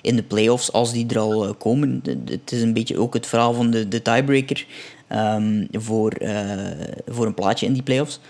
[0.00, 2.02] in de playoffs als die er al komen.
[2.24, 4.66] Het is een beetje ook het verhaal van de, de tiebreaker
[5.12, 6.12] um, voor,
[7.06, 8.20] voor een plaatje in die playoffs.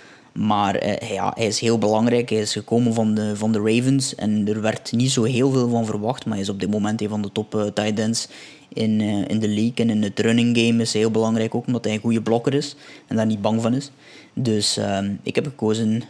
[0.41, 2.31] Maar uh, ja, hij is heel belangrijk.
[2.31, 5.69] Hij is gekomen van de, van de Ravens en er werd niet zo heel veel
[5.69, 6.25] van verwacht.
[6.25, 8.29] Maar hij is op dit moment een van de top uh, tight ends
[8.69, 9.75] in, uh, in de league.
[9.75, 12.55] En in het running game is hij heel belangrijk ook omdat hij een goede blokker
[12.55, 12.77] is
[13.07, 13.91] en daar niet bang van is.
[14.35, 16.03] Dus ehm, ik heb gekozen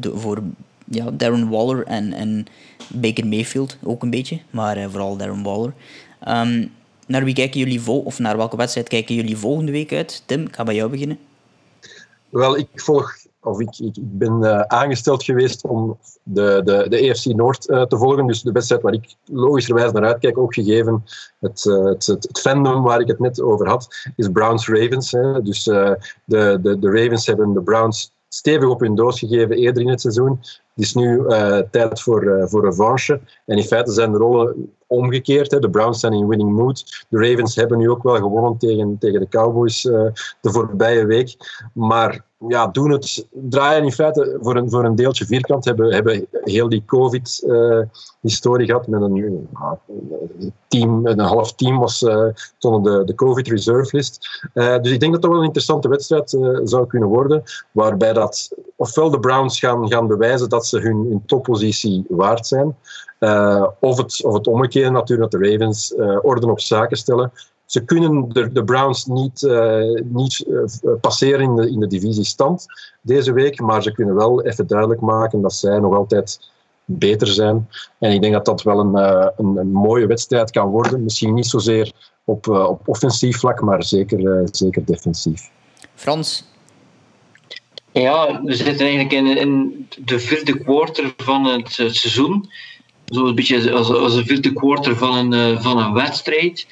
[0.00, 0.42] voor
[0.90, 2.46] ja, Darren Waller en, en
[2.88, 4.40] Baker Mayfield ook een beetje.
[4.50, 5.72] Maar vooral Darren Waller.
[6.28, 6.70] Um,
[7.06, 10.22] naar wie kijken jullie vol of naar welke wedstrijd kijken jullie volgende week uit?
[10.26, 11.18] Tim, ik ga bij jou beginnen.
[12.28, 17.24] Wel, ik volg of ik, ik, ben uh, aangesteld geweest om de, de, de EFC
[17.24, 18.26] Noord uh, te volgen.
[18.26, 21.04] Dus de wedstrijd waar ik logischerwijs naar uitkijk, ook gegeven
[21.40, 25.10] het, uh, het, het, fandom waar ik het net over had, is Browns-Ravens.
[25.42, 29.88] Dus de, de, de Ravens hebben de Browns stevig op hun doos gegeven eerder in
[29.88, 30.38] het seizoen.
[30.74, 31.22] Het is nu
[31.70, 33.20] tijd voor, voor revanche.
[33.46, 35.50] En in feite zijn de rollen omgekeerd.
[35.50, 35.58] Hè.
[35.58, 37.04] De Browns zijn in winning mood.
[37.08, 41.36] De Ravens hebben nu ook wel gewonnen tegen, tegen de Cowboys de voorbije week.
[41.72, 45.64] Maar ja, doen het, draaien in feite voor een, voor een deeltje vierkant.
[45.64, 49.48] Hebben, hebben heel die COVID-historie gehad met een,
[50.68, 52.26] team, een half team was uh,
[52.58, 54.42] de, de COVID reserve list.
[54.54, 56.30] Uh, dus ik denk dat dat wel een interessante wedstrijd
[56.64, 61.22] zou kunnen worden, waarbij dat ofwel de Browns gaan, gaan bewijzen dat ze hun, hun
[61.26, 62.76] toppositie waard zijn,
[63.80, 67.32] of, het, of het omgekeerde natuurlijk, dat de Ravens orde op zaken stellen
[67.74, 72.66] ze kunnen de, de Browns niet, uh, niet uh, passeren in de, in de divisiestand
[73.00, 76.50] deze week, maar ze kunnen wel even duidelijk maken dat zij nog altijd
[76.84, 77.68] beter zijn.
[77.98, 81.02] En ik denk dat dat wel een, uh, een, een, mooie wedstrijd kan worden.
[81.02, 81.92] Misschien niet zozeer
[82.24, 85.50] op, op offensief vlak, maar zeker, zeker defensief.
[85.94, 86.44] Frans?
[87.92, 92.50] Ja, we zitten eigenlijk in, in de vierde quarter van het seizoen.
[93.04, 96.66] Zo'n beetje als, als de vierde quarter van een, van een wedstrijd.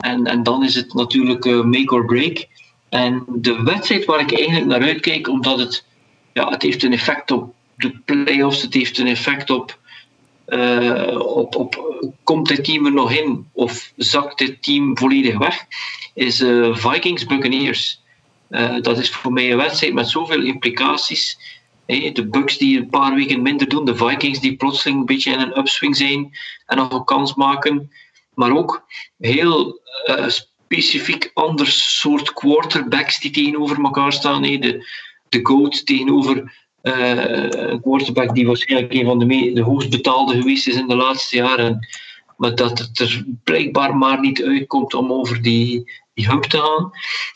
[0.00, 2.46] En, en dan is het natuurlijk uh, make or break.
[2.88, 5.84] En de wedstrijd waar ik eigenlijk naar uitkijk, omdat het,
[6.32, 9.78] ja, het heeft een effect op de playoffs, het heeft een effect op,
[10.48, 15.64] uh, op, op komt dit team er nog in of zakt dit team volledig weg,
[16.14, 18.02] is uh, Vikings Buccaneers.
[18.82, 21.38] dat is voor mij een wedstrijd met zoveel implicaties.
[21.86, 25.40] de Bucks die een paar weken minder doen, de Vikings die plotseling een beetje in
[25.40, 26.30] een upswing zijn
[26.66, 27.90] en nog een kans maken.
[28.40, 28.84] Maar ook
[29.18, 34.42] heel uh, specifiek ander soort quarterbacks die tegenover elkaar staan.
[34.42, 34.86] De,
[35.28, 40.74] de GOAT tegenover een quarterback die waarschijnlijk een van de, de hoogst betaalde geweest is
[40.74, 41.88] in de laatste jaren.
[42.36, 46.90] Maar dat het er blijkbaar maar niet uitkomt om over die, die hump te gaan.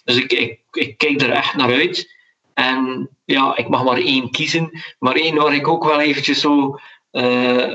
[0.05, 0.33] Dus ik,
[0.73, 2.15] ik, kijk er echt naar uit.
[2.55, 4.83] En ja, ik mag maar één kiezen.
[4.99, 6.79] Maar één waar ik ook wel eventjes zo
[7.13, 7.75] uh,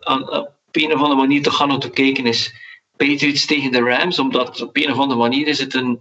[0.00, 2.54] aan, op een of andere manier te gaan te kijken is
[2.96, 4.18] Patriots tegen de Rams.
[4.18, 5.98] Omdat op een of andere manier is het een,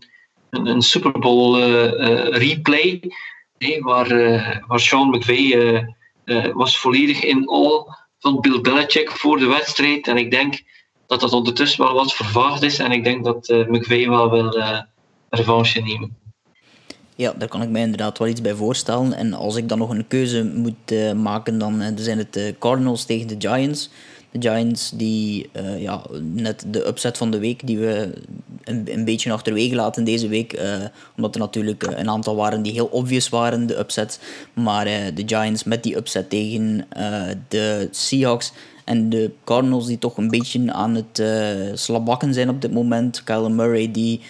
[0.50, 3.02] een, een Super Bowl uh, replay.
[3.80, 4.08] waar,
[4.68, 5.86] waar Sean McVay
[6.54, 7.86] was volledig in all
[8.20, 10.08] van Bill Belichick voor de wedstrijd.
[10.08, 10.62] En ik denk
[11.08, 12.80] dat dat ondertussen wel wat vervaagd is.
[12.80, 14.64] En ik denk dat McVay wel wil
[15.30, 16.18] revanche nemen.
[17.16, 19.14] Ja, daar kan ik mij inderdaad wel iets bij voorstellen.
[19.14, 23.28] En als ik dan nog een keuze moet maken, dan zijn het de Cardinals tegen
[23.28, 23.90] de Giants.
[24.32, 28.14] De Giants die uh, ja, net de upset van de week die we
[28.64, 30.60] een, beetje achterwege laten deze week.
[30.62, 30.76] Uh,
[31.16, 34.20] omdat er natuurlijk een aantal waren die heel obvious waren, de upset.
[34.54, 36.86] Maar de Giants met die upset tegen
[37.48, 38.52] de Seahawks
[38.86, 41.24] en de Cardinals die toch een beetje aan het
[41.80, 43.24] slabakken zijn op dit moment.
[43.24, 44.22] Kyler Murray die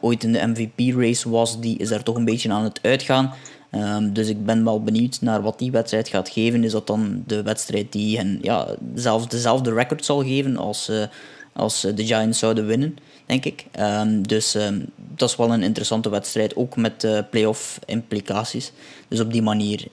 [0.00, 3.34] ooit in de MVP-race was, die is daar toch een beetje aan het uitgaan.
[3.76, 6.64] Um, dus ik ben wel benieuwd naar wat die wedstrijd gaat geven.
[6.64, 11.04] Is dat dan de wedstrijd die hen ja, zelf dezelfde record zal geven als, uh,
[11.52, 13.66] als de Giants zouden winnen, denk ik.
[13.80, 18.72] Um, dus um, dat is wel een interessante wedstrijd, ook met uh, playoff implicaties.
[19.08, 19.86] Dus op die manier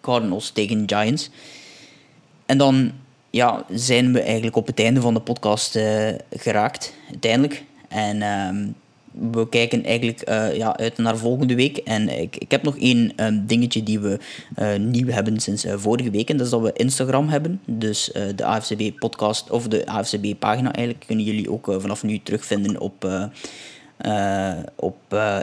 [0.00, 1.30] Cardinals tegen Giants.
[2.46, 2.92] En dan
[3.30, 5.78] ja, zijn we eigenlijk op het einde van de podcast
[6.30, 7.64] geraakt, uiteindelijk.
[7.88, 8.22] En
[9.32, 11.76] we kijken eigenlijk uh, ja, uit naar volgende week.
[11.76, 14.18] En ik, ik heb nog één um, dingetje die we
[14.58, 16.30] uh, nieuw hebben sinds uh, vorige week.
[16.30, 17.60] En dat is dat we Instagram hebben.
[17.66, 22.80] Dus de AFCB podcast, of de AFCB pagina eigenlijk, kunnen jullie ook vanaf nu terugvinden
[22.80, 23.28] op,
[24.76, 24.96] op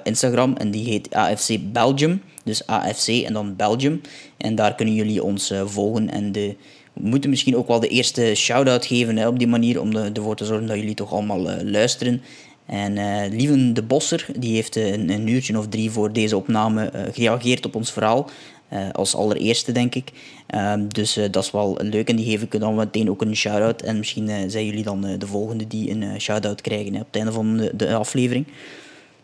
[0.04, 0.56] Instagram.
[0.56, 2.22] En die heet AFC Belgium.
[2.44, 4.02] Dus AFC en dan Belgium.
[4.38, 6.56] En daar kunnen jullie ons volgen en de
[6.96, 10.36] we moeten misschien ook wel de eerste shout-out geven hè, op die manier, om ervoor
[10.36, 12.22] te zorgen dat jullie toch allemaal luisteren.
[12.66, 16.92] En uh, Lieven de Bosser die heeft een, een, uurtje of drie voor deze opname
[16.96, 18.30] uh, gereageerd op ons verhaal.
[18.74, 20.12] Uh, als allereerste, denk ik.
[20.48, 23.82] Ehm, dus dat is wel leuk en die geef ik dan meteen ook een shout-out.
[23.82, 27.32] En misschien zijn jullie dan de volgende die een shout-out krijgen hè, op het einde
[27.32, 28.48] van de, de, aflevering.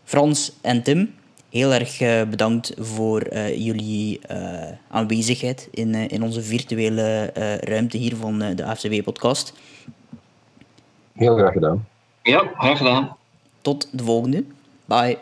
[0.04, 1.14] Frans en Tim,
[1.50, 1.98] heel erg
[2.28, 4.20] bedankt voor jullie
[4.88, 9.52] aanwezigheid in, in onze virtuele ruimte hier van de AFCB-podcast.
[11.12, 11.86] Heel graag gedaan.
[12.22, 13.16] Ja, graag gedaan.
[13.62, 14.44] Tot de volgende.
[14.84, 15.18] Bye.